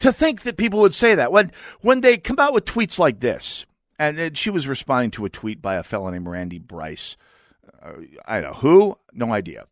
To 0.00 0.12
think 0.12 0.42
that 0.42 0.58
people 0.58 0.80
would 0.80 0.94
say 0.94 1.14
that 1.14 1.32
when 1.32 1.52
when 1.80 2.02
they 2.02 2.18
come 2.18 2.38
out 2.38 2.52
with 2.52 2.66
tweets 2.66 2.98
like 2.98 3.20
this, 3.20 3.64
and 3.98 4.36
she 4.36 4.50
was 4.50 4.68
responding 4.68 5.10
to 5.12 5.24
a 5.24 5.30
tweet 5.30 5.62
by 5.62 5.76
a 5.76 5.82
fellow 5.82 6.10
named 6.10 6.28
Randy 6.28 6.58
Bryce. 6.58 7.16
Uh, 7.82 7.92
I 8.26 8.40
don't 8.40 8.50
know 8.50 8.58
who, 8.58 8.98
no 9.12 9.32
idea. 9.32 9.66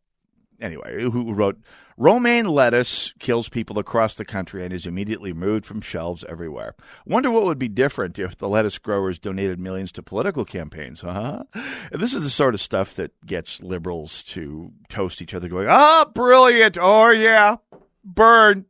Anyway, 0.60 1.02
who 1.02 1.32
wrote 1.32 1.58
Romaine 1.96 2.46
lettuce 2.46 3.12
kills 3.20 3.48
people 3.48 3.78
across 3.78 4.16
the 4.16 4.24
country 4.24 4.64
and 4.64 4.72
is 4.72 4.86
immediately 4.86 5.32
removed 5.32 5.64
from 5.64 5.80
shelves 5.80 6.24
everywhere. 6.28 6.74
Wonder 7.06 7.30
what 7.30 7.44
would 7.44 7.58
be 7.58 7.68
different 7.68 8.18
if 8.18 8.36
the 8.36 8.48
lettuce 8.48 8.78
growers 8.78 9.18
donated 9.20 9.60
millions 9.60 9.92
to 9.92 10.02
political 10.02 10.44
campaigns, 10.44 11.02
huh? 11.02 11.44
This 11.92 12.12
is 12.12 12.24
the 12.24 12.30
sort 12.30 12.54
of 12.54 12.60
stuff 12.60 12.94
that 12.94 13.12
gets 13.24 13.62
liberals 13.62 14.24
to 14.24 14.72
toast 14.88 15.22
each 15.22 15.34
other, 15.34 15.48
going, 15.48 15.68
ah, 15.68 16.04
brilliant. 16.12 16.78
Oh, 16.80 17.10
yeah, 17.10 17.56
burn. 18.02 18.66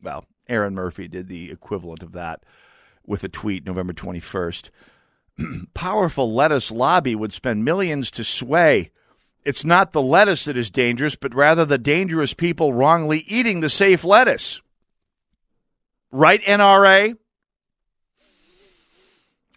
Well, 0.00 0.24
Erin 0.48 0.74
Murphy 0.74 1.08
did 1.08 1.26
the 1.26 1.50
equivalent 1.50 2.04
of 2.04 2.12
that 2.12 2.44
with 3.04 3.24
a 3.24 3.28
tweet 3.28 3.66
November 3.66 3.92
21st. 3.92 4.70
Powerful 5.74 6.32
lettuce 6.32 6.70
lobby 6.70 7.16
would 7.16 7.32
spend 7.32 7.64
millions 7.64 8.12
to 8.12 8.22
sway 8.22 8.92
it's 9.48 9.64
not 9.64 9.92
the 9.94 10.02
lettuce 10.02 10.44
that 10.44 10.58
is 10.58 10.68
dangerous, 10.68 11.16
but 11.16 11.34
rather 11.34 11.64
the 11.64 11.78
dangerous 11.78 12.34
people 12.34 12.74
wrongly 12.74 13.20
eating 13.20 13.60
the 13.60 13.70
safe 13.70 14.04
lettuce. 14.04 14.60
Right, 16.12 16.42
NRA? 16.42 17.16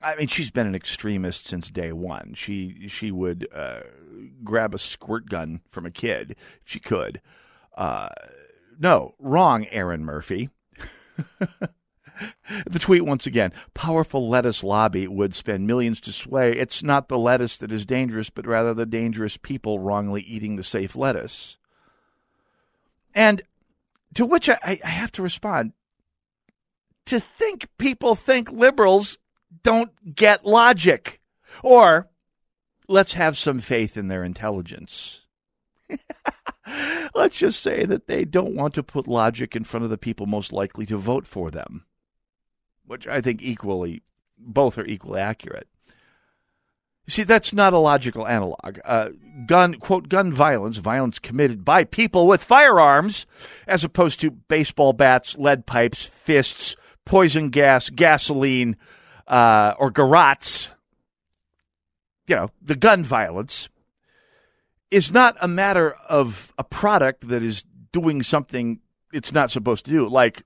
I 0.02 0.16
mean, 0.16 0.30
she's 0.30 0.50
been 0.50 0.66
an 0.66 0.76
extremist 0.76 1.46
since 1.46 1.70
day 1.70 1.92
one. 1.92 2.36
She 2.38 2.88
she 2.88 3.12
would 3.12 3.50
uh, 3.54 3.82
grab 4.46 4.74
a 4.74 4.80
squirt 4.80 5.28
gun 5.28 5.60
from 5.72 5.86
a 5.86 5.92
kid 5.92 6.38
if 6.64 6.72
she 6.72 6.80
could. 6.80 7.20
Uh, 7.76 8.08
no, 8.80 9.14
wrong, 9.20 9.66
Erin 9.72 10.06
Murphy. 10.06 10.52
the 12.66 12.80
tweet 12.80 13.06
once 13.06 13.26
again 13.26 13.52
powerful 13.74 14.30
lettuce 14.30 14.64
lobby 14.64 15.08
would 15.08 15.36
spend 15.36 15.68
millions 15.68 16.02
to 16.02 16.12
sway. 16.12 16.54
It's 16.54 16.84
not 16.84 17.08
the 17.08 17.18
lettuce 17.18 17.58
that 17.58 17.72
is 17.72 17.86
dangerous, 17.86 18.30
but 18.30 18.48
rather 18.48 18.74
the 18.74 18.86
dangerous 18.86 19.38
people 19.38 19.80
wrongly 19.80 20.22
eating 20.22 20.56
the 20.56 20.64
safe 20.64 20.96
lettuce. 20.96 21.58
And 23.14 23.42
to 24.16 24.26
which 24.26 24.50
I, 24.50 24.58
I 24.64 24.88
have 24.88 25.12
to 25.14 25.24
respond 25.24 25.74
to 27.06 27.20
think 27.20 27.68
people 27.78 28.16
think 28.16 28.52
liberals 28.52 29.18
don't 29.64 30.16
get 30.16 30.46
logic. 30.46 31.20
Or 31.64 32.10
let's 32.88 33.14
have 33.14 33.38
some 33.38 33.60
faith 33.60 33.98
in 33.98 34.08
their 34.08 34.24
intelligence. 34.24 35.22
let's 37.16 37.38
just 37.38 37.62
say 37.62 37.86
that 37.86 38.08
they 38.08 38.24
don't 38.24 38.56
want 38.56 38.74
to 38.76 38.84
put 38.84 39.08
logic 39.08 39.56
in 39.56 39.64
front 39.64 39.84
of 39.84 39.90
the 39.90 39.98
people 39.98 40.26
most 40.26 40.54
likely 40.54 40.86
to 40.86 40.98
vote 40.98 41.28
for 41.28 41.52
them 41.52 41.86
which 42.92 43.08
I 43.08 43.22
think 43.22 43.42
equally, 43.42 44.04
both 44.38 44.78
are 44.78 44.86
equally 44.86 45.22
accurate. 45.22 45.70
See, 47.08 47.24
that's 47.24 47.54
not 47.54 47.72
a 47.72 47.80
logical 47.80 48.28
analog. 48.28 48.80
Uh, 48.84 49.10
gun, 49.48 49.76
quote, 49.76 50.10
gun 50.10 50.34
violence, 50.34 50.76
violence 50.76 51.18
committed 51.18 51.64
by 51.64 51.86
people 51.86 52.28
with 52.28 52.44
firearms, 52.44 53.26
as 53.66 53.86
opposed 53.86 54.20
to 54.20 54.30
baseball 54.30 54.92
bats, 54.92 55.38
lead 55.38 55.66
pipes, 55.66 56.04
fists, 56.04 56.76
poison 57.06 57.50
gas, 57.50 57.90
gasoline, 57.90 58.76
uh, 59.26 59.74
or 59.80 59.90
garrots. 59.90 60.70
You 62.28 62.36
know, 62.36 62.50
the 62.62 62.76
gun 62.76 63.06
violence 63.06 63.70
is 64.92 65.14
not 65.14 65.38
a 65.40 65.48
matter 65.48 65.94
of 66.10 66.54
a 66.58 66.64
product 66.66 67.30
that 67.30 67.42
is 67.42 67.64
doing 67.94 68.22
something 68.22 68.82
it's 69.14 69.32
not 69.32 69.50
supposed 69.50 69.86
to 69.86 69.92
do. 69.92 70.10
Like, 70.10 70.44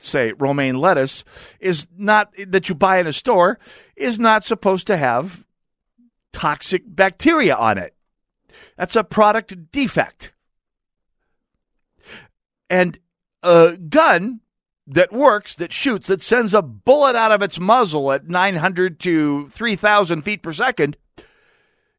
say, 0.00 0.32
romaine 0.32 0.78
lettuce 0.78 1.24
is 1.60 1.86
not 1.96 2.32
that 2.46 2.68
you 2.68 2.74
buy 2.74 2.98
in 2.98 3.06
a 3.06 3.12
store 3.12 3.58
is 3.96 4.18
not 4.18 4.44
supposed 4.44 4.86
to 4.86 4.96
have 4.96 5.44
toxic 6.32 6.82
bacteria 6.86 7.54
on 7.54 7.78
it. 7.78 7.94
That's 8.76 8.96
a 8.96 9.04
product 9.04 9.72
defect. 9.72 10.32
And 12.70 12.98
a 13.42 13.76
gun 13.76 14.40
that 14.86 15.12
works, 15.12 15.54
that 15.56 15.72
shoots, 15.72 16.08
that 16.08 16.22
sends 16.22 16.54
a 16.54 16.62
bullet 16.62 17.14
out 17.14 17.32
of 17.32 17.42
its 17.42 17.58
muzzle 17.58 18.12
at 18.12 18.28
900 18.28 18.98
to 19.00 19.48
3,000 19.50 20.22
feet 20.22 20.42
per 20.42 20.52
second 20.52 20.96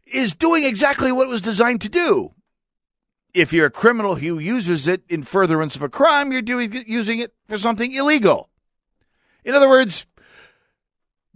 is 0.05 0.35
doing 0.35 0.63
exactly 0.63 1.11
what 1.11 1.27
it 1.27 1.29
was 1.29 1.41
designed 1.41 1.81
to 1.81 1.89
do. 1.89 2.33
If 3.33 3.53
you're 3.53 3.67
a 3.67 3.71
criminal 3.71 4.15
who 4.15 4.39
uses 4.39 4.87
it 4.87 5.03
in 5.07 5.23
furtherance 5.23 5.75
of 5.75 5.83
a 5.83 5.89
crime, 5.89 6.31
you're 6.31 6.41
doing 6.41 6.83
using 6.87 7.19
it 7.19 7.33
for 7.47 7.57
something 7.57 7.91
illegal. 7.93 8.49
In 9.43 9.53
other 9.53 9.69
words, 9.69 10.05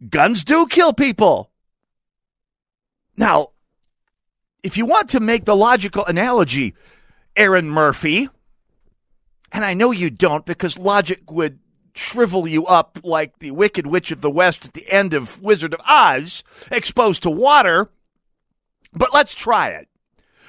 guns 0.09 0.43
do 0.43 0.65
kill 0.67 0.93
people. 0.93 1.51
Now, 3.15 3.49
if 4.63 4.77
you 4.77 4.85
want 4.85 5.09
to 5.09 5.19
make 5.19 5.45
the 5.45 5.55
logical 5.55 6.05
analogy, 6.05 6.73
Erin 7.35 7.69
Murphy, 7.69 8.29
and 9.51 9.63
I 9.63 9.73
know 9.73 9.91
you 9.91 10.09
don't 10.09 10.45
because 10.45 10.77
logic 10.79 11.31
would 11.31 11.59
shrivel 11.95 12.47
you 12.47 12.65
up 12.65 12.99
like 13.03 13.37
the 13.37 13.51
Wicked 13.51 13.85
Witch 13.85 14.09
of 14.11 14.21
the 14.21 14.31
West 14.31 14.65
at 14.65 14.73
the 14.73 14.89
end 14.91 15.13
of 15.13 15.41
Wizard 15.41 15.75
of 15.75 15.81
Oz, 15.87 16.43
exposed 16.71 17.23
to 17.23 17.29
water. 17.29 17.91
But 18.93 19.13
let's 19.13 19.35
try 19.35 19.69
it. 19.69 19.87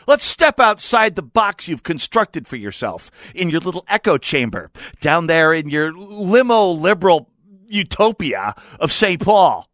Let's 0.06 0.24
step 0.24 0.60
outside 0.60 1.16
the 1.16 1.22
box 1.22 1.68
you've 1.68 1.82
constructed 1.82 2.46
for 2.46 2.56
yourself 2.56 3.10
in 3.34 3.50
your 3.50 3.60
little 3.60 3.84
echo 3.88 4.18
chamber 4.18 4.70
down 5.00 5.26
there 5.26 5.52
in 5.52 5.70
your 5.70 5.92
limo 5.92 6.70
liberal 6.70 7.30
utopia 7.66 8.54
of 8.78 8.92
St. 8.92 9.20
Paul, 9.20 9.68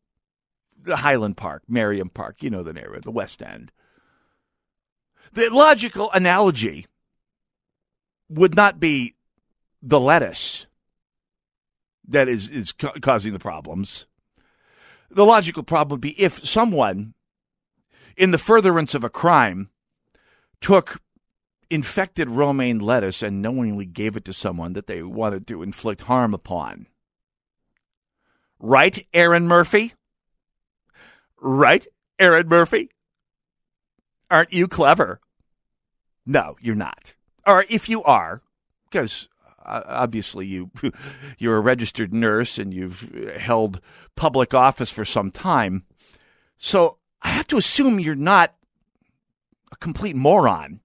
Highland 0.86 1.36
Park, 1.36 1.62
Merriam 1.68 2.08
Park, 2.08 2.42
you 2.42 2.50
know 2.50 2.62
the 2.62 2.80
area, 2.80 3.00
the 3.00 3.10
West 3.10 3.42
End. 3.42 3.72
The 5.32 5.48
logical 5.50 6.10
analogy 6.12 6.86
would 8.28 8.54
not 8.54 8.80
be 8.80 9.14
the 9.82 10.00
lettuce 10.00 10.66
that 12.10 12.28
is, 12.28 12.48
is 12.50 12.72
ca- 12.72 12.92
causing 13.00 13.32
the 13.32 13.38
problems. 13.38 14.06
The 15.10 15.24
logical 15.24 15.62
problem 15.62 15.96
would 15.96 16.00
be 16.00 16.20
if 16.20 16.44
someone, 16.44 17.14
in 18.16 18.30
the 18.30 18.38
furtherance 18.38 18.94
of 18.94 19.04
a 19.04 19.10
crime, 19.10 19.70
took 20.60 21.00
infected 21.70 22.28
romaine 22.28 22.80
lettuce 22.80 23.22
and 23.22 23.40
knowingly 23.40 23.86
gave 23.86 24.16
it 24.16 24.24
to 24.24 24.32
someone 24.32 24.72
that 24.72 24.86
they 24.86 25.02
wanted 25.02 25.46
to 25.46 25.62
inflict 25.62 26.02
harm 26.02 26.34
upon. 26.34 26.86
Right, 28.58 29.06
Erin 29.14 29.48
Murphy? 29.48 29.94
Right, 31.40 31.86
Erin 32.18 32.48
Murphy? 32.48 32.90
Aren't 34.30 34.52
you 34.52 34.68
clever? 34.68 35.20
No, 36.26 36.56
you're 36.60 36.74
not. 36.74 37.14
Or 37.46 37.64
if 37.68 37.88
you 37.88 38.02
are, 38.04 38.42
because 38.84 39.28
uh, 39.64 39.82
obviously 39.86 40.46
you 40.46 40.70
you're 41.38 41.56
a 41.56 41.60
registered 41.60 42.12
nurse 42.12 42.58
and 42.58 42.74
you've 42.74 43.34
held 43.38 43.80
public 44.16 44.52
office 44.52 44.90
for 44.90 45.04
some 45.04 45.30
time. 45.30 45.84
So 46.58 46.98
I 47.22 47.30
have 47.30 47.46
to 47.48 47.56
assume 47.56 47.98
you're 47.98 48.14
not 48.14 48.54
a 49.72 49.76
complete 49.76 50.16
moron. 50.16 50.80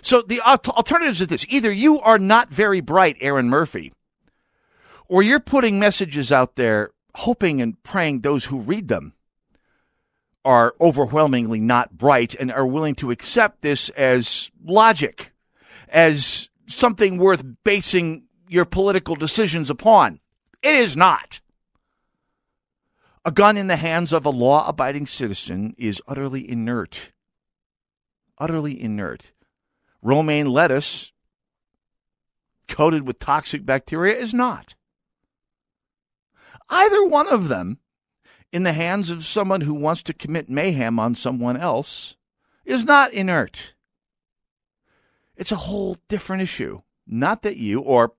So 0.00 0.22
the 0.22 0.40
alternatives 0.40 1.20
are 1.20 1.26
this 1.26 1.44
either 1.48 1.70
you 1.70 2.00
are 2.00 2.18
not 2.18 2.50
very 2.50 2.80
bright, 2.80 3.16
Erin 3.20 3.48
Murphy, 3.48 3.92
or 5.08 5.22
you're 5.22 5.40
putting 5.40 5.78
messages 5.78 6.32
out 6.32 6.56
there 6.56 6.90
hoping 7.14 7.60
and 7.60 7.80
praying 7.82 8.20
those 8.20 8.46
who 8.46 8.60
read 8.60 8.88
them 8.88 9.12
are 10.44 10.74
overwhelmingly 10.80 11.60
not 11.60 11.96
bright 11.96 12.34
and 12.34 12.50
are 12.50 12.66
willing 12.66 12.94
to 12.96 13.10
accept 13.10 13.60
this 13.60 13.90
as 13.90 14.50
logic, 14.64 15.32
as 15.88 16.48
something 16.66 17.18
worth 17.18 17.44
basing 17.64 18.24
your 18.48 18.64
political 18.64 19.14
decisions 19.14 19.68
upon. 19.68 20.18
It 20.62 20.74
is 20.74 20.96
not. 20.96 21.41
A 23.24 23.30
gun 23.30 23.56
in 23.56 23.68
the 23.68 23.76
hands 23.76 24.12
of 24.12 24.26
a 24.26 24.30
law 24.30 24.66
abiding 24.66 25.06
citizen 25.06 25.74
is 25.78 26.02
utterly 26.08 26.48
inert. 26.48 27.12
Utterly 28.38 28.80
inert. 28.80 29.30
Romaine 30.02 30.48
lettuce, 30.48 31.12
coated 32.66 33.06
with 33.06 33.20
toxic 33.20 33.64
bacteria, 33.64 34.16
is 34.16 34.34
not. 34.34 34.74
Either 36.68 37.06
one 37.06 37.28
of 37.28 37.46
them, 37.46 37.78
in 38.50 38.64
the 38.64 38.72
hands 38.72 39.10
of 39.10 39.24
someone 39.24 39.60
who 39.60 39.74
wants 39.74 40.02
to 40.02 40.12
commit 40.12 40.50
mayhem 40.50 40.98
on 40.98 41.14
someone 41.14 41.56
else, 41.56 42.16
is 42.64 42.82
not 42.84 43.12
inert. 43.12 43.74
It's 45.36 45.52
a 45.52 45.56
whole 45.56 45.96
different 46.08 46.42
issue. 46.42 46.82
Not 47.06 47.42
that 47.42 47.56
you, 47.56 47.80
or 47.80 48.14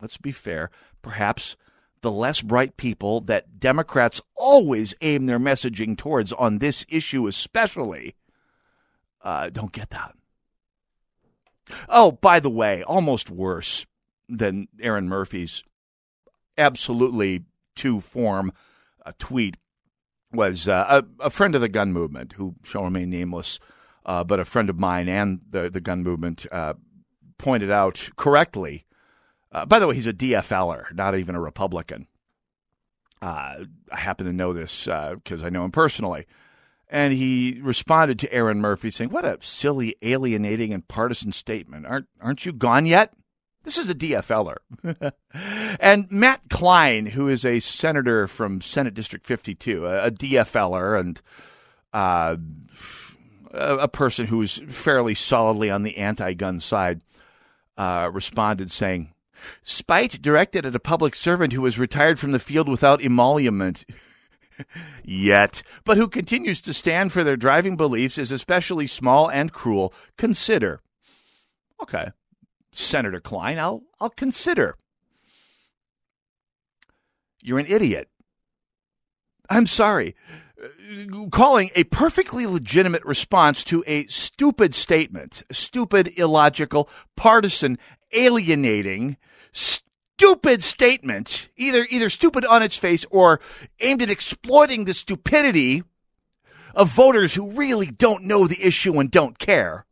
let's 0.00 0.18
be 0.18 0.32
fair, 0.32 0.70
perhaps 1.00 1.56
the 2.02 2.12
less 2.12 2.42
bright 2.42 2.76
people 2.76 3.20
that 3.22 3.58
Democrats 3.58 4.20
always 4.36 4.94
aim 5.00 5.26
their 5.26 5.38
messaging 5.38 5.96
towards 5.96 6.32
on 6.32 6.58
this 6.58 6.84
issue, 6.88 7.26
especially, 7.26 8.16
uh, 9.22 9.48
don't 9.50 9.72
get 9.72 9.90
that. 9.90 10.14
Oh, 11.88 12.12
by 12.12 12.40
the 12.40 12.50
way, 12.50 12.82
almost 12.82 13.30
worse 13.30 13.86
than 14.28 14.68
Erin 14.80 15.08
Murphy's 15.08 15.62
absolutely 16.58 17.44
to 17.76 18.00
form 18.00 18.52
a 19.06 19.12
tweet 19.14 19.56
was 20.32 20.66
uh, 20.66 21.02
a, 21.20 21.26
a, 21.26 21.30
friend 21.30 21.54
of 21.54 21.60
the 21.60 21.68
gun 21.68 21.92
movement 21.92 22.32
who 22.32 22.54
shall 22.64 22.84
remain 22.84 23.10
nameless, 23.10 23.58
uh, 24.06 24.24
but 24.24 24.40
a 24.40 24.44
friend 24.44 24.70
of 24.70 24.78
mine 24.78 25.08
and 25.08 25.40
the, 25.48 25.70
the 25.70 25.80
gun 25.80 26.02
movement 26.02 26.46
uh, 26.50 26.74
pointed 27.38 27.70
out 27.70 28.10
correctly 28.16 28.86
uh, 29.52 29.66
by 29.66 29.78
the 29.78 29.86
way, 29.86 29.94
he's 29.94 30.06
a 30.06 30.12
DFLer, 30.12 30.92
not 30.94 31.16
even 31.16 31.34
a 31.34 31.40
Republican. 31.40 32.06
Uh, 33.20 33.64
I 33.90 33.96
happen 33.96 34.26
to 34.26 34.32
know 34.32 34.52
this 34.52 34.86
because 34.86 35.42
uh, 35.42 35.46
I 35.46 35.50
know 35.50 35.64
him 35.64 35.70
personally. 35.70 36.26
And 36.88 37.12
he 37.12 37.60
responded 37.62 38.18
to 38.18 38.32
Erin 38.32 38.60
Murphy 38.60 38.90
saying, 38.90 39.10
What 39.10 39.24
a 39.24 39.38
silly, 39.40 39.96
alienating, 40.02 40.74
and 40.74 40.86
partisan 40.86 41.32
statement. 41.32 41.86
Aren't, 41.86 42.08
aren't 42.20 42.44
you 42.44 42.52
gone 42.52 42.84
yet? 42.84 43.14
This 43.64 43.78
is 43.78 43.88
a 43.88 43.94
DFLer. 43.94 44.56
and 45.80 46.10
Matt 46.10 46.42
Klein, 46.50 47.06
who 47.06 47.28
is 47.28 47.44
a 47.44 47.60
senator 47.60 48.26
from 48.26 48.60
Senate 48.60 48.94
District 48.94 49.26
52, 49.26 49.86
a, 49.86 50.06
a 50.06 50.10
DFLer 50.10 50.98
and 50.98 51.22
uh, 51.92 52.36
a, 53.52 53.76
a, 53.76 53.88
person 53.88 54.26
who 54.26 54.42
is 54.42 54.60
fairly 54.68 55.14
solidly 55.14 55.70
on 55.70 55.84
the 55.84 55.98
anti 55.98 56.34
gun 56.34 56.58
side, 56.58 57.02
uh, 57.76 58.10
responded 58.12 58.72
saying, 58.72 59.12
Spite 59.62 60.22
directed 60.22 60.66
at 60.66 60.74
a 60.74 60.80
public 60.80 61.14
servant 61.14 61.52
who 61.52 61.62
was 61.62 61.78
retired 61.78 62.18
from 62.18 62.32
the 62.32 62.38
field 62.38 62.68
without 62.68 63.02
emolument. 63.02 63.84
Yet, 65.04 65.62
but 65.84 65.96
who 65.96 66.08
continues 66.08 66.60
to 66.62 66.74
stand 66.74 67.12
for 67.12 67.24
their 67.24 67.36
driving 67.36 67.76
beliefs 67.76 68.18
is 68.18 68.30
especially 68.30 68.86
small 68.86 69.30
and 69.30 69.52
cruel. 69.52 69.92
Consider. 70.16 70.80
Okay. 71.82 72.10
Senator 72.72 73.20
Klein, 73.20 73.58
I'll 73.58 73.82
I'll 74.00 74.10
consider. 74.10 74.76
You're 77.42 77.58
an 77.58 77.66
idiot. 77.66 78.08
I'm 79.50 79.66
sorry. 79.66 80.14
Calling 81.32 81.70
a 81.74 81.84
perfectly 81.84 82.46
legitimate 82.46 83.04
response 83.04 83.64
to 83.64 83.82
a 83.86 84.06
stupid 84.06 84.74
statement, 84.74 85.42
stupid, 85.50 86.12
illogical, 86.16 86.88
partisan, 87.16 87.78
alienating, 88.12 89.16
stupid 89.52 90.62
statement, 90.62 91.48
either 91.56 91.86
either 91.90 92.08
stupid 92.08 92.44
on 92.44 92.62
its 92.62 92.76
face 92.76 93.04
or 93.10 93.40
aimed 93.80 94.02
at 94.02 94.10
exploiting 94.10 94.84
the 94.84 94.94
stupidity 94.94 95.82
of 96.74 96.88
voters 96.88 97.34
who 97.34 97.52
really 97.52 97.86
don't 97.86 98.24
know 98.24 98.46
the 98.46 98.62
issue 98.62 98.98
and 98.98 99.10
don't 99.10 99.38
care. 99.38 99.86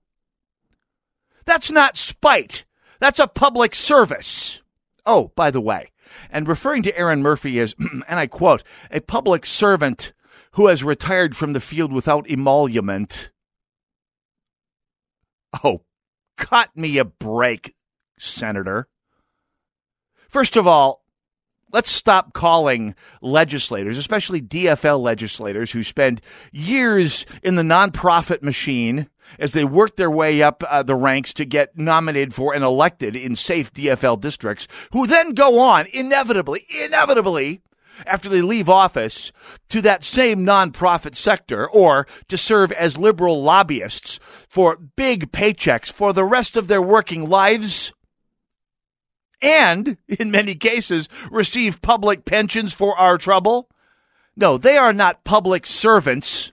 That's 1.44 1.70
not 1.70 1.96
spite. 1.96 2.64
That's 3.00 3.18
a 3.18 3.26
public 3.26 3.74
service. 3.74 4.62
Oh, 5.06 5.32
by 5.34 5.50
the 5.50 5.60
way, 5.60 5.90
and 6.30 6.46
referring 6.46 6.82
to 6.84 6.96
Erin 6.96 7.22
Murphy 7.22 7.58
as, 7.58 7.74
and 7.78 8.04
I 8.08 8.26
quote, 8.26 8.62
a 8.90 9.00
public 9.00 9.46
servant 9.46 10.12
who 10.52 10.66
has 10.66 10.84
retired 10.84 11.36
from 11.36 11.52
the 11.52 11.60
field 11.60 11.92
without 11.92 12.28
emolument. 12.28 13.30
Oh, 15.64 15.82
cut 16.36 16.76
me 16.76 16.98
a 16.98 17.04
break, 17.04 17.74
Senator. 18.18 18.88
First 20.30 20.56
of 20.56 20.64
all, 20.64 21.02
let's 21.72 21.90
stop 21.90 22.32
calling 22.32 22.94
legislators, 23.20 23.98
especially 23.98 24.40
DFL 24.40 25.00
legislators 25.00 25.72
who 25.72 25.82
spend 25.82 26.20
years 26.52 27.26
in 27.42 27.56
the 27.56 27.62
nonprofit 27.62 28.40
machine 28.40 29.08
as 29.40 29.52
they 29.52 29.64
work 29.64 29.96
their 29.96 30.10
way 30.10 30.40
up 30.40 30.62
uh, 30.68 30.84
the 30.84 30.94
ranks 30.94 31.34
to 31.34 31.44
get 31.44 31.76
nominated 31.76 32.32
for 32.32 32.54
and 32.54 32.62
elected 32.62 33.16
in 33.16 33.34
safe 33.34 33.72
DFL 33.72 34.20
districts, 34.20 34.68
who 34.92 35.08
then 35.08 35.34
go 35.34 35.58
on 35.58 35.86
inevitably, 35.92 36.64
inevitably, 36.84 37.60
after 38.06 38.28
they 38.28 38.40
leave 38.40 38.68
office 38.68 39.32
to 39.68 39.80
that 39.82 40.04
same 40.04 40.46
nonprofit 40.46 41.16
sector 41.16 41.68
or 41.68 42.06
to 42.28 42.38
serve 42.38 42.70
as 42.72 42.96
liberal 42.96 43.42
lobbyists 43.42 44.20
for 44.48 44.76
big 44.76 45.32
paychecks 45.32 45.92
for 45.92 46.12
the 46.12 46.24
rest 46.24 46.56
of 46.56 46.68
their 46.68 46.80
working 46.80 47.28
lives 47.28 47.92
and, 49.42 49.96
in 50.08 50.30
many 50.30 50.54
cases, 50.54 51.08
receive 51.30 51.82
public 51.82 52.24
pensions 52.24 52.72
for 52.72 52.96
our 52.96 53.18
trouble? 53.18 53.68
No, 54.36 54.58
they 54.58 54.76
are 54.76 54.92
not 54.92 55.24
public 55.24 55.66
servants. 55.66 56.52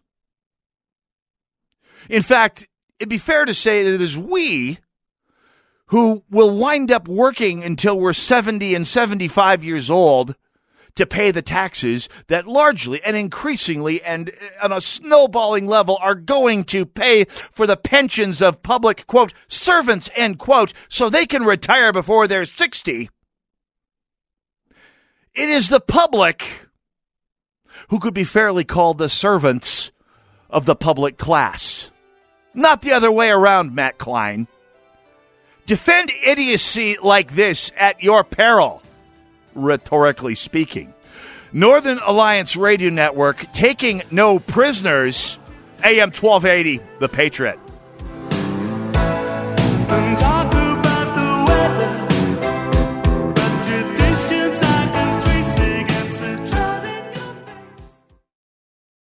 In 2.09 2.21
fact, 2.21 2.67
it'd 2.99 3.09
be 3.09 3.17
fair 3.17 3.45
to 3.45 3.53
say 3.53 3.83
that 3.83 3.93
it 3.95 4.01
is 4.01 4.17
we 4.17 4.79
who 5.87 6.23
will 6.29 6.57
wind 6.57 6.91
up 6.91 7.07
working 7.07 7.63
until 7.63 7.99
we're 7.99 8.13
70 8.13 8.75
and 8.75 8.85
75 8.85 9.63
years 9.63 9.89
old 9.89 10.35
to 10.97 11.05
pay 11.05 11.31
the 11.31 11.41
taxes 11.41 12.09
that 12.27 12.47
largely 12.47 13.01
and 13.03 13.15
increasingly 13.15 14.01
and 14.03 14.29
uh, 14.29 14.65
on 14.65 14.71
a 14.71 14.81
snowballing 14.81 15.67
level 15.67 15.97
are 16.01 16.15
going 16.15 16.63
to 16.65 16.85
pay 16.85 17.23
for 17.25 17.65
the 17.65 17.77
pensions 17.77 18.41
of 18.41 18.61
public, 18.61 19.07
quote, 19.07 19.33
servants, 19.47 20.09
end 20.15 20.37
quote, 20.39 20.73
so 20.89 21.09
they 21.09 21.25
can 21.25 21.43
retire 21.43 21.93
before 21.93 22.27
they're 22.27 22.45
60. 22.45 23.09
It 25.33 25.49
is 25.49 25.69
the 25.69 25.79
public 25.79 26.67
who 27.89 27.99
could 27.99 28.13
be 28.13 28.23
fairly 28.23 28.63
called 28.63 28.97
the 28.97 29.09
servants 29.09 29.91
of 30.49 30.65
the 30.65 30.75
public 30.75 31.17
class. 31.17 31.91
Not 32.53 32.81
the 32.81 32.93
other 32.93 33.11
way 33.11 33.29
around, 33.29 33.75
Matt 33.75 33.97
Klein. 33.97 34.47
Defend 35.67 36.11
idiocy 36.25 36.97
like 37.01 37.35
this 37.35 37.71
at 37.77 38.01
your 38.01 38.23
peril 38.23 38.81
rhetorically 39.57 40.35
speaking. 40.35 40.93
Northern 41.51 41.99
Alliance 41.99 42.55
Radio 42.55 42.89
Network 42.89 43.51
taking 43.53 44.03
no 44.11 44.39
prisoners. 44.39 45.37
AM 45.83 46.11
1280, 46.11 46.81
The 46.99 47.09
Patriot. 47.09 47.59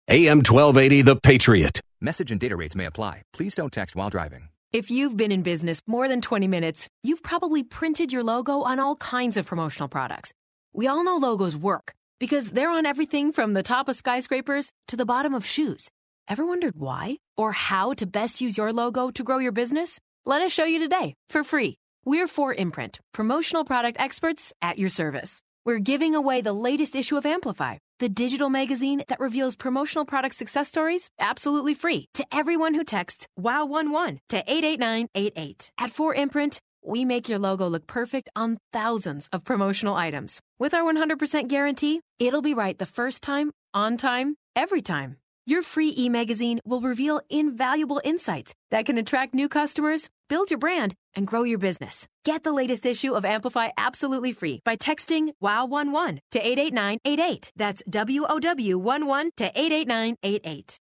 AM 0.08 0.38
1280, 0.38 1.02
The 1.02 1.16
Patriot. 1.16 1.82
Message 2.00 2.32
and 2.32 2.40
data 2.40 2.56
rates 2.56 2.76
may 2.76 2.86
apply. 2.86 3.24
Please 3.34 3.56
don't 3.56 3.74
text 3.74 3.96
while 3.96 4.10
driving. 4.10 4.50
If 4.72 4.92
you've 4.92 5.18
been 5.18 5.32
in 5.32 5.42
business 5.42 5.82
more 5.88 6.08
than 6.08 6.22
20 6.22 6.48
minutes, 6.48 6.88
you've 7.04 7.24
probably 7.24 7.64
printed 7.64 8.12
your 8.12 8.24
logo 8.24 8.62
on 8.62 8.80
all 8.80 8.96
kinds 8.98 9.36
of 9.38 9.46
promotional 9.46 9.88
products. 9.88 10.34
We 10.78 10.88
all 10.88 11.06
know 11.06 11.16
logos 11.16 11.56
work 11.56 11.94
because 12.20 12.52
they're 12.52 12.70
on 12.70 12.86
everything 12.86 13.32
from 13.32 13.54
the 13.54 13.64
top 13.64 13.88
of 13.88 13.96
skyscrapers 13.96 14.74
to 14.90 14.98
the 14.98 15.06
bottom 15.06 15.34
of 15.34 15.46
shoes. 15.46 15.90
Ever 16.28 16.46
wondered 16.46 16.76
why 16.76 17.16
or 17.38 17.54
how 17.54 17.94
to 17.94 18.06
best 18.06 18.42
use 18.42 18.58
your 18.58 18.74
logo 18.74 19.10
to 19.12 19.24
grow 19.24 19.38
your 19.38 19.54
business? 19.54 20.02
Let 20.26 20.42
us 20.42 20.52
show 20.52 20.66
you 20.66 20.80
today 20.80 21.14
for 21.30 21.46
free. 21.46 21.78
We're 22.04 22.28
4imprint, 22.28 23.00
promotional 23.14 23.64
product 23.64 24.02
experts 24.02 24.52
at 24.62 24.78
your 24.78 24.90
service. 24.90 25.40
We're 25.66 25.80
giving 25.80 26.14
away 26.14 26.42
the 26.42 26.52
latest 26.52 26.94
issue 26.94 27.16
of 27.16 27.26
Amplify, 27.26 27.78
the 28.00 28.10
digital 28.10 28.50
magazine 28.50 29.02
that 29.08 29.22
reveals 29.22 29.56
promotional 29.56 30.04
product 30.04 30.36
success 30.36 30.68
stories 30.68 31.10
absolutely 31.22 31.74
free 31.74 32.10
to 32.16 32.26
everyone 32.34 32.74
who 32.74 32.84
texts 32.84 33.30
WOW11 33.40 34.18
to 34.28 34.44
88988. 34.46 35.72
At 35.78 35.94
4imprint, 35.94 36.60
we 36.88 37.06
make 37.06 37.28
your 37.28 37.40
logo 37.40 37.68
look 37.68 37.88
perfect 37.88 38.30
on 38.36 38.58
thousands 38.72 39.28
of 39.32 39.44
promotional 39.44 39.96
items. 39.96 40.40
With 40.60 40.74
our 40.74 40.84
100% 40.84 41.48
guarantee, 41.48 42.02
it'll 42.20 42.42
be 42.42 42.54
right 42.54 42.78
the 42.78 42.86
first 42.86 43.24
time, 43.24 43.52
on 43.74 43.98
time, 43.98 44.36
every 44.56 44.82
time. 44.82 45.18
Your 45.48 45.62
free 45.62 45.94
e 45.96 46.10
magazine 46.10 46.60
will 46.66 46.82
reveal 46.82 47.22
invaluable 47.30 48.02
insights 48.04 48.54
that 48.72 48.86
can 48.88 48.98
attract 48.98 49.36
new 49.36 49.48
customers, 49.48 50.10
build 50.28 50.50
your 50.50 50.58
brand, 50.58 50.96
and 51.16 51.28
grow 51.28 51.44
your 51.44 51.60
business. 51.60 52.08
Get 52.24 52.44
the 52.44 52.52
latest 52.52 52.86
issue 52.86 53.14
of 53.14 53.26
Amplify 53.26 53.70
absolutely 53.78 54.32
free 54.32 54.62
by 54.66 54.76
texting 54.76 55.34
WOW11 55.44 56.18
to 56.32 56.40
88988. 56.40 57.52
That's 57.56 57.84
W 57.88 58.26
O 58.28 58.40
W 58.40 58.80
11 58.80 59.32
to 59.38 59.52
88988. 59.54 60.80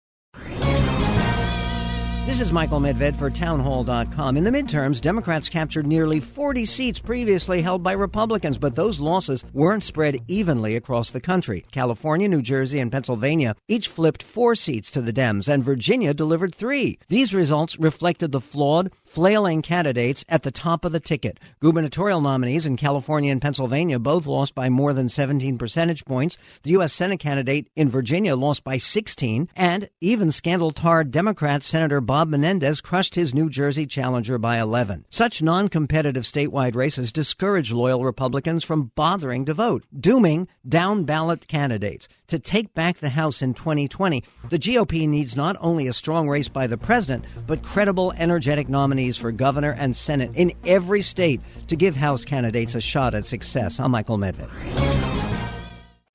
This 2.30 2.40
is 2.40 2.52
Michael 2.52 2.78
Medved 2.78 3.16
for 3.16 3.28
townhall.com. 3.28 4.36
In 4.36 4.44
the 4.44 4.52
midterms, 4.52 5.00
Democrats 5.00 5.48
captured 5.48 5.84
nearly 5.84 6.20
40 6.20 6.64
seats 6.64 7.00
previously 7.00 7.60
held 7.60 7.82
by 7.82 7.90
Republicans, 7.90 8.56
but 8.56 8.76
those 8.76 9.00
losses 9.00 9.44
weren't 9.52 9.82
spread 9.82 10.20
evenly 10.28 10.76
across 10.76 11.10
the 11.10 11.20
country. 11.20 11.64
California, 11.72 12.28
New 12.28 12.40
Jersey, 12.40 12.78
and 12.78 12.92
Pennsylvania 12.92 13.56
each 13.66 13.88
flipped 13.88 14.22
four 14.22 14.54
seats 14.54 14.92
to 14.92 15.02
the 15.02 15.12
Dems, 15.12 15.48
and 15.48 15.64
Virginia 15.64 16.14
delivered 16.14 16.54
three. 16.54 17.00
These 17.08 17.34
results 17.34 17.76
reflected 17.80 18.30
the 18.30 18.40
flawed, 18.40 18.92
flailing 19.10 19.60
candidates 19.60 20.24
at 20.28 20.44
the 20.44 20.52
top 20.52 20.84
of 20.84 20.92
the 20.92 21.00
ticket. 21.00 21.40
Gubernatorial 21.58 22.20
nominees 22.20 22.64
in 22.64 22.76
California 22.76 23.32
and 23.32 23.42
Pennsylvania 23.42 23.98
both 23.98 24.24
lost 24.24 24.54
by 24.54 24.68
more 24.68 24.92
than 24.92 25.08
17 25.08 25.58
percentage 25.58 26.04
points. 26.04 26.38
The 26.62 26.70
U.S. 26.70 26.92
Senate 26.92 27.18
candidate 27.18 27.68
in 27.74 27.88
Virginia 27.88 28.36
lost 28.36 28.62
by 28.62 28.76
16, 28.76 29.48
and 29.56 29.90
even 30.00 30.30
scandal 30.30 30.70
tarred 30.70 31.10
Democrat 31.10 31.64
Senator 31.64 32.00
Bob 32.00 32.28
Menendez 32.28 32.80
crushed 32.80 33.16
his 33.16 33.34
New 33.34 33.50
Jersey 33.50 33.84
challenger 33.84 34.38
by 34.38 34.58
11. 34.58 35.04
Such 35.10 35.42
non 35.42 35.68
competitive 35.68 36.22
statewide 36.22 36.76
races 36.76 37.12
discourage 37.12 37.72
loyal 37.72 38.04
Republicans 38.04 38.62
from 38.62 38.92
bothering 38.94 39.44
to 39.46 39.54
vote, 39.54 39.84
dooming 39.98 40.46
down 40.68 41.02
ballot 41.04 41.48
candidates. 41.48 42.06
To 42.30 42.38
take 42.38 42.72
back 42.74 42.98
the 42.98 43.08
House 43.08 43.42
in 43.42 43.54
2020, 43.54 44.22
the 44.50 44.58
GOP 44.58 45.08
needs 45.08 45.34
not 45.34 45.56
only 45.58 45.88
a 45.88 45.92
strong 45.92 46.28
race 46.28 46.46
by 46.46 46.68
the 46.68 46.78
president, 46.78 47.24
but 47.48 47.64
credible, 47.64 48.12
energetic 48.16 48.68
nominees 48.68 49.16
for 49.16 49.32
governor 49.32 49.74
and 49.76 49.96
Senate 49.96 50.30
in 50.34 50.52
every 50.64 51.02
state 51.02 51.40
to 51.66 51.74
give 51.74 51.96
House 51.96 52.24
candidates 52.24 52.76
a 52.76 52.80
shot 52.80 53.14
at 53.14 53.26
success. 53.26 53.80
I'm 53.80 53.90
Michael 53.90 54.16
Medved. 54.16 54.48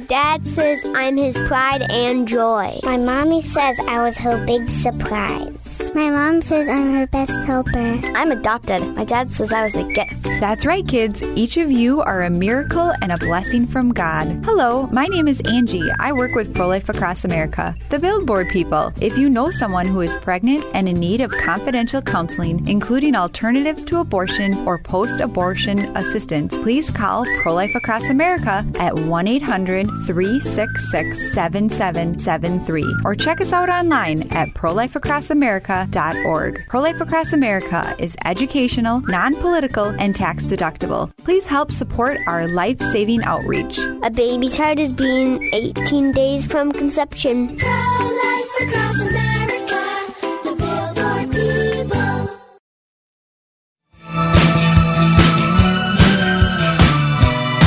dad 0.00 0.46
says 0.46 0.84
I'm 0.94 1.16
his 1.16 1.36
pride 1.46 1.82
and 1.82 2.26
joy. 2.26 2.80
My 2.82 2.96
mommy 2.96 3.42
says 3.42 3.78
I 3.80 4.02
was 4.02 4.18
her 4.18 4.44
big 4.46 4.68
surprise. 4.68 5.56
My 5.94 6.08
mom 6.08 6.40
says 6.40 6.68
I'm 6.68 6.94
her 6.94 7.06
best 7.08 7.32
helper. 7.46 8.00
I'm 8.14 8.30
adopted. 8.30 8.80
My 8.94 9.04
dad 9.04 9.30
says 9.30 9.52
I 9.52 9.64
was 9.64 9.74
a 9.74 9.82
gift. 9.82 10.22
That's 10.38 10.64
right, 10.64 10.86
kids. 10.86 11.20
Each 11.34 11.56
of 11.56 11.72
you 11.72 12.00
are 12.00 12.22
a 12.22 12.30
miracle 12.30 12.92
and 13.02 13.10
a 13.10 13.18
blessing 13.18 13.66
from 13.66 13.92
God. 13.92 14.40
Hello, 14.44 14.86
my 14.92 15.06
name 15.06 15.26
is 15.26 15.40
Angie. 15.40 15.90
I 15.98 16.12
work 16.12 16.34
with 16.34 16.54
Pro 16.54 16.68
Life 16.68 16.88
Across 16.88 17.24
America, 17.24 17.74
the 17.88 17.98
Billboard 17.98 18.48
people. 18.50 18.92
If 19.00 19.18
you 19.18 19.28
know 19.28 19.50
someone 19.50 19.86
who 19.86 20.00
is 20.00 20.14
pregnant 20.16 20.64
and 20.74 20.88
in 20.88 21.00
need 21.00 21.20
of 21.20 21.32
confidential 21.32 22.02
counseling, 22.02 22.66
including 22.68 23.16
alternatives 23.16 23.82
to 23.84 23.98
abortion 23.98 24.66
or 24.68 24.78
post 24.78 25.20
abortion 25.20 25.96
assistance, 25.96 26.54
please 26.54 26.88
call 26.88 27.24
Pro 27.42 27.52
Life 27.52 27.74
Across 27.74 28.04
America 28.04 28.64
at 28.78 28.94
1 28.94 29.26
800 29.26 29.89
366 30.06 31.34
7773 31.34 32.96
or 33.04 33.14
check 33.14 33.40
us 33.40 33.52
out 33.52 33.68
online 33.68 34.22
at 34.32 34.48
prolifeacrossamerica.org. 34.54 36.64
Pro 36.68 36.80
Life 36.80 37.00
Across 37.00 37.32
America 37.32 37.94
is 37.98 38.16
educational, 38.24 39.00
non 39.02 39.34
political, 39.36 39.86
and 39.98 40.14
tax 40.14 40.44
deductible. 40.44 41.10
Please 41.18 41.46
help 41.46 41.72
support 41.72 42.18
our 42.26 42.48
life 42.48 42.80
saving 42.80 43.22
outreach. 43.24 43.78
A 44.02 44.10
baby 44.10 44.48
child 44.48 44.78
is 44.78 44.92
being 44.92 45.50
18 45.52 46.12
days 46.12 46.46
from 46.46 46.72
conception. 46.72 47.56
Pro 47.56 47.68
Life 47.68 48.60
Across 48.62 49.00
America. 49.00 49.30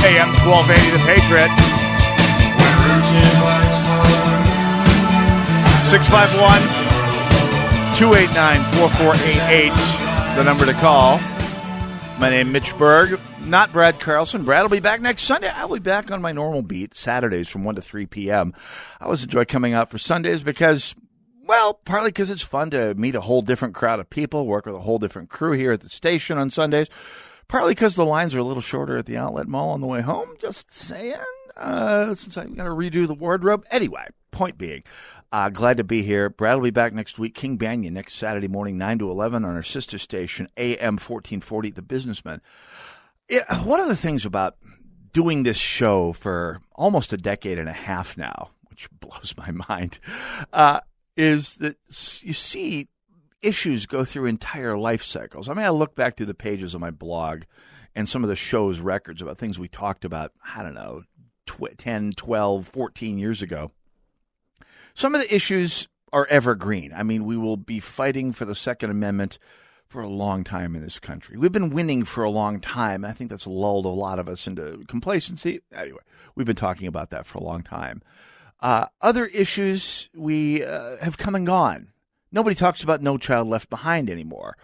AM 0.05 0.27
1280, 0.45 0.91
The 0.91 0.99
Patriot. 1.05 1.72
651 5.93 6.59
289 7.95 8.63
4488, 8.79 10.35
the 10.35 10.43
number 10.43 10.65
to 10.65 10.73
call. 10.73 11.19
My 12.19 12.31
name 12.31 12.47
is 12.47 12.53
Mitch 12.53 12.77
Berg, 12.79 13.19
not 13.45 13.71
Brad 13.71 13.99
Carlson. 13.99 14.43
Brad 14.43 14.63
will 14.63 14.69
be 14.69 14.79
back 14.79 15.01
next 15.01 15.21
Sunday. 15.21 15.49
I'll 15.49 15.71
be 15.71 15.77
back 15.77 16.09
on 16.09 16.19
my 16.19 16.31
normal 16.31 16.63
beat 16.63 16.95
Saturdays 16.95 17.47
from 17.47 17.63
1 17.63 17.75
to 17.75 17.81
3 17.81 18.07
p.m. 18.07 18.55
I 18.99 19.05
always 19.05 19.21
enjoy 19.21 19.45
coming 19.45 19.75
out 19.75 19.91
for 19.91 19.99
Sundays 19.99 20.41
because 20.41 20.95
Well, 21.45 21.75
partly 21.75 22.09
because 22.09 22.31
it's 22.31 22.41
fun 22.41 22.71
to 22.71 22.95
meet 22.95 23.13
a 23.13 23.21
whole 23.21 23.43
different 23.43 23.75
crowd 23.75 23.99
of 23.99 24.09
people, 24.09 24.47
work 24.47 24.65
with 24.65 24.73
a 24.73 24.79
whole 24.79 24.97
different 24.97 25.29
crew 25.29 25.51
here 25.51 25.73
at 25.73 25.81
the 25.81 25.89
station 25.89 26.39
on 26.39 26.49
Sundays. 26.49 26.87
Partly 27.47 27.75
because 27.75 27.95
the 27.95 28.03
lines 28.03 28.33
are 28.33 28.39
a 28.39 28.43
little 28.43 28.61
shorter 28.61 28.97
at 28.97 29.05
the 29.05 29.17
outlet 29.17 29.47
mall 29.47 29.69
on 29.69 29.81
the 29.81 29.85
way 29.85 30.01
home. 30.01 30.29
Just 30.39 30.73
saying, 30.73 31.17
uh, 31.55 32.15
since 32.15 32.35
got 32.35 32.63
to 32.63 32.71
redo 32.71 33.05
the 33.05 33.13
wardrobe. 33.13 33.63
Anyway, 33.69 34.07
point 34.31 34.57
being, 34.57 34.83
uh, 35.33 35.49
glad 35.49 35.77
to 35.77 35.83
be 35.83 36.03
here. 36.03 36.29
Brad 36.29 36.57
will 36.57 36.63
be 36.63 36.69
back 36.69 36.93
next 36.93 37.17
week. 37.17 37.33
King 37.33 37.57
Banaian 37.57 37.91
next 37.91 38.15
Saturday 38.15 38.47
morning, 38.47 38.77
9 38.77 38.99
to 38.99 39.09
11 39.09 39.43
on 39.43 39.55
our 39.55 39.63
sister 39.63 39.97
station, 39.97 40.47
AM 40.57 40.93
1440, 40.93 41.71
The 41.71 41.81
Businessman. 41.81 42.39
Yeah, 43.27 43.63
one 43.63 43.79
of 43.79 43.87
the 43.87 43.95
things 43.95 44.27
about 44.27 44.57
doing 45.11 45.41
this 45.41 45.57
show 45.57 46.13
for 46.13 46.61
almost 46.75 47.13
a 47.13 47.17
decade 47.17 47.57
and 47.57 47.67
a 47.67 47.73
half 47.73 48.15
now, 48.15 48.51
which 48.69 48.87
blows 48.99 49.33
my 49.35 49.49
mind, 49.49 49.97
uh, 50.53 50.81
is 51.17 51.55
that 51.55 51.77
you 52.21 52.33
see 52.33 52.87
issues 53.41 53.87
go 53.87 54.05
through 54.05 54.27
entire 54.27 54.77
life 54.77 55.03
cycles. 55.03 55.49
I 55.49 55.55
mean, 55.55 55.65
I 55.65 55.69
look 55.69 55.95
back 55.95 56.15
through 56.15 56.27
the 56.27 56.35
pages 56.35 56.75
of 56.75 56.81
my 56.81 56.91
blog 56.91 57.41
and 57.95 58.07
some 58.07 58.23
of 58.23 58.29
the 58.29 58.35
show's 58.35 58.79
records 58.79 59.19
about 59.19 59.39
things 59.39 59.57
we 59.57 59.67
talked 59.67 60.05
about, 60.05 60.31
I 60.55 60.61
don't 60.61 60.75
know, 60.75 61.01
10, 61.77 62.11
12, 62.15 62.67
14 62.67 63.17
years 63.17 63.41
ago. 63.41 63.71
Some 64.93 65.15
of 65.15 65.21
the 65.21 65.33
issues 65.33 65.87
are 66.11 66.27
evergreen. 66.29 66.93
I 66.95 67.03
mean, 67.03 67.25
we 67.25 67.37
will 67.37 67.57
be 67.57 67.79
fighting 67.79 68.33
for 68.33 68.45
the 68.45 68.55
Second 68.55 68.91
Amendment 68.91 69.39
for 69.87 70.01
a 70.01 70.07
long 70.07 70.43
time 70.43 70.75
in 70.75 70.81
this 70.81 70.99
country. 70.99 71.37
We've 71.37 71.51
been 71.51 71.71
winning 71.71 72.03
for 72.03 72.23
a 72.23 72.29
long 72.29 72.59
time. 72.59 73.03
I 73.03 73.11
think 73.11 73.29
that's 73.29 73.47
lulled 73.47 73.85
a 73.85 73.89
lot 73.89 74.19
of 74.19 74.29
us 74.29 74.47
into 74.47 74.83
complacency. 74.87 75.61
Anyway, 75.71 76.01
we've 76.35 76.47
been 76.47 76.55
talking 76.55 76.87
about 76.87 77.09
that 77.09 77.25
for 77.25 77.37
a 77.37 77.43
long 77.43 77.63
time. 77.63 78.01
Uh, 78.59 78.85
other 79.01 79.25
issues 79.27 80.09
we 80.15 80.63
uh, 80.63 80.97
have 80.97 81.17
come 81.17 81.35
and 81.35 81.45
gone. 81.45 81.89
Nobody 82.31 82.55
talks 82.55 82.81
about 82.81 83.01
No 83.01 83.17
Child 83.17 83.47
Left 83.47 83.69
Behind 83.69 84.09
anymore. 84.09 84.57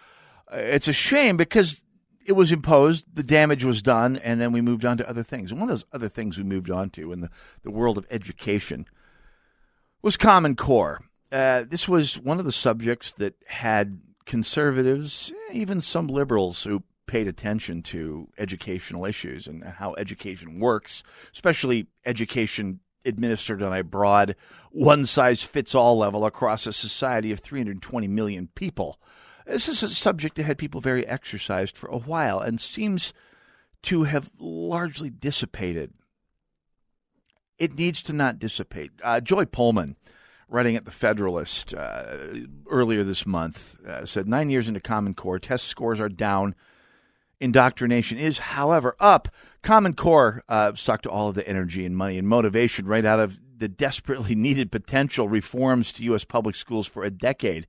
Uh, 0.51 0.57
it's 0.57 0.88
a 0.88 0.93
shame 0.93 1.38
because 1.38 1.84
it 2.25 2.34
was 2.34 2.51
imposed, 2.51 3.05
the 3.13 3.23
damage 3.23 3.63
was 3.63 3.82
done, 3.82 4.17
and 4.17 4.39
then 4.39 4.51
we 4.51 4.61
moved 4.61 4.86
on 4.86 4.97
to 4.97 5.09
other 5.09 5.23
things. 5.23 5.51
And 5.51 5.59
one 5.59 5.69
of 5.69 5.75
those 5.75 5.86
other 5.91 6.09
things 6.09 6.38
we 6.38 6.43
moved 6.43 6.69
on 6.69 6.91
to 6.91 7.11
in 7.11 7.21
the, 7.21 7.30
the 7.63 7.71
world 7.71 7.97
of 7.97 8.05
education 8.09 8.88
was 10.02 10.18
Common 10.18 10.56
Core. 10.56 11.02
Uh, 11.32 11.64
this 11.68 11.88
was 11.88 12.20
one 12.20 12.39
of 12.39 12.45
the 12.45 12.52
subjects 12.52 13.12
that 13.14 13.36
had 13.45 14.00
conservatives, 14.26 15.32
even 15.52 15.82
some 15.82 16.08
liberals 16.08 16.64
who 16.64 16.84
paid 17.08 17.28
attention 17.28 17.82
to 17.82 18.28
educational 18.38 19.06
issues 19.06 19.47
and 19.47 19.64
how 19.64 19.95
education 19.95 20.60
works, 20.60 21.04
especially 21.34 21.88
education 22.06 22.80
administered 23.06 23.64
on 23.64 23.74
a 23.74 23.84
broad, 23.84 24.36
one 24.72 25.06
size 25.06 25.43
fits 25.43 25.74
all 25.74 25.97
level 25.97 26.26
across 26.26 26.68
a 26.68 26.74
society 26.74 27.32
of 27.32 27.39
320 27.39 28.08
million 28.08 28.47
people. 28.54 29.00
This 29.45 29.68
is 29.68 29.82
a 29.82 29.89
subject 29.89 30.36
that 30.36 30.43
had 30.43 30.60
people 30.60 30.82
very 30.82 31.06
exercised 31.08 31.76
for 31.76 31.88
a 31.88 31.97
while 31.97 32.39
and 32.39 32.62
seems 32.62 33.14
to 33.84 34.04
have 34.04 34.30
largely 34.38 35.10
dissipated. 35.10 35.93
It 37.60 37.78
needs 37.78 38.01
to 38.03 38.14
not 38.14 38.39
dissipate. 38.39 38.91
Uh, 39.03 39.20
Joy 39.20 39.45
Pullmann, 39.45 39.95
writing 40.47 40.76
at 40.76 40.86
the 40.86 40.91
Federalist 40.91 41.74
uh, 41.74 42.18
earlier 42.70 43.03
this 43.03 43.26
month, 43.26 43.78
uh, 43.86 44.05
said 44.05 44.28
nine 44.28 44.49
years 44.49 44.68
into 44.68 44.80
Common 44.80 45.14
Core, 45.14 45.38
test 45.39 45.66
scores 45.66 45.99
are 45.99 46.10
down 46.10 46.55
indoctrination 47.39 48.18
is, 48.18 48.39
however, 48.39 48.95
up. 48.99 49.30
Common 49.62 49.93
Core 49.93 50.43
uh, 50.49 50.74
sucked 50.76 51.07
all 51.07 51.30
of 51.30 51.36
the 51.36 51.47
energy 51.47 51.86
and 51.86 51.95
money 51.95 52.18
and 52.18 52.28
motivation 52.28 52.86
right 52.86 53.05
out 53.05 53.20
of 53.20 53.39
the 53.57 53.68
desperately 53.68 54.36
needed 54.36 54.72
potential 54.72 55.28
reforms 55.28 55.91
to 55.93 56.03
U.S. 56.03 56.24
public 56.24 56.55
schools 56.55 56.88
for 56.88 57.03
a 57.03 57.12
decade, 57.12 57.68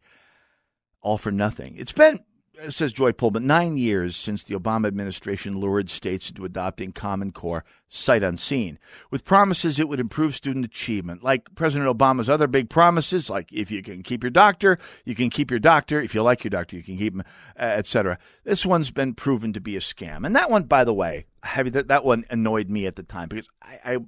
all 1.00 1.18
for 1.18 1.32
nothing. 1.32 1.74
It's 1.76 1.92
been 1.92 2.20
says 2.68 2.92
Joy 2.92 3.12
Pullmann, 3.12 3.44
nine 3.44 3.76
years 3.76 4.16
since 4.16 4.44
the 4.44 4.54
Obama 4.54 4.86
administration 4.86 5.58
lured 5.58 5.88
states 5.90 6.28
into 6.28 6.44
adopting 6.44 6.92
Common 6.92 7.32
Core 7.32 7.64
sight 7.88 8.22
unseen, 8.22 8.78
with 9.10 9.24
promises 9.24 9.80
it 9.80 9.88
would 9.88 10.00
improve 10.00 10.34
student 10.34 10.64
achievement, 10.64 11.24
like 11.24 11.54
President 11.54 11.90
Obama's 11.90 12.30
other 12.30 12.46
big 12.46 12.70
promises, 12.70 13.28
like 13.28 13.48
if 13.52 13.70
you 13.70 13.82
can 13.82 14.02
keep 14.02 14.22
your 14.22 14.30
doctor, 14.30 14.78
you 15.04 15.14
can 15.14 15.30
keep 15.30 15.50
your 15.50 15.60
doctor. 15.60 16.00
If 16.00 16.14
you 16.14 16.22
like 16.22 16.44
your 16.44 16.50
doctor, 16.50 16.76
you 16.76 16.82
can 16.82 16.98
keep 16.98 17.14
him, 17.14 17.22
uh, 17.58 17.62
etc. 17.62 18.18
This 18.44 18.64
one's 18.64 18.90
been 18.90 19.14
proven 19.14 19.52
to 19.54 19.60
be 19.60 19.76
a 19.76 19.80
scam, 19.80 20.24
and 20.24 20.36
that 20.36 20.50
one, 20.50 20.64
by 20.64 20.84
the 20.84 20.94
way, 20.94 21.26
that 21.56 21.88
that 21.88 22.04
one 22.04 22.24
annoyed 22.30 22.68
me 22.68 22.86
at 22.86 22.96
the 22.96 23.02
time 23.02 23.28
because 23.28 23.48
I, 23.62 23.94
I 23.94 23.98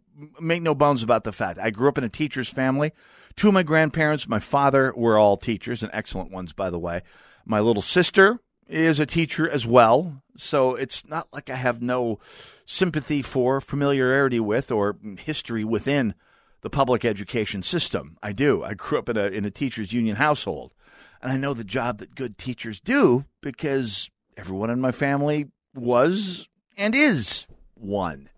make 0.41 0.63
no 0.63 0.75
bones 0.75 1.03
about 1.03 1.25
the 1.25 1.33
fact 1.33 1.59
I 1.59 1.71
grew 1.71 1.89
up 1.89 1.99
in 1.99 2.05
a 2.05 2.09
teacher's 2.09 2.49
family. 2.49 2.93
Two 3.35 3.49
of 3.49 3.55
my 3.55 3.63
grandparents, 3.63 4.29
my 4.29 4.39
father, 4.39 4.93
were 4.95 5.17
all 5.17 5.37
teachers 5.39 5.83
and 5.83 5.91
excellent 5.95 6.31
ones, 6.31 6.53
by 6.53 6.71
the 6.71 6.79
way. 6.79 7.03
My 7.45 7.61
little 7.61 7.83
sister 7.83 8.41
is 8.69 9.01
a 9.01 9.07
teacher 9.07 9.49
as 9.49 9.67
well, 9.67 10.23
so 10.37 10.75
it's 10.75 11.07
not 11.07 11.29
like 11.33 11.51
I 11.51 11.57
have 11.57 11.83
no 11.83 12.19
sympathy 12.65 13.23
for, 13.23 13.61
familiarity 13.61 14.41
with, 14.41 14.71
or 14.71 14.97
history 15.19 15.65
within 15.65 16.15
the 16.63 16.71
public 16.71 17.05
education 17.05 17.63
system. 17.63 18.17
I 18.23 18.33
do. 18.33 18.65
I 18.65 18.75
grew 18.75 18.99
up 18.99 19.09
in 19.09 19.17
a 19.17 19.27
in 19.27 19.45
a 19.45 19.51
teachers 19.51 19.93
union 19.93 20.17
household, 20.17 20.73
and 21.21 21.31
I 21.31 21.37
know 21.37 21.55
the 21.55 21.65
job 21.65 21.99
that 21.99 22.15
good 22.15 22.39
teachers 22.39 22.81
do 22.81 23.25
because 23.41 24.11
everyone 24.37 24.71
in 24.71 24.81
my 24.81 24.93
family 24.93 25.49
was 25.75 26.49
and 26.77 26.95
is 26.95 27.47
one. 27.75 28.31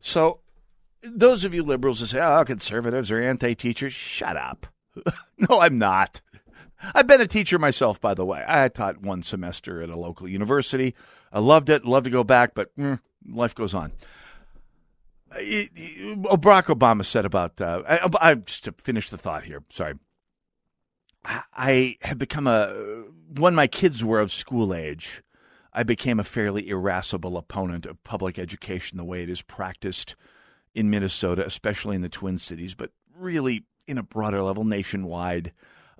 So, 0.00 0.40
those 1.02 1.44
of 1.44 1.54
you 1.54 1.62
liberals 1.62 2.00
that 2.00 2.08
say, 2.08 2.20
"Oh, 2.20 2.44
conservatives 2.44 3.10
are 3.10 3.20
anti-teachers," 3.20 3.92
shut 3.92 4.36
up. 4.36 4.66
no, 5.38 5.60
I'm 5.60 5.78
not. 5.78 6.20
I've 6.94 7.06
been 7.06 7.20
a 7.20 7.26
teacher 7.26 7.58
myself, 7.58 8.00
by 8.00 8.14
the 8.14 8.24
way. 8.24 8.44
I 8.46 8.68
taught 8.68 9.00
one 9.00 9.22
semester 9.22 9.82
at 9.82 9.88
a 9.88 9.96
local 9.96 10.28
university. 10.28 10.94
I 11.32 11.40
loved 11.40 11.70
it, 11.70 11.84
loved 11.84 12.04
to 12.04 12.10
go 12.10 12.24
back, 12.24 12.54
but 12.54 12.74
mm, 12.76 13.00
life 13.28 13.54
goes 13.54 13.74
on. 13.74 13.92
Barack 15.32 16.66
Obama 16.66 17.04
said 17.04 17.24
about, 17.24 17.60
uh, 17.60 17.82
I, 17.88 18.08
I, 18.20 18.34
just 18.34 18.64
to 18.64 18.72
finish 18.72 19.10
the 19.10 19.18
thought 19.18 19.44
here, 19.44 19.62
sorry. 19.70 19.94
I 21.24 21.96
have 22.02 22.18
become 22.18 22.46
a, 22.46 23.04
when 23.36 23.54
my 23.54 23.66
kids 23.66 24.04
were 24.04 24.20
of 24.20 24.32
school 24.32 24.72
age, 24.72 25.22
I 25.72 25.82
became 25.82 26.20
a 26.20 26.24
fairly 26.24 26.68
irascible 26.68 27.36
opponent 27.36 27.84
of 27.84 28.02
public 28.04 28.38
education 28.38 28.96
the 28.96 29.04
way 29.04 29.22
it 29.22 29.28
is 29.28 29.42
practiced 29.42 30.14
in 30.74 30.88
Minnesota, 30.88 31.44
especially 31.44 31.96
in 31.96 32.02
the 32.02 32.08
Twin 32.08 32.38
Cities, 32.38 32.74
but 32.74 32.90
really 33.18 33.64
in 33.88 33.98
a 33.98 34.02
broader 34.02 34.42
level 34.42 34.64
nationwide 34.64 35.52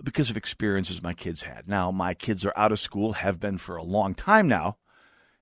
because 0.03 0.31
of 0.31 0.37
experiences 0.37 1.03
my 1.03 1.15
kids 1.15 1.43
had. 1.43 1.69
Now, 1.69 1.91
my 1.91 2.15
kids 2.15 2.45
are 2.45 2.53
out 2.57 2.73
of 2.73 2.81
school, 2.81 3.15
have 3.15 3.41
been 3.41 3.59
for 3.59 3.77
a 3.77 3.83
long 3.83 4.15
time 4.15 4.49
now. 4.49 4.77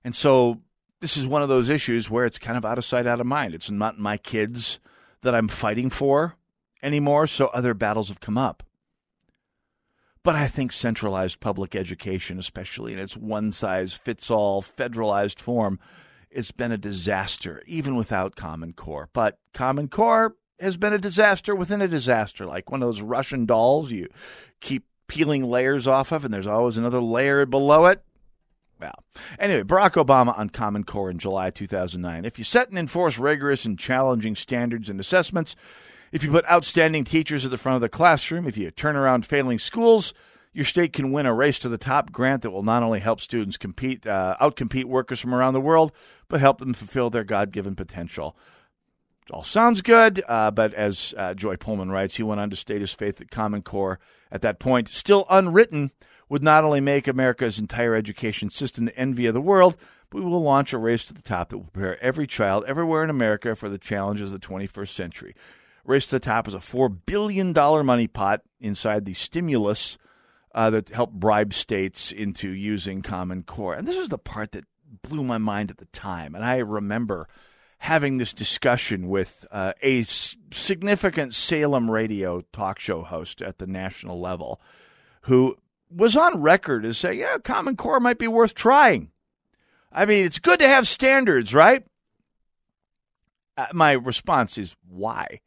And 0.03 0.15
so 0.15 0.61
this 1.01 1.17
is 1.17 1.27
one 1.27 1.41
of 1.41 1.49
those 1.49 1.69
issues 1.69 2.09
where 2.09 2.25
it's 2.25 2.39
kind 2.39 2.57
of 2.57 2.65
out 2.65 2.77
of 2.77 2.85
sight, 2.85 3.07
out 3.07 3.19
of 3.19 3.25
mind. 3.25 3.53
It's 3.53 3.69
not 3.69 3.99
my 3.99 4.17
kids 4.17 4.79
that 5.21 5.35
I'm 5.35 5.47
fighting 5.47 5.89
for 5.89 6.35
anymore, 6.81 7.27
so 7.27 7.47
other 7.47 7.73
battles 7.73 8.09
have 8.09 8.19
come 8.19 8.37
up. 8.37 8.63
But 10.23 10.35
I 10.35 10.47
think 10.47 10.71
centralized 10.71 11.39
public 11.39 11.75
education, 11.75 12.39
especially 12.39 12.93
in 12.93 12.99
its 12.99 13.15
one 13.15 13.51
size 13.51 13.93
fits 13.93 14.31
all 14.31 14.63
federalized 14.63 15.39
form, 15.39 15.79
it's 16.31 16.51
been 16.51 16.71
a 16.71 16.77
disaster, 16.77 17.61
even 17.67 17.95
without 17.95 18.35
Common 18.35 18.73
Core. 18.73 19.09
But 19.13 19.37
Common 19.53 19.87
Core 19.87 20.35
has 20.59 20.77
been 20.77 20.93
a 20.93 20.97
disaster 20.97 21.55
within 21.55 21.81
a 21.81 21.87
disaster, 21.87 22.45
like 22.45 22.71
one 22.71 22.81
of 22.81 22.87
those 22.87 23.01
Russian 23.01 23.45
dolls 23.45 23.91
you 23.91 24.07
keep 24.61 24.85
peeling 25.07 25.43
layers 25.43 25.87
off 25.87 26.11
of, 26.11 26.25
and 26.25 26.33
there's 26.33 26.47
always 26.47 26.77
another 26.77 27.01
layer 27.01 27.45
below 27.45 27.85
it. 27.85 28.03
Well, 28.79 29.03
anyway, 29.39 29.63
Barack 29.63 29.93
Obama 29.93 30.37
on 30.37 30.49
Common 30.49 30.83
Core 30.83 31.09
in 31.09 31.17
July 31.17 31.49
2009. 31.49 32.25
If 32.25 32.37
you 32.37 32.43
set 32.43 32.69
and 32.69 32.77
enforce 32.77 33.17
rigorous 33.17 33.65
and 33.65 33.79
challenging 33.79 34.35
standards 34.35 34.89
and 34.89 34.99
assessments, 34.99 35.55
if 36.11 36.23
you 36.23 36.31
put 36.31 36.49
outstanding 36.49 37.03
teachers 37.03 37.45
at 37.45 37.51
the 37.51 37.57
front 37.57 37.75
of 37.75 37.81
the 37.81 37.89
classroom, 37.89 38.47
if 38.47 38.57
you 38.57 38.71
turn 38.71 38.95
around 38.95 39.25
failing 39.25 39.59
schools, 39.59 40.13
your 40.53 40.65
state 40.65 40.93
can 40.93 41.11
win 41.11 41.25
a 41.25 41.33
race 41.33 41.59
to 41.59 41.69
the 41.69 41.77
top 41.77 42.11
grant 42.11 42.41
that 42.41 42.51
will 42.51 42.63
not 42.63 42.83
only 42.83 42.99
help 42.99 43.21
students 43.21 43.57
compete, 43.57 44.05
uh, 44.07 44.35
outcompete 44.41 44.85
workers 44.85 45.19
from 45.19 45.33
around 45.33 45.53
the 45.53 45.61
world, 45.61 45.91
but 46.27 46.39
help 46.39 46.59
them 46.59 46.73
fulfill 46.73 47.09
their 47.09 47.23
God 47.23 47.51
given 47.51 47.75
potential. 47.75 48.37
All 49.31 49.43
sounds 49.43 49.81
good, 49.81 50.23
uh, 50.27 50.51
but 50.51 50.73
as 50.75 51.13
uh, 51.17 51.33
Joy 51.33 51.55
Pullmann 51.55 51.89
writes, 51.89 52.15
he 52.15 52.23
went 52.23 52.39
on 52.39 52.51
to 52.51 52.55
state 52.55 52.81
his 52.81 52.93
faith 52.93 53.17
that 53.17 53.31
Common 53.31 53.63
Core, 53.63 53.99
at 54.31 54.41
that 54.43 54.59
point 54.59 54.87
still 54.87 55.25
unwritten, 55.29 55.91
would 56.29 56.43
not 56.43 56.63
only 56.63 56.79
make 56.79 57.07
America's 57.07 57.57
entire 57.57 57.95
education 57.95 58.51
system 58.51 58.85
the 58.85 58.97
envy 58.97 59.25
of 59.25 59.33
the 59.33 59.41
world, 59.41 59.77
but 60.11 60.21
we 60.21 60.29
will 60.29 60.43
launch 60.43 60.73
a 60.73 60.77
race 60.77 61.05
to 61.05 61.13
the 61.13 61.23
top 61.23 61.49
that 61.49 61.57
will 61.57 61.65
prepare 61.65 62.01
every 62.03 62.27
child 62.27 62.65
everywhere 62.67 63.03
in 63.03 63.09
America 63.09 63.55
for 63.55 63.67
the 63.67 63.79
challenges 63.79 64.31
of 64.31 64.39
the 64.39 64.47
21st 64.47 64.89
century. 64.89 65.35
Race 65.83 66.07
to 66.07 66.15
the 66.15 66.19
Top 66.19 66.47
is 66.47 66.53
a 66.53 66.59
$4 66.59 66.95
billion 67.05 67.53
money 67.53 68.07
pot 68.07 68.41
inside 68.59 69.05
the 69.05 69.13
stimulus 69.13 69.97
uh, 70.53 70.69
that 70.69 70.89
helped 70.89 71.13
bribe 71.13 71.53
states 71.53 72.11
into 72.11 72.49
using 72.49 73.01
Common 73.01 73.43
Core. 73.43 73.75
And 73.75 73.87
this 73.87 73.97
is 73.97 74.09
the 74.09 74.17
part 74.17 74.51
that 74.53 74.65
blew 75.03 75.23
my 75.23 75.37
mind 75.37 75.69
at 75.69 75.77
the 75.77 75.85
time. 75.85 76.33
And 76.33 76.43
I 76.43 76.57
remember 76.57 77.27
having 77.79 78.17
this 78.17 78.33
discussion 78.33 79.09
with 79.09 79.45
uh, 79.51 79.73
a 79.81 80.01
s- 80.01 80.37
significant 80.51 81.33
Salem 81.33 81.89
radio 81.91 82.41
talk 82.53 82.79
show 82.79 83.03
host 83.03 83.41
at 83.41 83.57
the 83.57 83.67
national 83.67 84.19
level 84.19 84.61
who 85.21 85.55
was 85.89 86.17
on 86.17 86.41
record 86.41 86.85
as 86.85 86.97
saying, 86.97 87.19
yeah, 87.19 87.37
Common 87.37 87.75
Core 87.75 87.99
might 87.99 88.17
be 88.17 88.27
worth 88.27 88.53
trying. 88.53 89.11
I 89.91 90.05
mean, 90.05 90.25
it's 90.25 90.39
good 90.39 90.59
to 90.59 90.67
have 90.67 90.87
standards, 90.87 91.53
right? 91.53 91.85
Uh, 93.57 93.67
my 93.73 93.93
response 93.93 94.57
is 94.57 94.75
why? 94.87 95.41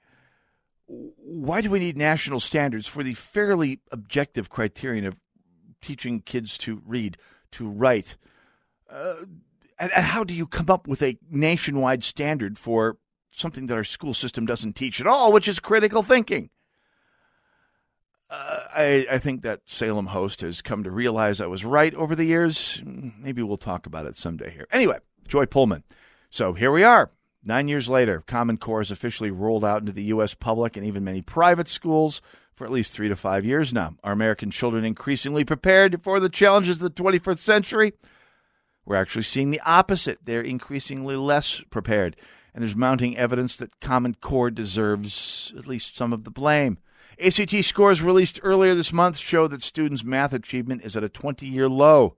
Why 0.86 1.60
do 1.60 1.70
we 1.70 1.80
need 1.80 1.98
national 1.98 2.40
standards 2.40 2.86
for 2.86 3.02
the 3.02 3.14
fairly 3.14 3.80
objective 3.92 4.48
criterion 4.48 5.04
of 5.04 5.16
teaching 5.82 6.20
kids 6.20 6.56
to 6.58 6.80
read, 6.86 7.18
to 7.52 7.68
write? 7.68 8.16
Uh, 8.88 9.16
and, 9.78 9.92
and 9.92 10.04
how 10.04 10.24
do 10.24 10.34
you 10.34 10.46
come 10.46 10.70
up 10.70 10.86
with 10.86 11.02
a 11.02 11.18
nationwide 11.30 12.04
standard 12.04 12.58
for 12.58 12.98
something 13.30 13.66
that 13.66 13.76
our 13.76 13.84
school 13.84 14.14
system 14.14 14.46
doesn't 14.46 14.74
teach 14.74 15.00
at 15.00 15.06
all, 15.06 15.32
which 15.32 15.48
is 15.48 15.60
critical 15.60 16.02
thinking? 16.02 16.50
Uh, 18.30 18.60
I, 18.74 19.06
I, 19.12 19.18
think 19.18 19.40
that 19.42 19.62
Salem 19.64 20.06
host 20.06 20.42
has 20.42 20.60
come 20.60 20.84
to 20.84 20.90
realize 20.90 21.40
I 21.40 21.46
was 21.46 21.64
right 21.64 21.94
over 21.94 22.14
the 22.14 22.26
years. 22.26 22.82
Maybe 22.84 23.42
we'll 23.42 23.56
talk 23.56 23.86
about 23.86 24.04
it 24.04 24.16
someday 24.16 24.50
here. 24.50 24.66
Anyway, 24.70 24.98
Joy 25.26 25.46
Pullmann. 25.46 25.82
So 26.28 26.52
here 26.52 26.70
we 26.70 26.84
are. 26.84 27.10
Nine 27.42 27.68
years 27.68 27.88
later, 27.88 28.22
Common 28.26 28.58
Core 28.58 28.82
is 28.82 28.90
officially 28.90 29.30
rolled 29.30 29.64
out 29.64 29.80
into 29.80 29.92
the 29.92 30.02
U.S. 30.04 30.34
public 30.34 30.76
and 30.76 30.84
even 30.84 31.04
many 31.04 31.22
private 31.22 31.68
schools 31.68 32.20
for 32.54 32.66
at 32.66 32.72
least 32.72 32.92
three 32.92 33.08
to 33.08 33.16
five 33.16 33.46
years 33.46 33.72
now. 33.72 33.94
Are 34.04 34.12
American 34.12 34.50
children 34.50 34.84
increasingly 34.84 35.44
prepared 35.44 36.02
for 36.02 36.20
the 36.20 36.28
challenges 36.28 36.82
of 36.82 36.94
the 36.94 37.02
21st 37.02 37.38
century? 37.38 37.92
We're 38.88 38.96
actually 38.96 39.24
seeing 39.24 39.50
the 39.50 39.60
opposite. 39.66 40.20
They're 40.24 40.40
increasingly 40.40 41.14
less 41.14 41.60
prepared. 41.68 42.16
And 42.54 42.62
there's 42.62 42.74
mounting 42.74 43.18
evidence 43.18 43.54
that 43.58 43.80
Common 43.80 44.14
Core 44.14 44.50
deserves 44.50 45.52
at 45.58 45.66
least 45.66 45.94
some 45.94 46.14
of 46.14 46.24
the 46.24 46.30
blame. 46.30 46.78
ACT 47.22 47.64
scores 47.64 48.00
released 48.00 48.40
earlier 48.42 48.74
this 48.74 48.90
month 48.92 49.18
show 49.18 49.46
that 49.48 49.62
students' 49.62 50.04
math 50.04 50.32
achievement 50.32 50.82
is 50.84 50.96
at 50.96 51.04
a 51.04 51.10
20 51.10 51.46
year 51.46 51.68
low. 51.68 52.16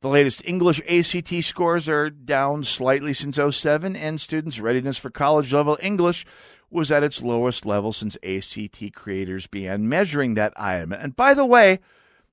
The 0.00 0.08
latest 0.08 0.42
English 0.44 0.80
ACT 0.88 1.44
scores 1.44 1.88
are 1.88 2.10
down 2.10 2.64
slightly 2.64 3.14
since 3.14 3.38
07, 3.38 3.94
and 3.94 4.20
students' 4.20 4.58
readiness 4.58 4.98
for 4.98 5.10
college 5.10 5.52
level 5.52 5.78
English 5.80 6.26
was 6.68 6.90
at 6.90 7.04
its 7.04 7.22
lowest 7.22 7.64
level 7.64 7.92
since 7.92 8.16
ACT 8.24 8.92
creators 8.92 9.46
began 9.46 9.88
measuring 9.88 10.34
that 10.34 10.52
item. 10.56 10.92
And 10.92 11.14
by 11.14 11.32
the 11.32 11.46
way, 11.46 11.78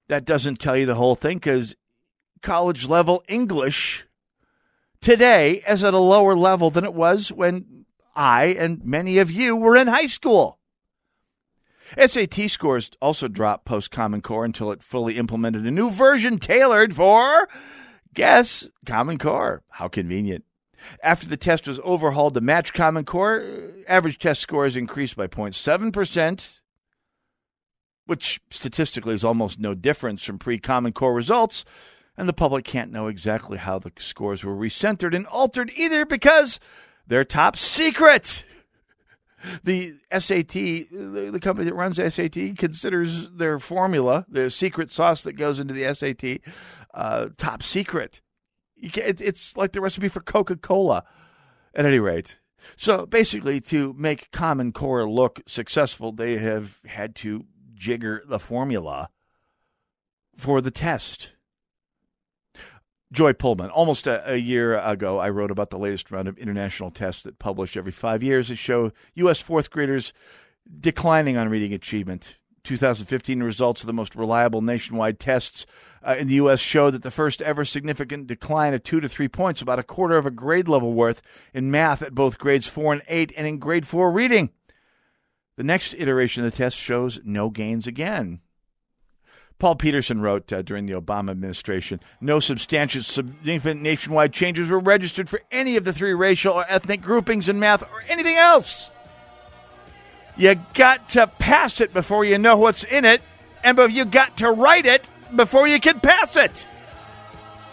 that 0.08 0.26
doesn't 0.26 0.60
tell 0.60 0.76
you 0.76 0.88
the 0.88 0.96
whole 0.96 1.16
thing 1.16 1.38
because 1.38 1.76
college 2.44 2.88
level 2.88 3.24
English 3.28 4.06
today 5.02 5.64
is 5.68 5.84
at 5.84 5.96
a 5.96 6.00
lower 6.00 6.36
level 6.36 6.70
than 6.70 6.84
it 6.84 6.94
was 6.94 7.32
when 7.32 7.86
I 8.16 8.46
and 8.46 8.84
many 8.86 9.18
of 9.18 9.32
you 9.32 9.56
were 9.56 9.76
in 9.76 9.88
high 9.88 10.06
school. 10.06 10.60
SAT 11.98 12.50
scores 12.50 12.92
also 13.02 13.28
dropped 13.28 13.66
post 13.66 13.92
Common 13.92 14.22
Core 14.22 14.46
until 14.46 14.72
it 14.72 14.84
fully 14.84 15.18
implemented 15.18 15.66
a 15.66 15.72
new 15.72 15.92
version 15.92 16.40
tailored 16.40 16.96
for, 16.96 17.48
guess, 18.14 18.70
Common 18.86 19.18
Core. 19.18 19.64
How 19.70 19.88
convenient. 19.88 20.44
After 21.02 21.28
the 21.28 21.38
test 21.38 21.68
was 21.68 21.80
overhauled 21.84 22.34
to 22.34 22.42
match 22.42 22.74
Common 22.74 23.06
Core, 23.06 23.72
average 23.88 24.18
test 24.20 24.42
scores 24.42 24.76
increased 24.76 25.16
by 25.16 25.28
0.7%, 25.28 26.60
which 28.06 28.42
statistically 28.50 29.14
is 29.14 29.24
almost 29.24 29.60
no 29.60 29.74
difference 29.74 30.24
from 30.24 30.40
pre 30.40 30.58
Common 30.58 30.94
Core 30.94 31.14
results. 31.14 31.64
And 32.18 32.30
the 32.30 32.34
public 32.34 32.64
can't 32.66 32.92
know 32.92 33.08
exactly 33.08 33.58
how 33.58 33.80
the 33.80 33.92
scores 33.98 34.44
were 34.44 34.56
recentered 34.56 35.16
and 35.16 35.26
altered 35.28 35.72
either 35.76 36.06
because 36.06 36.60
they're 37.08 37.24
top 37.24 37.58
secret 37.58 38.46
the 39.64 39.96
SAT, 40.12 40.54
the, 40.54 41.40
company 41.42 41.66
that 41.66 41.76
runs 41.76 41.98
SAT, 41.98 42.58
considers 42.58 43.30
their 43.32 43.60
formula, 43.60 44.26
the 44.30 44.50
secret 44.50 44.92
sauce 44.92 45.24
that 45.24 45.34
goes 45.34 45.60
into 45.60 45.74
the 45.74 45.94
SAT, 45.94 46.40
uh, 46.94 47.30
top 47.38 47.64
secret. 47.64 48.22
It, 48.78 49.22
it's 49.22 49.56
like 49.56 49.72
the 49.72 49.82
recipe 49.82 50.08
for 50.08 50.22
Coca 50.22 50.56
Cola, 50.56 51.04
at 51.74 51.86
any 51.86 52.00
rate. 52.00 52.40
So 52.76 53.06
basically, 53.06 53.60
to 53.62 53.94
make 53.98 54.32
Common 54.32 54.72
Core 54.72 55.10
look 55.10 55.42
successful, 55.48 56.12
they 56.12 56.38
have 56.38 56.80
had 56.86 57.16
to 57.18 57.46
jigger 57.74 58.22
the 58.26 58.40
formula 58.40 59.10
for 60.38 60.62
the 60.62 60.72
test. 60.72 61.34
Joy 63.14 63.34
Pullmann. 63.34 63.70
Almost 63.70 64.08
a, 64.08 64.34
a, 64.34 64.38
year 64.38 64.78
ago, 64.80 65.20
I 65.20 65.30
wrote 65.30 65.52
about 65.52 65.70
the 65.70 65.78
latest 65.78 66.12
round 66.12 66.28
of 66.28 66.38
international 66.40 66.90
tests 66.90 67.22
that 67.24 67.38
publish 67.38 67.78
every 67.78 67.92
five 67.92 68.24
years 68.24 68.50
that 68.50 68.56
show 68.56 68.92
U.S. 69.16 69.40
fourth 69.40 69.70
graders 69.70 70.14
declining 70.80 71.38
on 71.38 71.48
reading 71.48 71.74
achievement. 71.74 72.38
2015 72.64 73.44
results 73.44 73.82
of 73.82 73.88
the 73.88 73.94
most 73.94 74.16
reliable 74.16 74.62
nationwide 74.62 75.20
tests 75.20 75.66
uh, 76.02 76.16
in 76.18 76.28
the 76.28 76.36
U.S. 76.36 76.60
show 76.60 76.90
that 76.90 77.04
the 77.04 77.12
first 77.12 77.42
ever 77.42 77.64
significant 77.66 78.26
decline 78.26 78.74
of 78.74 78.84
two 78.84 79.00
to 79.00 79.08
three 79.08 79.28
points, 79.28 79.62
about 79.62 79.80
a 79.80 79.84
quarter 79.84 80.18
of 80.18 80.26
a 80.26 80.32
grade 80.32 80.68
level 80.68 80.94
worth 80.94 81.22
in 81.54 81.70
math 81.70 82.02
at 82.02 82.16
both 82.16 82.40
grades 82.40 82.68
four 82.68 82.94
and 82.94 83.04
eight, 83.08 83.32
and 83.38 83.46
in 83.46 83.60
grade 83.60 83.88
four 83.88 84.12
reading. 84.12 84.50
The 85.56 85.64
next 85.64 85.94
iteration 85.94 86.44
of 86.44 86.52
the 86.52 86.58
test 86.58 86.78
shows 86.78 87.20
no 87.24 87.52
gains 87.52 87.86
again. 87.86 88.40
Paul 89.64 89.78
Peterson 89.78 90.20
wrote 90.20 90.52
uh, 90.52 90.62
during 90.62 90.88
the 90.88 90.92
Obama 90.92 91.32
administration 91.32 92.02
no 92.20 92.42
substantial 92.42 93.02
significant 93.02 93.82
nationwide 93.82 94.34
changes 94.34 94.70
were 94.70 94.78
registered 94.78 95.30
for 95.30 95.42
any 95.54 95.78
of 95.78 95.86
the 95.86 95.94
three 95.94 96.14
racial 96.14 96.52
or 96.56 96.66
ethnic 96.68 97.02
groupings 97.02 97.48
in 97.48 97.62
math 97.62 97.82
or 97.82 98.04
anything 98.10 98.36
else. 98.36 98.92
You 100.36 100.56
got 100.74 101.08
to 101.12 101.28
pass 101.28 101.80
it 101.80 101.94
before 101.94 102.26
you 102.26 102.38
know 102.38 102.58
what's 102.58 102.84
in 102.84 103.06
it, 103.06 103.22
and 103.64 103.78
you 103.94 104.04
got 104.04 104.36
to 104.40 104.52
write 104.52 104.86
it 104.86 105.10
before 105.34 105.66
you 105.66 105.80
can 105.80 106.02
pass 106.02 106.36
it. 106.36 106.68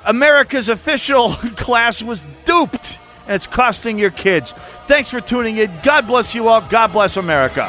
America's 0.05 0.69
official 0.69 1.33
class 1.57 2.05
was 2.05 2.23
duped, 2.45 3.01
and 3.27 3.35
it's 3.35 3.49
costing 3.49 3.99
your 3.99 4.13
kids. 4.13 4.53
Thanks 4.87 5.11
for 5.11 5.21
tuning 5.21 5.57
in. 5.57 5.73
God 5.83 6.07
bless 6.07 6.37
you 6.37 6.47
all. 6.47 6.61
God 6.61 6.93
bless 6.93 7.17
America. 7.17 7.69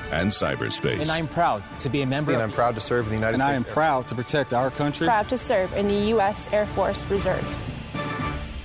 and 0.11 0.29
cyberspace. 0.29 0.99
And 0.99 1.09
I'm 1.09 1.27
proud 1.27 1.63
to 1.79 1.89
be 1.89 2.01
a 2.01 2.05
member. 2.05 2.33
And 2.33 2.41
I'm 2.41 2.51
proud 2.51 2.75
to 2.75 2.81
serve 2.81 3.05
in 3.05 3.11
the 3.11 3.15
United 3.15 3.35
and 3.35 3.41
States. 3.41 3.57
And 3.57 3.65
I 3.65 3.69
am 3.69 3.73
proud 3.73 4.07
to 4.09 4.15
protect 4.15 4.53
our 4.53 4.69
country. 4.69 5.07
Proud 5.07 5.29
to 5.29 5.37
serve 5.37 5.73
in 5.73 5.87
the 5.87 5.95
U.S. 6.09 6.51
Air 6.51 6.65
Force 6.65 7.05
Reserve. 7.09 7.45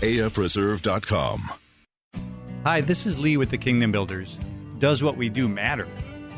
AFReserve.com. 0.01 1.51
Hi, 2.65 2.81
this 2.81 3.07
is 3.07 3.19
Lee 3.19 3.37
with 3.37 3.51
the 3.51 3.59
Kingdom 3.59 3.93
Builders. 3.93 4.39
Does 4.79 5.03
what 5.03 5.17
we 5.17 5.29
do 5.29 5.49
matter? 5.49 5.87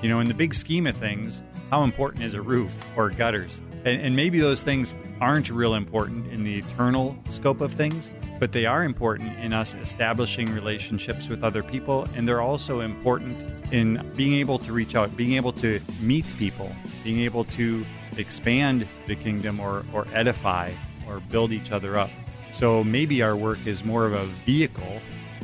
You 0.03 0.09
know, 0.09 0.21
in 0.21 0.29
the 0.29 0.35
big 0.35 0.55
scheme 0.55 0.87
of 0.87 0.97
things, 0.97 1.43
how 1.71 1.83
important 1.83 2.23
is 2.23 2.35
a 2.35 2.43
roof 2.43 2.79
or 2.97 3.11
gutters? 3.11 3.61
And, 3.85 4.01
and, 4.01 4.17
maybe 4.17 4.41
those 4.41 4.63
things 4.63 4.95
aren't 5.21 5.51
real 5.51 5.75
important 5.75 6.33
in 6.33 6.43
the 6.43 6.59
eternal 6.59 7.17
scope 7.31 7.61
of 7.61 7.73
things, 7.73 8.11
but 8.39 8.53
they 8.53 8.67
are 8.67 8.85
important 8.85 9.39
in 9.39 9.53
us 9.53 9.75
establishing 9.75 10.53
relationships 10.53 11.29
with 11.29 11.45
other 11.45 11.63
people. 11.63 12.07
And 12.15 12.27
they're 12.27 12.41
also 12.41 12.81
important 12.81 13.37
in 13.73 14.05
being 14.17 14.35
able 14.35 14.59
to 14.61 14.73
reach 14.73 14.95
out, 14.95 15.17
being 15.17 15.35
able 15.35 15.53
to 15.55 15.81
meet 16.01 16.27
people, 16.39 16.71
being 17.05 17.21
able 17.21 17.45
to 17.45 17.85
expand 18.17 18.87
the 19.07 19.15
kingdom 19.15 19.61
or, 19.61 19.85
or 19.93 20.07
edify 20.13 20.73
or 21.09 21.21
build 21.21 21.53
each 21.53 21.73
other 21.73 21.99
up. 21.99 22.11
So 22.53 22.83
maybe 22.83 23.23
our 23.23 23.37
work 23.37 23.67
is 23.67 23.85
more 23.85 24.07
of 24.07 24.13
a 24.13 24.25
vehicle 24.45 25.01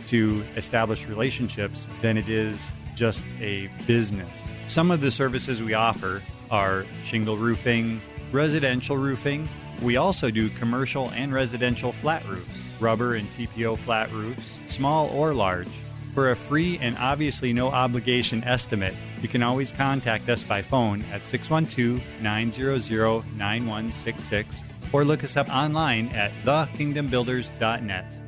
to 0.09 0.45
establish 0.57 1.07
relationships 1.07 1.89
than 2.03 2.17
it 2.17 2.29
is 2.29 2.69
just 2.95 3.25
a 3.41 3.69
business. 3.87 4.51
Some 4.67 4.91
of 4.91 5.01
the 5.01 5.11
services 5.11 5.63
we 5.63 5.75
offer 5.75 6.23
are 6.51 6.85
shingle 7.05 7.37
roofing, 7.37 8.01
residential 8.35 8.97
roofing. 8.97 9.49
We 9.81 9.97
also 9.97 10.31
do 10.31 10.51
commercial 10.51 11.11
and 11.13 11.33
residential 11.33 11.93
flat 11.93 12.27
roofs, 12.27 12.69
rubber 12.81 13.15
and 13.15 13.27
TPO 13.31 13.79
flat 13.79 14.11
roofs, 14.13 14.59
small 14.67 15.09
or 15.09 15.33
large. 15.33 15.69
For 16.15 16.31
a 16.31 16.37
free 16.37 16.79
and 16.79 16.97
obviously 16.99 17.53
no 17.53 17.69
obligation 17.69 18.45
estimate, 18.45 18.95
you 19.23 19.29
can 19.29 19.43
always 19.43 19.73
contact 19.73 20.29
us 20.29 20.43
by 20.43 20.63
phone 20.63 21.05
at 21.13 21.25
612 21.25 22.03
900 22.21 23.25
9166 23.37 24.63
or 24.93 25.05
look 25.05 25.25
us 25.25 25.37
up 25.37 25.49
online 25.49 26.09
at 26.11 26.31
thekingdombuilders.net. 26.45 28.19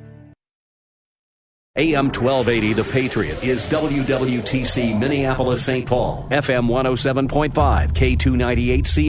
AM 1.77 2.07
1280, 2.07 2.73
The 2.73 2.85
Patriot, 2.85 3.45
is 3.45 3.67
WWTC 3.69 4.99
Minneapolis 4.99 5.63
St. 5.65 5.87
Paul, 5.87 6.27
FM 6.31 6.69
107.5, 6.69 7.93
K298C. 7.93 9.09